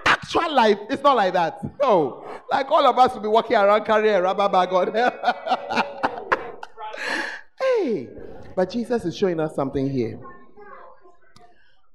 Actual 0.05 0.53
life, 0.53 0.77
it's 0.89 1.03
not 1.03 1.15
like 1.15 1.34
that. 1.34 1.59
No. 1.82 2.25
Like 2.51 2.69
all 2.71 2.86
of 2.86 2.97
us 2.97 3.13
will 3.13 3.21
be 3.21 3.27
walking 3.27 3.55
around 3.55 3.86
carrying 3.86 4.15
a 4.15 4.21
rubber 4.21 4.49
bag 4.49 4.73
on. 4.73 5.13
Hey, 7.61 8.07
but 8.55 8.69
Jesus 8.69 9.03
is 9.03 9.17
showing 9.17 9.38
us 9.39 9.53
something 9.53 9.89
here. 9.89 10.17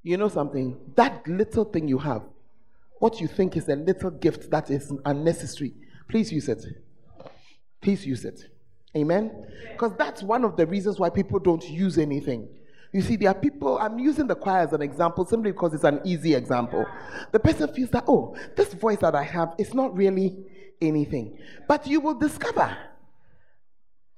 You 0.02 0.18
know 0.18 0.28
something? 0.28 0.78
That 0.94 1.26
little 1.26 1.64
thing 1.64 1.88
you 1.88 1.98
have, 1.98 2.22
what 2.98 3.18
you 3.18 3.26
think 3.26 3.56
is 3.56 3.68
a 3.68 3.76
little 3.76 4.10
gift 4.10 4.50
that 4.50 4.70
is 4.70 4.92
unnecessary, 5.06 5.72
please 6.08 6.30
use 6.30 6.50
it. 6.50 6.64
Please 7.80 8.04
use 8.06 8.26
it. 8.26 8.53
Amen? 8.96 9.46
Because 9.72 9.92
that's 9.96 10.22
one 10.22 10.44
of 10.44 10.56
the 10.56 10.66
reasons 10.66 10.98
why 10.98 11.10
people 11.10 11.38
don't 11.38 11.68
use 11.68 11.98
anything. 11.98 12.48
You 12.92 13.02
see, 13.02 13.16
there 13.16 13.30
are 13.30 13.34
people, 13.34 13.76
I'm 13.78 13.98
using 13.98 14.28
the 14.28 14.36
choir 14.36 14.60
as 14.60 14.72
an 14.72 14.80
example 14.80 15.24
simply 15.24 15.50
because 15.50 15.74
it's 15.74 15.82
an 15.82 16.00
easy 16.04 16.34
example. 16.34 16.86
The 17.32 17.40
person 17.40 17.72
feels 17.74 17.90
that, 17.90 18.04
oh, 18.06 18.36
this 18.56 18.72
voice 18.72 18.98
that 18.98 19.16
I 19.16 19.24
have 19.24 19.54
is 19.58 19.74
not 19.74 19.96
really 19.96 20.36
anything. 20.80 21.36
But 21.66 21.88
you 21.88 22.00
will 22.00 22.14
discover 22.14 22.76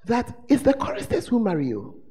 that 0.04 0.38
it's 0.48 0.62
the 0.62 0.74
choristers 0.74 1.26
who 1.26 1.40
marry 1.40 1.68
you. 1.68 2.02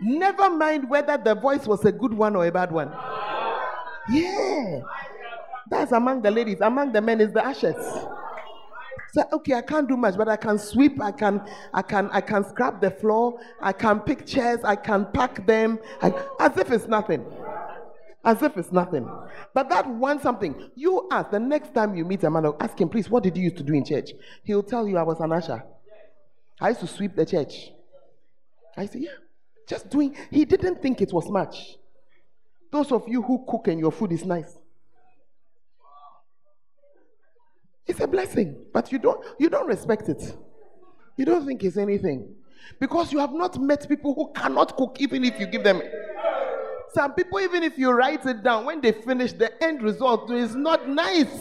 Never 0.00 0.48
mind 0.48 0.88
whether 0.88 1.18
the 1.18 1.34
voice 1.34 1.66
was 1.66 1.84
a 1.84 1.92
good 1.92 2.14
one 2.14 2.34
or 2.34 2.46
a 2.46 2.50
bad 2.50 2.72
one. 2.72 2.90
Yeah. 4.10 4.80
That's 5.70 5.92
among 5.92 6.22
the 6.22 6.30
ladies. 6.30 6.60
Among 6.62 6.92
the 6.92 7.00
men 7.02 7.20
is 7.20 7.32
the 7.32 7.44
ashes. 7.44 7.76
So 9.12 9.22
okay, 9.30 9.54
I 9.54 9.60
can't 9.60 9.86
do 9.86 9.96
much, 9.96 10.16
but 10.16 10.26
I 10.26 10.36
can 10.36 10.58
sweep, 10.58 11.00
I 11.00 11.12
can, 11.12 11.42
I 11.74 11.82
can, 11.82 12.08
I 12.12 12.22
can 12.22 12.48
scrub 12.48 12.80
the 12.80 12.90
floor, 12.90 13.38
I 13.60 13.72
can 13.72 14.00
pick 14.00 14.26
chairs, 14.26 14.60
I 14.64 14.74
can 14.74 15.06
pack 15.12 15.46
them, 15.46 15.78
I, 16.00 16.14
as 16.40 16.56
if 16.56 16.70
it's 16.70 16.88
nothing. 16.88 17.26
As 18.24 18.40
if 18.40 18.56
it's 18.56 18.72
nothing. 18.72 19.10
But 19.52 19.68
that 19.68 19.86
one 19.86 20.18
something, 20.18 20.70
you 20.76 21.08
ask 21.10 21.30
the 21.30 21.40
next 21.40 21.74
time 21.74 21.94
you 21.94 22.06
meet 22.06 22.24
a 22.24 22.30
man, 22.30 22.52
ask 22.58 22.80
him, 22.80 22.88
please, 22.88 23.10
what 23.10 23.22
did 23.22 23.36
you 23.36 23.42
used 23.42 23.58
to 23.58 23.62
do 23.62 23.74
in 23.74 23.84
church? 23.84 24.12
He'll 24.44 24.62
tell 24.62 24.88
you 24.88 24.96
I 24.96 25.02
was 25.02 25.20
an 25.20 25.30
usher. 25.30 25.62
I 26.58 26.70
used 26.70 26.80
to 26.80 26.86
sweep 26.86 27.14
the 27.14 27.26
church. 27.26 27.70
I 28.78 28.86
say, 28.86 29.00
yeah, 29.00 29.10
just 29.68 29.90
doing. 29.90 30.16
He 30.30 30.46
didn't 30.46 30.80
think 30.80 31.02
it 31.02 31.12
was 31.12 31.28
much. 31.28 31.76
Those 32.70 32.90
of 32.92 33.06
you 33.06 33.20
who 33.20 33.44
cook 33.46 33.68
and 33.68 33.78
your 33.78 33.92
food 33.92 34.12
is 34.12 34.24
nice. 34.24 34.56
It's 37.86 38.00
a 38.00 38.06
blessing, 38.06 38.56
but 38.72 38.92
you 38.92 38.98
don't 38.98 39.24
you 39.38 39.48
don't 39.48 39.66
respect 39.66 40.08
it. 40.08 40.36
You 41.16 41.24
don't 41.24 41.46
think 41.46 41.62
it's 41.64 41.76
anything. 41.76 42.34
Because 42.78 43.12
you 43.12 43.18
have 43.18 43.32
not 43.32 43.60
met 43.60 43.88
people 43.88 44.14
who 44.14 44.32
cannot 44.32 44.76
cook 44.76 44.96
even 45.00 45.24
if 45.24 45.38
you 45.38 45.46
give 45.46 45.64
them 45.64 45.82
some 46.94 47.14
people, 47.14 47.40
even 47.40 47.62
if 47.62 47.78
you 47.78 47.90
write 47.90 48.26
it 48.26 48.42
down, 48.42 48.66
when 48.66 48.80
they 48.82 48.92
finish, 48.92 49.32
the 49.32 49.50
end 49.64 49.82
result 49.82 50.30
is 50.30 50.54
not 50.54 50.88
nice. 50.88 51.32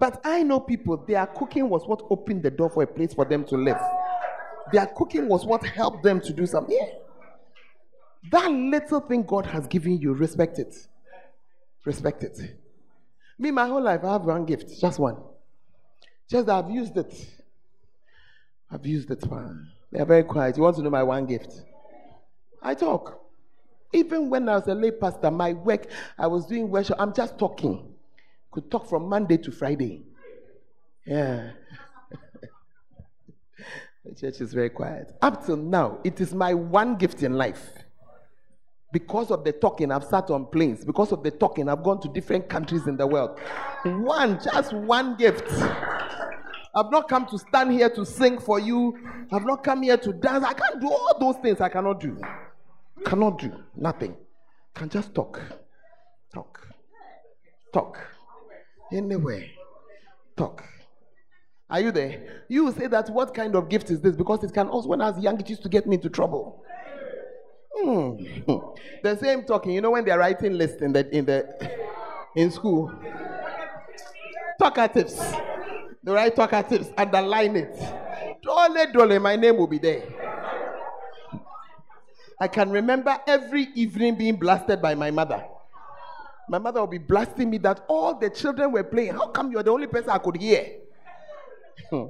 But 0.00 0.20
I 0.24 0.42
know 0.42 0.58
people, 0.58 0.96
their 0.96 1.26
cooking 1.26 1.68
was 1.68 1.86
what 1.86 2.02
opened 2.10 2.42
the 2.42 2.50
door 2.50 2.68
for 2.68 2.82
a 2.82 2.86
place 2.86 3.14
for 3.14 3.24
them 3.24 3.44
to 3.44 3.56
live. 3.56 3.80
Their 4.72 4.86
cooking 4.86 5.28
was 5.28 5.46
what 5.46 5.64
helped 5.64 6.02
them 6.02 6.20
to 6.22 6.32
do 6.32 6.44
something. 6.44 6.76
Yeah. 6.76 6.94
That 8.32 8.50
little 8.50 9.00
thing 9.00 9.22
God 9.22 9.46
has 9.46 9.68
given 9.68 9.98
you, 9.98 10.12
respect 10.12 10.58
it. 10.58 10.74
Respect 11.84 12.24
it. 12.24 12.58
Me, 13.38 13.50
my 13.50 13.66
whole 13.66 13.82
life, 13.82 14.04
I 14.04 14.12
have 14.12 14.24
one 14.24 14.44
gift, 14.44 14.80
just 14.80 14.98
one. 14.98 15.16
Just 16.28 16.48
I've 16.48 16.70
used 16.70 16.96
it. 16.96 17.12
I've 18.70 18.86
used 18.86 19.10
it, 19.10 19.28
man. 19.30 19.70
They 19.90 20.00
are 20.00 20.04
very 20.04 20.24
quiet. 20.24 20.56
You 20.56 20.62
want 20.62 20.76
to 20.76 20.82
know 20.82 20.90
my 20.90 21.02
one 21.02 21.26
gift? 21.26 21.62
I 22.62 22.74
talk. 22.74 23.20
Even 23.92 24.30
when 24.30 24.48
I 24.48 24.56
was 24.56 24.66
a 24.66 24.74
lay 24.74 24.90
pastor, 24.90 25.30
my 25.30 25.52
work, 25.52 25.86
I 26.18 26.26
was 26.26 26.46
doing 26.46 26.68
worship, 26.68 26.96
I'm 26.98 27.12
just 27.12 27.38
talking. 27.38 27.94
Could 28.50 28.70
talk 28.70 28.88
from 28.88 29.08
Monday 29.08 29.36
to 29.36 29.52
Friday. 29.52 30.02
Yeah. 31.06 31.50
the 34.04 34.14
church 34.14 34.40
is 34.40 34.52
very 34.52 34.70
quiet. 34.70 35.12
Up 35.22 35.44
till 35.44 35.56
now, 35.56 35.98
it 36.02 36.20
is 36.20 36.34
my 36.34 36.54
one 36.54 36.96
gift 36.96 37.22
in 37.22 37.34
life. 37.34 37.83
Because 38.94 39.32
of 39.32 39.42
the 39.42 39.50
talking, 39.50 39.90
I've 39.90 40.04
sat 40.04 40.30
on 40.30 40.46
planes. 40.46 40.84
Because 40.84 41.10
of 41.10 41.24
the 41.24 41.32
talking, 41.32 41.68
I've 41.68 41.82
gone 41.82 42.00
to 42.02 42.08
different 42.08 42.48
countries 42.48 42.86
in 42.86 42.96
the 42.96 43.04
world. 43.04 43.40
One, 43.82 44.38
just 44.40 44.72
one 44.72 45.16
gift. 45.16 45.50
I've 46.76 46.92
not 46.92 47.08
come 47.08 47.26
to 47.26 47.38
stand 47.40 47.72
here 47.72 47.90
to 47.90 48.06
sing 48.06 48.38
for 48.38 48.60
you. 48.60 48.96
I've 49.32 49.44
not 49.44 49.64
come 49.64 49.82
here 49.82 49.96
to 49.96 50.12
dance. 50.12 50.44
I 50.44 50.52
can't 50.52 50.80
do 50.80 50.86
all 50.86 51.16
those 51.18 51.34
things. 51.42 51.60
I 51.60 51.70
cannot 51.70 51.98
do. 51.98 52.16
Cannot 53.04 53.40
do 53.40 53.52
nothing. 53.74 54.14
Can 54.74 54.88
just 54.88 55.12
talk. 55.12 55.42
Talk. 56.32 56.64
Talk. 57.72 57.98
Anyway. 58.92 59.50
Talk. 60.36 60.62
Are 61.68 61.80
you 61.80 61.90
there? 61.90 62.44
You 62.48 62.70
say 62.70 62.86
that 62.86 63.10
what 63.10 63.34
kind 63.34 63.56
of 63.56 63.68
gift 63.68 63.90
is 63.90 64.00
this? 64.00 64.14
Because 64.14 64.44
it 64.44 64.54
can 64.54 64.68
also, 64.68 64.86
when 64.86 65.00
I 65.00 65.10
was 65.10 65.20
young, 65.20 65.40
it 65.40 65.50
used 65.50 65.64
to 65.64 65.68
get 65.68 65.84
me 65.84 65.96
into 65.96 66.08
trouble. 66.08 66.62
Hmm. 67.76 68.16
The 69.02 69.18
same 69.18 69.44
talking, 69.44 69.72
you 69.72 69.80
know, 69.82 69.90
when 69.90 70.04
they're 70.04 70.18
writing 70.18 70.54
lists 70.56 70.80
in 70.80 70.92
the 70.92 71.06
in 71.14 71.26
the 71.26 71.44
in 72.34 72.50
school. 72.50 72.90
Talkatives. 74.60 75.16
They 76.02 76.12
write 76.12 76.36
talkatives, 76.36 76.92
underline 76.96 77.56
it. 77.56 77.76
Dole 78.42 78.92
dole, 78.92 79.18
my 79.20 79.36
name 79.36 79.56
will 79.56 79.66
be 79.66 79.78
there. 79.78 80.02
I 82.40 82.48
can 82.48 82.70
remember 82.70 83.16
every 83.26 83.68
evening 83.74 84.16
being 84.16 84.36
blasted 84.36 84.80
by 84.82 84.94
my 84.94 85.10
mother. 85.10 85.44
My 86.48 86.58
mother 86.58 86.80
will 86.80 86.86
be 86.86 86.98
blasting 86.98 87.48
me 87.50 87.58
that 87.58 87.84
all 87.88 88.18
the 88.18 88.28
children 88.28 88.72
were 88.72 88.84
playing. 88.84 89.14
How 89.14 89.28
come 89.28 89.50
you're 89.50 89.62
the 89.62 89.70
only 89.70 89.86
person 89.86 90.10
I 90.10 90.18
could 90.18 90.36
hear? 90.36 90.66
I 91.92 92.02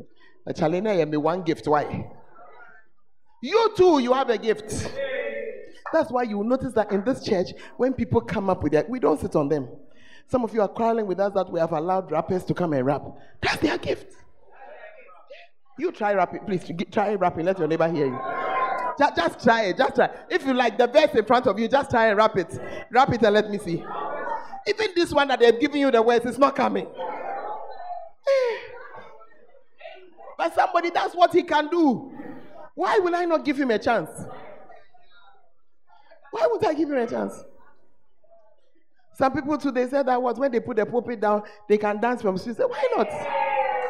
am 0.46 1.10
the 1.10 1.20
one 1.20 1.42
gift. 1.42 1.66
Why? 1.68 2.10
You 3.42 3.72
too, 3.76 3.98
you 4.00 4.12
have 4.12 4.30
a 4.30 4.38
gift. 4.38 4.90
That's 5.94 6.10
why 6.10 6.24
you 6.24 6.42
notice 6.42 6.72
that 6.72 6.90
in 6.90 7.04
this 7.04 7.22
church, 7.22 7.52
when 7.76 7.92
people 7.94 8.20
come 8.20 8.50
up 8.50 8.64
with 8.64 8.72
that, 8.72 8.90
we 8.90 8.98
don't 8.98 9.20
sit 9.20 9.36
on 9.36 9.48
them. 9.48 9.68
Some 10.26 10.42
of 10.42 10.52
you 10.52 10.60
are 10.60 10.66
quarreling 10.66 11.06
with 11.06 11.20
us 11.20 11.32
that 11.34 11.48
we 11.48 11.60
have 11.60 11.70
allowed 11.70 12.10
rappers 12.10 12.42
to 12.46 12.52
come 12.52 12.72
and 12.72 12.84
rap. 12.84 13.02
That's 13.40 13.58
their 13.58 13.78
gift. 13.78 14.12
You 15.78 15.92
try 15.92 16.14
rapping, 16.14 16.40
please. 16.46 16.68
Try 16.90 17.14
rapping. 17.14 17.46
Let 17.46 17.60
your 17.60 17.68
neighbor 17.68 17.88
hear 17.88 18.06
you. 18.06 18.18
Just, 18.98 19.14
just 19.14 19.44
try 19.44 19.66
it. 19.66 19.76
Just 19.76 19.94
try. 19.94 20.10
If 20.28 20.44
you 20.44 20.52
like 20.52 20.78
the 20.78 20.88
verse 20.88 21.14
in 21.14 21.24
front 21.26 21.46
of 21.46 21.60
you, 21.60 21.68
just 21.68 21.90
try 21.90 22.08
and 22.08 22.18
rap 22.18 22.36
it. 22.38 22.58
Rap 22.90 23.12
it 23.12 23.22
and 23.22 23.32
let 23.32 23.48
me 23.48 23.58
see. 23.58 23.84
Even 24.66 24.88
this 24.96 25.12
one 25.12 25.28
that 25.28 25.38
they've 25.38 25.60
given 25.60 25.78
you 25.78 25.92
the 25.92 26.02
words 26.02 26.26
is 26.26 26.40
not 26.40 26.56
coming. 26.56 26.88
Eh. 28.26 28.56
But 30.38 30.56
somebody, 30.56 30.90
that's 30.90 31.14
what 31.14 31.32
he 31.32 31.44
can 31.44 31.68
do. 31.68 32.12
Why 32.74 32.98
will 32.98 33.14
I 33.14 33.26
not 33.26 33.44
give 33.44 33.56
him 33.56 33.70
a 33.70 33.78
chance? 33.78 34.10
Why 36.34 36.48
would 36.50 36.66
I 36.66 36.74
give 36.74 36.90
him 36.90 36.96
a 36.96 37.06
chance? 37.06 37.44
Some 39.16 39.32
people 39.32 39.56
too, 39.56 39.70
they 39.70 39.86
said 39.86 40.06
that 40.06 40.20
what 40.20 40.36
when 40.36 40.50
they 40.50 40.58
put 40.58 40.76
the 40.76 40.84
pulpit 40.84 41.20
down, 41.20 41.44
they 41.68 41.78
can 41.78 42.00
dance 42.00 42.22
from 42.22 42.36
street. 42.38 42.56
Say, 42.56 42.64
why 42.64 42.88
not? 42.96 43.08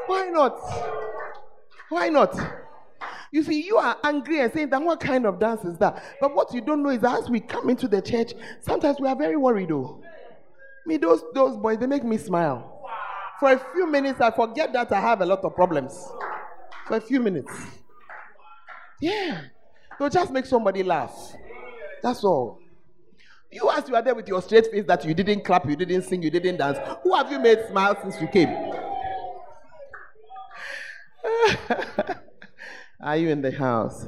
Why 0.07 0.29
not? 0.29 0.59
Why 1.89 2.09
not? 2.11 2.39
You 3.33 3.43
see, 3.45 3.65
you 3.65 3.79
are 3.79 3.97
angry 4.05 4.41
and 4.41 4.53
saying 4.53 4.69
that 4.69 4.83
what 4.83 5.01
kind 5.01 5.25
of 5.25 5.39
dance 5.41 5.65
is 5.65 5.79
that? 5.79 6.05
But 6.21 6.35
what 6.35 6.53
you 6.53 6.61
don't 6.61 6.83
know 6.83 6.91
is 6.91 7.01
that 7.01 7.23
as 7.23 7.31
we 7.31 7.41
come 7.41 7.71
into 7.71 7.89
the 7.89 8.03
church, 8.03 8.35
sometimes 8.61 9.01
we 9.01 9.09
are 9.09 9.17
very 9.17 9.39
worried 9.39 9.71
though. 9.71 10.03
Me, 10.85 10.99
those 10.99 11.25
those 11.33 11.57
boys, 11.57 11.79
they 11.79 11.87
make 11.87 12.05
me 12.05 12.19
smile. 12.19 12.87
For 13.41 13.53
a 13.53 13.59
few 13.73 13.87
minutes, 13.87 14.21
I 14.21 14.31
forget 14.31 14.71
that 14.75 14.93
I 14.93 15.01
have 15.01 15.23
a 15.23 15.27
lot 15.27 15.43
of 15.45 15.55
problems. 15.55 15.95
For 16.89 16.99
a 16.99 17.01
few 17.01 17.21
minutes. 17.21 17.51
Yeah. 19.01 19.45
So 19.97 20.11
just 20.11 20.31
make 20.31 20.45
somebody 20.45 20.83
laugh. 20.83 21.35
That's 22.05 22.23
all. 22.23 22.61
You, 23.51 23.71
as 23.71 23.89
you 23.89 23.97
are 23.97 24.03
there 24.03 24.15
with 24.15 24.29
your 24.29 24.43
straight 24.43 24.67
face, 24.67 24.85
that 24.89 25.07
you 25.07 25.15
didn't 25.15 25.43
clap, 25.43 25.67
you 25.67 25.75
didn't 25.75 26.03
sing, 26.03 26.23
you 26.23 26.29
didn't 26.29 26.59
dance. 26.59 26.77
Who 27.03 27.15
have 27.15 27.33
you 27.33 27.39
made 27.39 27.61
smile 27.67 27.97
since 28.03 28.21
you 28.21 28.29
came? 28.29 28.51
are 33.01 33.17
you 33.17 33.31
in 33.31 33.41
the 33.41 33.53
house? 33.53 34.07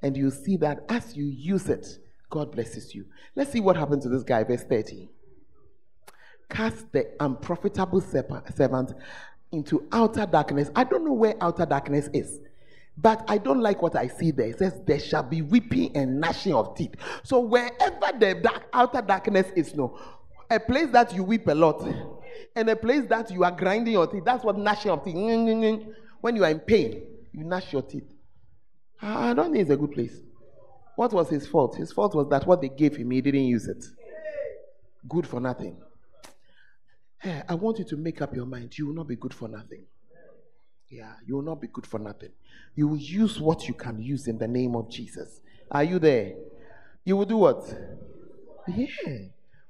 And 0.00 0.16
you 0.16 0.30
see 0.30 0.56
that 0.56 0.86
as 0.88 1.14
you 1.14 1.26
use 1.26 1.68
it, 1.68 1.98
God 2.30 2.52
blesses 2.52 2.94
you. 2.94 3.04
Let's 3.36 3.52
see 3.52 3.60
what 3.60 3.76
happened 3.76 4.00
to 4.02 4.08
this 4.08 4.22
guy, 4.22 4.44
verse 4.44 4.64
30. 4.64 5.10
Cast 6.48 6.90
the 6.92 7.10
unprofitable 7.20 8.00
servant 8.00 8.94
into 9.52 9.86
outer 9.92 10.24
darkness. 10.24 10.70
I 10.74 10.84
don't 10.84 11.04
know 11.04 11.12
where 11.12 11.34
outer 11.42 11.66
darkness 11.66 12.08
is. 12.14 12.38
But 12.96 13.24
I 13.28 13.38
don't 13.38 13.60
like 13.60 13.82
what 13.82 13.96
I 13.96 14.06
see 14.06 14.30
there. 14.30 14.48
It 14.48 14.58
says, 14.58 14.80
There 14.86 15.00
shall 15.00 15.22
be 15.22 15.42
weeping 15.42 15.96
and 15.96 16.20
gnashing 16.20 16.54
of 16.54 16.76
teeth. 16.76 16.94
So 17.22 17.40
wherever 17.40 18.18
the 18.18 18.38
dark, 18.42 18.64
outer 18.72 19.02
darkness 19.02 19.50
is, 19.56 19.74
no, 19.74 19.98
a 20.50 20.60
place 20.60 20.90
that 20.92 21.12
you 21.14 21.24
weep 21.24 21.48
a 21.48 21.54
lot, 21.54 21.86
and 22.54 22.70
a 22.70 22.76
place 22.76 23.04
that 23.08 23.30
you 23.30 23.42
are 23.42 23.50
grinding 23.50 23.94
your 23.94 24.06
teeth, 24.06 24.24
that's 24.24 24.44
what 24.44 24.56
gnashing 24.56 24.90
of 24.90 25.04
teeth. 25.04 25.14
When 26.20 26.36
you 26.36 26.44
are 26.44 26.50
in 26.50 26.60
pain, 26.60 27.02
you 27.32 27.44
gnash 27.44 27.72
your 27.72 27.82
teeth. 27.82 28.10
Ah, 29.02 29.30
I 29.30 29.34
don't 29.34 29.52
think 29.52 29.62
it's 29.62 29.70
a 29.70 29.76
good 29.76 29.92
place. 29.92 30.20
What 30.96 31.12
was 31.12 31.28
his 31.28 31.46
fault? 31.46 31.76
His 31.76 31.92
fault 31.92 32.14
was 32.14 32.28
that 32.28 32.46
what 32.46 32.60
they 32.62 32.68
gave 32.68 32.96
him, 32.96 33.10
he 33.10 33.20
didn't 33.20 33.46
use 33.46 33.66
it. 33.66 33.84
Good 35.08 35.26
for 35.26 35.40
nothing. 35.40 35.76
Hey, 37.18 37.42
I 37.48 37.54
want 37.54 37.78
you 37.80 37.84
to 37.86 37.96
make 37.96 38.22
up 38.22 38.34
your 38.34 38.46
mind. 38.46 38.78
You 38.78 38.86
will 38.86 38.94
not 38.94 39.08
be 39.08 39.16
good 39.16 39.34
for 39.34 39.48
nothing. 39.48 39.84
Yeah, 40.88 41.12
you 41.26 41.36
will 41.36 41.42
not 41.42 41.60
be 41.60 41.68
good 41.68 41.86
for 41.86 41.98
nothing. 41.98 42.30
You 42.74 42.88
will 42.88 42.98
use 42.98 43.40
what 43.40 43.66
you 43.68 43.74
can 43.74 44.00
use 44.00 44.26
in 44.28 44.38
the 44.38 44.48
name 44.48 44.74
of 44.76 44.90
Jesus. 44.90 45.40
Are 45.70 45.84
you 45.84 45.98
there? 45.98 46.34
You 47.04 47.16
will 47.16 47.24
do 47.24 47.36
what? 47.38 47.62
Yeah. 48.68 49.18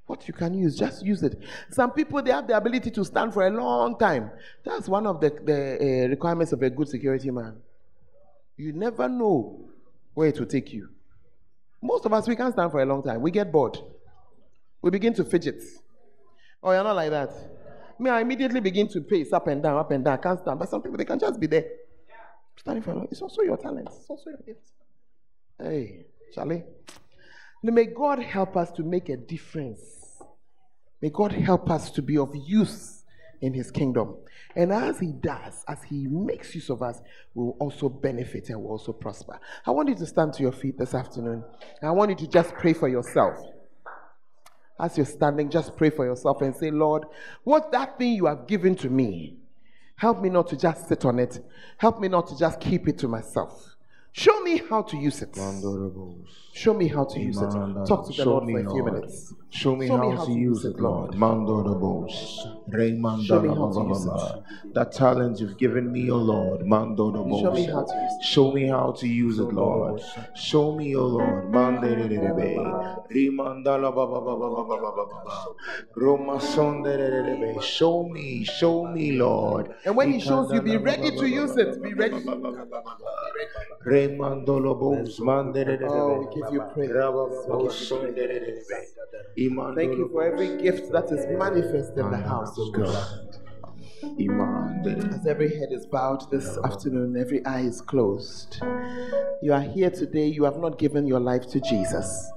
What 0.05 0.27
you 0.27 0.33
can 0.33 0.53
use, 0.53 0.77
just 0.77 1.03
use 1.03 1.23
it. 1.23 1.39
Some 1.71 1.91
people 1.91 2.21
they 2.21 2.31
have 2.31 2.47
the 2.47 2.55
ability 2.55 2.91
to 2.91 3.03
stand 3.03 3.33
for 3.33 3.47
a 3.47 3.49
long 3.49 3.97
time. 3.97 4.29
That's 4.63 4.87
one 4.87 5.07
of 5.07 5.19
the, 5.19 5.31
the 5.43 6.05
uh, 6.05 6.09
requirements 6.09 6.51
of 6.51 6.61
a 6.61 6.69
good 6.69 6.87
security 6.87 7.31
man. 7.31 7.55
You 8.55 8.71
never 8.71 9.09
know 9.09 9.67
where 10.13 10.27
it 10.29 10.39
will 10.39 10.45
take 10.45 10.71
you. 10.71 10.89
Most 11.81 12.05
of 12.05 12.13
us 12.13 12.27
we 12.27 12.35
can't 12.35 12.53
stand 12.53 12.71
for 12.71 12.81
a 12.81 12.85
long 12.85 13.01
time. 13.01 13.21
We 13.21 13.31
get 13.31 13.51
bored. 13.51 13.79
We 14.81 14.91
begin 14.91 15.13
to 15.15 15.25
fidget. 15.25 15.63
Oh, 16.61 16.71
you're 16.71 16.83
not 16.83 16.95
like 16.95 17.09
that. 17.09 17.31
Me, 17.97 18.09
I 18.09 18.21
immediately 18.21 18.59
begin 18.59 18.87
to 18.89 19.01
pace 19.01 19.31
up 19.31 19.47
and 19.47 19.63
down, 19.63 19.77
up 19.77 19.91
and 19.91 20.03
down. 20.03 20.13
I 20.13 20.21
can't 20.21 20.39
stand. 20.39 20.59
But 20.59 20.69
some 20.69 20.81
people 20.81 20.97
they 20.97 21.05
can 21.05 21.19
just 21.19 21.39
be 21.39 21.47
there. 21.47 21.65
Standing 22.57 22.83
for 22.83 22.93
long. 22.93 23.07
It's 23.11 23.21
also 23.21 23.41
your 23.41 23.57
talent. 23.57 23.89
It's 23.91 24.09
also 24.09 24.29
your 24.29 24.39
gift. 24.45 24.71
Hey, 25.59 26.05
Charlie. 26.33 26.63
May 27.63 27.85
God 27.85 28.19
help 28.19 28.55
us 28.57 28.71
to 28.73 28.83
make 28.83 29.09
a 29.09 29.17
difference. 29.17 29.81
May 31.01 31.09
God 31.09 31.31
help 31.31 31.69
us 31.69 31.89
to 31.91 32.01
be 32.01 32.17
of 32.17 32.31
use 32.35 33.03
in 33.41 33.53
His 33.53 33.71
kingdom. 33.71 34.17
And 34.55 34.71
as 34.71 34.99
He 34.99 35.11
does, 35.11 35.63
as 35.67 35.83
He 35.83 36.07
makes 36.07 36.53
use 36.55 36.69
of 36.69 36.81
us, 36.81 37.01
we 37.33 37.43
will 37.43 37.57
also 37.59 37.89
benefit 37.89 38.49
and 38.49 38.59
we 38.59 38.63
will 38.65 38.71
also 38.71 38.93
prosper. 38.93 39.39
I 39.65 39.71
want 39.71 39.89
you 39.89 39.95
to 39.95 40.05
stand 40.05 40.33
to 40.33 40.43
your 40.43 40.51
feet 40.51 40.77
this 40.77 40.93
afternoon. 40.93 41.43
I 41.81 41.91
want 41.91 42.11
you 42.11 42.17
to 42.17 42.27
just 42.27 42.53
pray 42.53 42.73
for 42.73 42.87
yourself. 42.87 43.37
As 44.79 44.97
you're 44.97 45.05
standing, 45.05 45.49
just 45.49 45.77
pray 45.77 45.89
for 45.89 46.05
yourself 46.05 46.41
and 46.41 46.55
say, 46.55 46.69
Lord, 46.69 47.05
what 47.43 47.71
that 47.71 47.97
thing 47.97 48.13
you 48.13 48.25
have 48.25 48.45
given 48.45 48.75
to 48.77 48.89
me, 48.89 49.37
help 49.95 50.21
me 50.21 50.29
not 50.29 50.47
to 50.49 50.57
just 50.57 50.87
sit 50.89 51.05
on 51.05 51.19
it. 51.19 51.39
Help 51.77 51.99
me 51.99 52.07
not 52.07 52.27
to 52.27 52.37
just 52.37 52.59
keep 52.59 52.87
it 52.87 52.97
to 52.99 53.07
myself. 53.07 53.75
Show 54.11 54.41
me 54.41 54.61
how 54.69 54.81
to 54.81 54.97
use 54.97 55.21
it. 55.21 55.35
Show 56.55 56.73
me 56.73 56.87
how 56.87 57.03
to 57.03 57.19
use 57.19 57.41
it. 57.41 57.51
Talk 57.85 58.07
to 58.07 58.13
the 58.13 58.23
Lord 58.25 58.49
for 58.49 58.59
a 58.59 58.69
few 58.71 58.85
minutes. 58.85 59.33
Show 59.49 59.75
me, 59.75 59.87
Show 59.87 59.97
me 59.97 60.11
how, 60.11 60.17
how 60.19 60.25
to 60.25 60.31
use 60.31 60.63
it, 60.63 60.79
Lord. 60.79 61.13
Mando 61.15 61.63
the 61.63 61.75
boss. 61.75 62.47
Show 63.25 63.41
me 63.41 63.49
how 63.49 63.71
to 63.73 63.83
use 63.89 64.05
it. 64.05 64.73
That 64.73 64.93
talent 64.93 65.39
you've 65.41 65.57
given 65.57 65.91
me, 65.91 66.09
O 66.09 66.15
Lord. 66.15 66.65
Mando 66.65 67.11
the 67.11 67.19
boss. 67.19 67.41
Show 67.41 67.51
me 67.51 67.65
how 67.65 67.83
to 67.83 67.95
use 67.95 68.13
it. 68.13 68.23
Show 68.23 68.51
me 68.53 68.67
how 68.69 68.91
to 68.93 69.07
use 69.07 69.39
it, 69.39 69.51
Lord. 69.51 70.01
Show 70.35 70.75
me, 70.75 70.95
O 70.95 71.05
Lord. 71.05 71.51
Mande 71.51 71.89
de 71.89 72.07
de 72.07 72.33
be. 72.33 72.55
Rimanda 73.13 73.75
la 73.81 73.91
ba 73.91 74.07
ba 74.07 74.21
ba 74.21 74.35
ba 74.35 74.49
ba 74.49 74.63
ba 74.65 74.77
ba 74.79 74.91
ba 74.95 75.05
ba. 75.25 75.45
Roma 75.95 76.39
son 76.39 76.83
de 76.83 76.95
de 76.95 77.23
de 77.23 77.35
be. 77.53 77.61
Show 77.61 78.07
me, 78.07 78.45
show 78.45 78.85
me, 78.87 79.11
Lord. 79.11 79.75
And 79.85 79.95
when 79.97 80.11
He 80.11 80.21
shows 80.21 80.53
you, 80.53 80.61
be 80.61 80.77
ready 80.77 81.11
to 81.11 81.25
use 81.27 81.57
it. 81.57 81.81
Be 81.83 81.93
ready. 81.93 82.23
Remando 83.85 84.59
lobos, 84.59 85.19
mande 85.19 85.63
de 85.63 85.65
de 85.65 85.77
de 85.77 85.87
Oh, 85.87 86.25
be. 86.33 86.44
You 86.51 86.61
praise. 86.73 86.91
Thank 89.75 89.97
you 89.97 90.09
for 90.11 90.23
every 90.23 90.57
gift 90.61 90.91
that 90.91 91.11
is 91.11 91.25
manifest 91.37 91.97
in 91.97 92.11
the 92.11 92.17
house 92.17 92.57
of 92.57 92.73
God. 92.73 93.39
As 95.13 95.25
every 95.27 95.49
head 95.57 95.69
is 95.71 95.85
bowed 95.87 96.29
this 96.29 96.57
afternoon, 96.63 97.17
every 97.17 97.45
eye 97.45 97.61
is 97.61 97.81
closed. 97.81 98.61
You 99.41 99.53
are 99.53 99.61
here 99.61 99.89
today, 99.89 100.27
you 100.27 100.43
have 100.43 100.57
not 100.57 100.77
given 100.77 101.07
your 101.07 101.19
life 101.19 101.47
to 101.51 101.59
Jesus. 101.59 102.31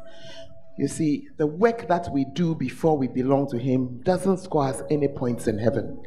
You 0.78 0.88
see, 0.88 1.28
the 1.36 1.46
work 1.46 1.88
that 1.88 2.08
we 2.12 2.24
do 2.24 2.54
before 2.54 2.96
we 2.96 3.08
belong 3.08 3.48
to 3.50 3.58
Him 3.58 4.00
doesn't 4.02 4.38
score 4.38 4.68
us 4.68 4.82
any 4.90 5.08
points 5.08 5.48
in 5.48 5.58
heaven. 5.58 6.00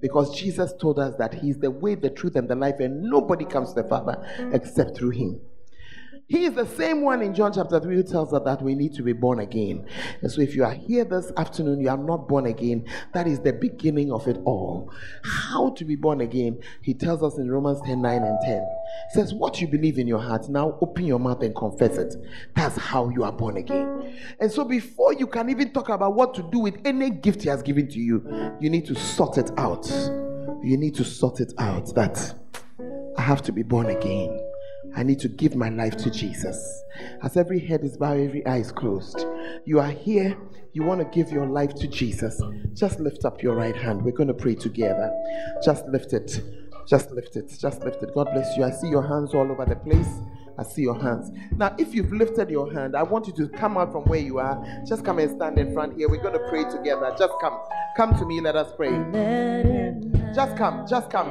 Because 0.00 0.38
Jesus 0.38 0.72
told 0.80 0.98
us 1.00 1.14
that 1.18 1.34
He's 1.34 1.58
the 1.58 1.70
way, 1.70 1.96
the 1.96 2.10
truth, 2.10 2.36
and 2.36 2.48
the 2.48 2.54
life, 2.54 2.78
and 2.78 3.02
nobody 3.02 3.44
comes 3.44 3.72
to 3.72 3.82
the 3.82 3.88
Father 3.88 4.16
except 4.52 4.96
through 4.96 5.10
Him. 5.10 5.40
He 6.26 6.46
is 6.46 6.54
the 6.54 6.66
same 6.66 7.02
one 7.02 7.20
in 7.20 7.34
John 7.34 7.52
chapter 7.52 7.78
3 7.78 7.96
who 7.96 8.02
tells 8.02 8.32
us 8.32 8.42
that 8.44 8.62
we 8.62 8.74
need 8.74 8.94
to 8.94 9.02
be 9.02 9.12
born 9.12 9.40
again. 9.40 9.86
And 10.22 10.32
so, 10.32 10.40
if 10.40 10.54
you 10.54 10.64
are 10.64 10.72
here 10.72 11.04
this 11.04 11.30
afternoon, 11.36 11.80
you 11.80 11.90
are 11.90 11.98
not 11.98 12.28
born 12.28 12.46
again, 12.46 12.86
that 13.12 13.26
is 13.26 13.40
the 13.40 13.52
beginning 13.52 14.10
of 14.10 14.26
it 14.26 14.38
all. 14.46 14.90
How 15.22 15.70
to 15.70 15.84
be 15.84 15.96
born 15.96 16.22
again? 16.22 16.60
He 16.80 16.94
tells 16.94 17.22
us 17.22 17.36
in 17.36 17.50
Romans 17.50 17.80
10 17.82 18.00
9 18.00 18.22
and 18.22 18.38
10. 18.42 18.66
He 19.12 19.20
says, 19.20 19.34
What 19.34 19.60
you 19.60 19.68
believe 19.68 19.98
in 19.98 20.06
your 20.06 20.18
heart, 20.18 20.48
now 20.48 20.78
open 20.80 21.04
your 21.04 21.18
mouth 21.18 21.42
and 21.42 21.54
confess 21.54 21.98
it. 21.98 22.14
That's 22.54 22.78
how 22.78 23.10
you 23.10 23.22
are 23.24 23.32
born 23.32 23.58
again. 23.58 24.18
And 24.40 24.50
so, 24.50 24.64
before 24.64 25.12
you 25.12 25.26
can 25.26 25.50
even 25.50 25.74
talk 25.74 25.90
about 25.90 26.14
what 26.14 26.32
to 26.34 26.42
do 26.50 26.58
with 26.58 26.78
any 26.86 27.10
gift 27.10 27.42
He 27.42 27.50
has 27.50 27.62
given 27.62 27.86
to 27.88 27.98
you, 28.00 28.56
you 28.60 28.70
need 28.70 28.86
to 28.86 28.94
sort 28.94 29.36
it 29.36 29.50
out. 29.58 29.86
You 30.62 30.78
need 30.78 30.94
to 30.94 31.04
sort 31.04 31.40
it 31.40 31.52
out 31.58 31.94
that 31.94 32.34
I 33.18 33.20
have 33.20 33.42
to 33.42 33.52
be 33.52 33.62
born 33.62 33.86
again. 33.86 34.43
I 34.96 35.02
need 35.02 35.18
to 35.20 35.28
give 35.28 35.56
my 35.56 35.68
life 35.68 35.96
to 35.98 36.10
Jesus. 36.10 36.82
As 37.22 37.36
every 37.36 37.58
head 37.58 37.82
is 37.82 37.96
bowed, 37.96 38.20
every 38.20 38.46
eye 38.46 38.58
is 38.58 38.70
closed. 38.70 39.26
You 39.64 39.80
are 39.80 39.90
here, 39.90 40.36
you 40.72 40.82
want 40.82 41.00
to 41.00 41.06
give 41.16 41.32
your 41.32 41.46
life 41.46 41.74
to 41.76 41.88
Jesus. 41.88 42.40
Just 42.72 43.00
lift 43.00 43.24
up 43.24 43.42
your 43.42 43.54
right 43.54 43.76
hand. 43.76 44.02
We're 44.02 44.12
going 44.12 44.28
to 44.28 44.34
pray 44.34 44.54
together. 44.54 45.10
Just 45.64 45.86
lift 45.86 46.12
it. 46.12 46.40
Just 46.86 47.10
lift 47.10 47.36
it. 47.36 47.52
Just 47.58 47.82
lift 47.82 48.02
it. 48.02 48.14
God 48.14 48.28
bless 48.32 48.56
you. 48.56 48.64
I 48.64 48.70
see 48.70 48.88
your 48.88 49.06
hands 49.06 49.34
all 49.34 49.50
over 49.50 49.64
the 49.64 49.76
place. 49.76 50.08
I 50.56 50.62
see 50.62 50.82
your 50.82 51.00
hands. 51.00 51.30
Now, 51.56 51.74
if 51.78 51.94
you've 51.94 52.12
lifted 52.12 52.50
your 52.50 52.72
hand, 52.72 52.94
I 52.94 53.02
want 53.02 53.26
you 53.26 53.32
to 53.34 53.48
come 53.48 53.76
out 53.76 53.90
from 53.90 54.04
where 54.04 54.20
you 54.20 54.38
are. 54.38 54.64
Just 54.86 55.04
come 55.04 55.18
and 55.18 55.30
stand 55.30 55.58
in 55.58 55.72
front 55.72 55.96
here. 55.96 56.08
We're 56.08 56.22
going 56.22 56.34
to 56.34 56.48
pray 56.48 56.64
together. 56.70 57.14
Just 57.18 57.34
come. 57.40 57.58
Come 57.96 58.16
to 58.16 58.24
me. 58.24 58.40
Let 58.40 58.54
us 58.54 58.72
pray. 58.76 58.90
Just 60.34 60.56
come. 60.56 60.86
Just 60.88 61.10
come. 61.10 61.28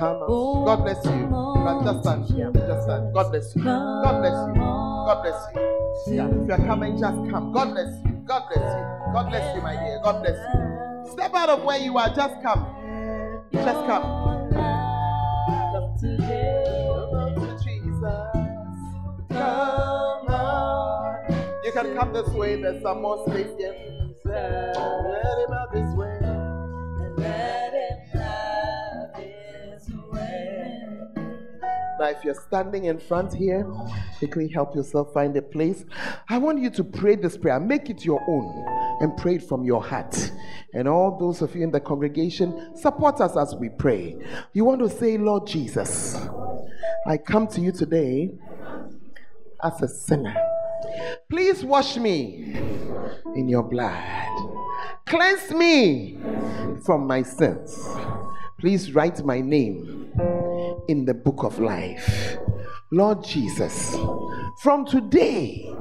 On. 0.00 0.64
God 0.66 0.82
bless 0.84 1.04
you. 1.06 1.26
But 1.30 1.84
just 1.84 2.02
stand. 2.02 2.26
Just 2.28 2.82
stand. 2.84 3.14
God 3.14 3.30
bless 3.30 3.56
you. 3.56 3.64
God 3.64 4.20
bless 4.20 4.48
you. 4.48 4.54
God 4.54 5.22
bless 5.22 5.40
you. 5.54 6.14
Yeah. 6.14 6.28
If 6.28 6.48
you're 6.48 6.66
coming, 6.66 6.98
just 6.98 7.30
come. 7.30 7.52
God 7.52 7.72
bless 7.72 7.88
you. 8.04 8.12
God 8.26 8.42
bless 8.52 8.58
you. 8.58 9.12
God 9.12 9.28
bless 9.30 9.56
you, 9.56 9.62
my 9.62 9.72
dear. 9.72 10.00
God 10.02 10.22
bless 10.22 10.36
you. 10.36 11.12
Step 11.12 11.34
out 11.34 11.48
of 11.48 11.62
where 11.64 11.78
you 11.78 11.96
are. 11.96 12.08
Just 12.14 12.42
come. 12.42 12.66
Just 13.52 13.86
come. 13.86 14.02
Come 15.72 15.96
to 16.00 16.08
Jesus. 17.64 18.30
Come 19.30 20.28
on. 20.28 21.32
You 21.64 21.72
can 21.72 21.94
come 21.96 22.12
this 22.12 22.28
way. 22.30 22.60
There's 22.60 22.82
some 22.82 23.00
more 23.02 23.24
space 23.28 23.50
here. 23.56 23.74
Let 24.24 24.76
him 24.76 25.52
out 25.52 25.72
this 25.72 25.94
way. 25.96 26.15
If 32.10 32.24
you're 32.24 32.34
standing 32.34 32.84
in 32.84 32.98
front 32.98 33.34
here, 33.34 33.66
quickly 34.18 34.48
help 34.48 34.74
yourself 34.74 35.12
find 35.12 35.36
a 35.36 35.42
place. 35.42 35.84
I 36.28 36.38
want 36.38 36.60
you 36.60 36.70
to 36.70 36.84
pray 36.84 37.16
this 37.16 37.36
prayer. 37.36 37.58
Make 37.58 37.90
it 37.90 38.04
your 38.04 38.20
own 38.28 38.64
and 39.00 39.16
pray 39.16 39.36
it 39.36 39.42
from 39.42 39.64
your 39.64 39.82
heart. 39.82 40.32
And 40.72 40.88
all 40.88 41.18
those 41.18 41.42
of 41.42 41.54
you 41.54 41.62
in 41.62 41.70
the 41.70 41.80
congregation, 41.80 42.76
support 42.76 43.20
us 43.20 43.36
as 43.36 43.54
we 43.54 43.68
pray. 43.68 44.16
You 44.52 44.64
want 44.64 44.80
to 44.80 44.90
say, 44.90 45.18
Lord 45.18 45.46
Jesus, 45.46 46.16
I 47.06 47.16
come 47.16 47.46
to 47.48 47.60
you 47.60 47.72
today 47.72 48.30
as 49.62 49.82
a 49.82 49.88
sinner. 49.88 50.34
Please 51.28 51.64
wash 51.64 51.96
me 51.96 52.54
in 53.34 53.48
your 53.48 53.62
blood. 53.62 54.26
Cleanse 55.06 55.50
me 55.52 56.18
from 56.84 57.06
my 57.06 57.22
sins. 57.22 57.88
Please 58.58 58.94
write 58.94 59.22
my 59.22 59.42
name 59.42 60.10
in 60.88 61.04
the 61.04 61.12
book 61.12 61.44
of 61.44 61.58
life. 61.58 62.38
Lord 62.92 63.24
Jesus, 63.24 63.96
from 64.62 64.86
today, 64.86 65.74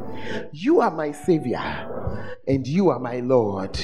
you 0.51 0.81
are 0.81 0.89
my 0.89 1.11
Savior 1.11 1.61
and 2.47 2.65
you 2.65 2.89
are 2.89 2.97
my 2.97 3.19
Lord. 3.19 3.77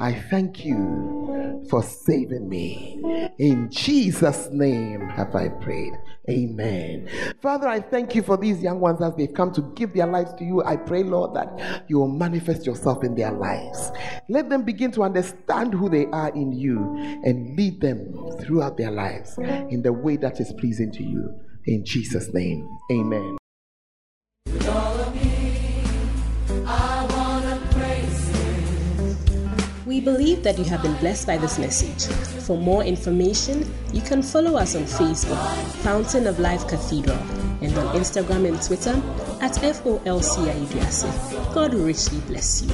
I 0.00 0.14
thank 0.14 0.64
you 0.64 1.66
for 1.68 1.82
saving 1.82 2.48
me. 2.48 3.02
In 3.38 3.70
Jesus' 3.70 4.48
name 4.50 5.06
have 5.10 5.34
I 5.34 5.48
prayed. 5.48 5.92
Amen. 6.30 7.10
Father, 7.42 7.68
I 7.68 7.80
thank 7.80 8.14
you 8.14 8.22
for 8.22 8.38
these 8.38 8.62
young 8.62 8.80
ones 8.80 9.02
as 9.02 9.14
they've 9.14 9.34
come 9.34 9.52
to 9.52 9.60
give 9.74 9.92
their 9.92 10.06
lives 10.06 10.32
to 10.38 10.44
you. 10.44 10.62
I 10.64 10.76
pray, 10.76 11.02
Lord, 11.02 11.34
that 11.34 11.84
you 11.88 11.98
will 11.98 12.08
manifest 12.08 12.64
yourself 12.64 13.04
in 13.04 13.14
their 13.14 13.32
lives. 13.32 13.92
Let 14.30 14.48
them 14.48 14.62
begin 14.62 14.90
to 14.92 15.02
understand 15.02 15.74
who 15.74 15.90
they 15.90 16.06
are 16.06 16.30
in 16.30 16.52
you 16.52 16.78
and 17.24 17.56
lead 17.58 17.82
them 17.82 18.38
throughout 18.40 18.78
their 18.78 18.90
lives 18.90 19.36
in 19.36 19.82
the 19.82 19.92
way 19.92 20.16
that 20.16 20.40
is 20.40 20.50
pleasing 20.54 20.90
to 20.92 21.02
you. 21.02 21.38
In 21.66 21.82
Jesus' 21.82 22.28
name, 22.34 22.68
amen. 22.92 23.38
We 29.86 30.00
believe 30.00 30.42
that 30.42 30.58
you 30.58 30.64
have 30.64 30.82
been 30.82 30.94
blessed 30.96 31.26
by 31.26 31.38
this 31.38 31.58
message. 31.58 32.04
For 32.42 32.58
more 32.58 32.84
information, 32.84 33.72
you 33.94 34.02
can 34.02 34.22
follow 34.22 34.56
us 34.56 34.76
on 34.76 34.82
Facebook, 34.82 35.42
Fountain 35.82 36.26
of 36.26 36.38
Life 36.38 36.68
Cathedral, 36.68 37.16
and 37.62 37.74
on 37.78 37.96
Instagram 37.96 38.46
and 38.46 38.62
Twitter 38.62 39.00
at 39.40 39.52
FOLCIUDASI. 39.52 41.54
God 41.54 41.72
richly 41.72 42.18
bless 42.26 42.60
you. 42.60 42.68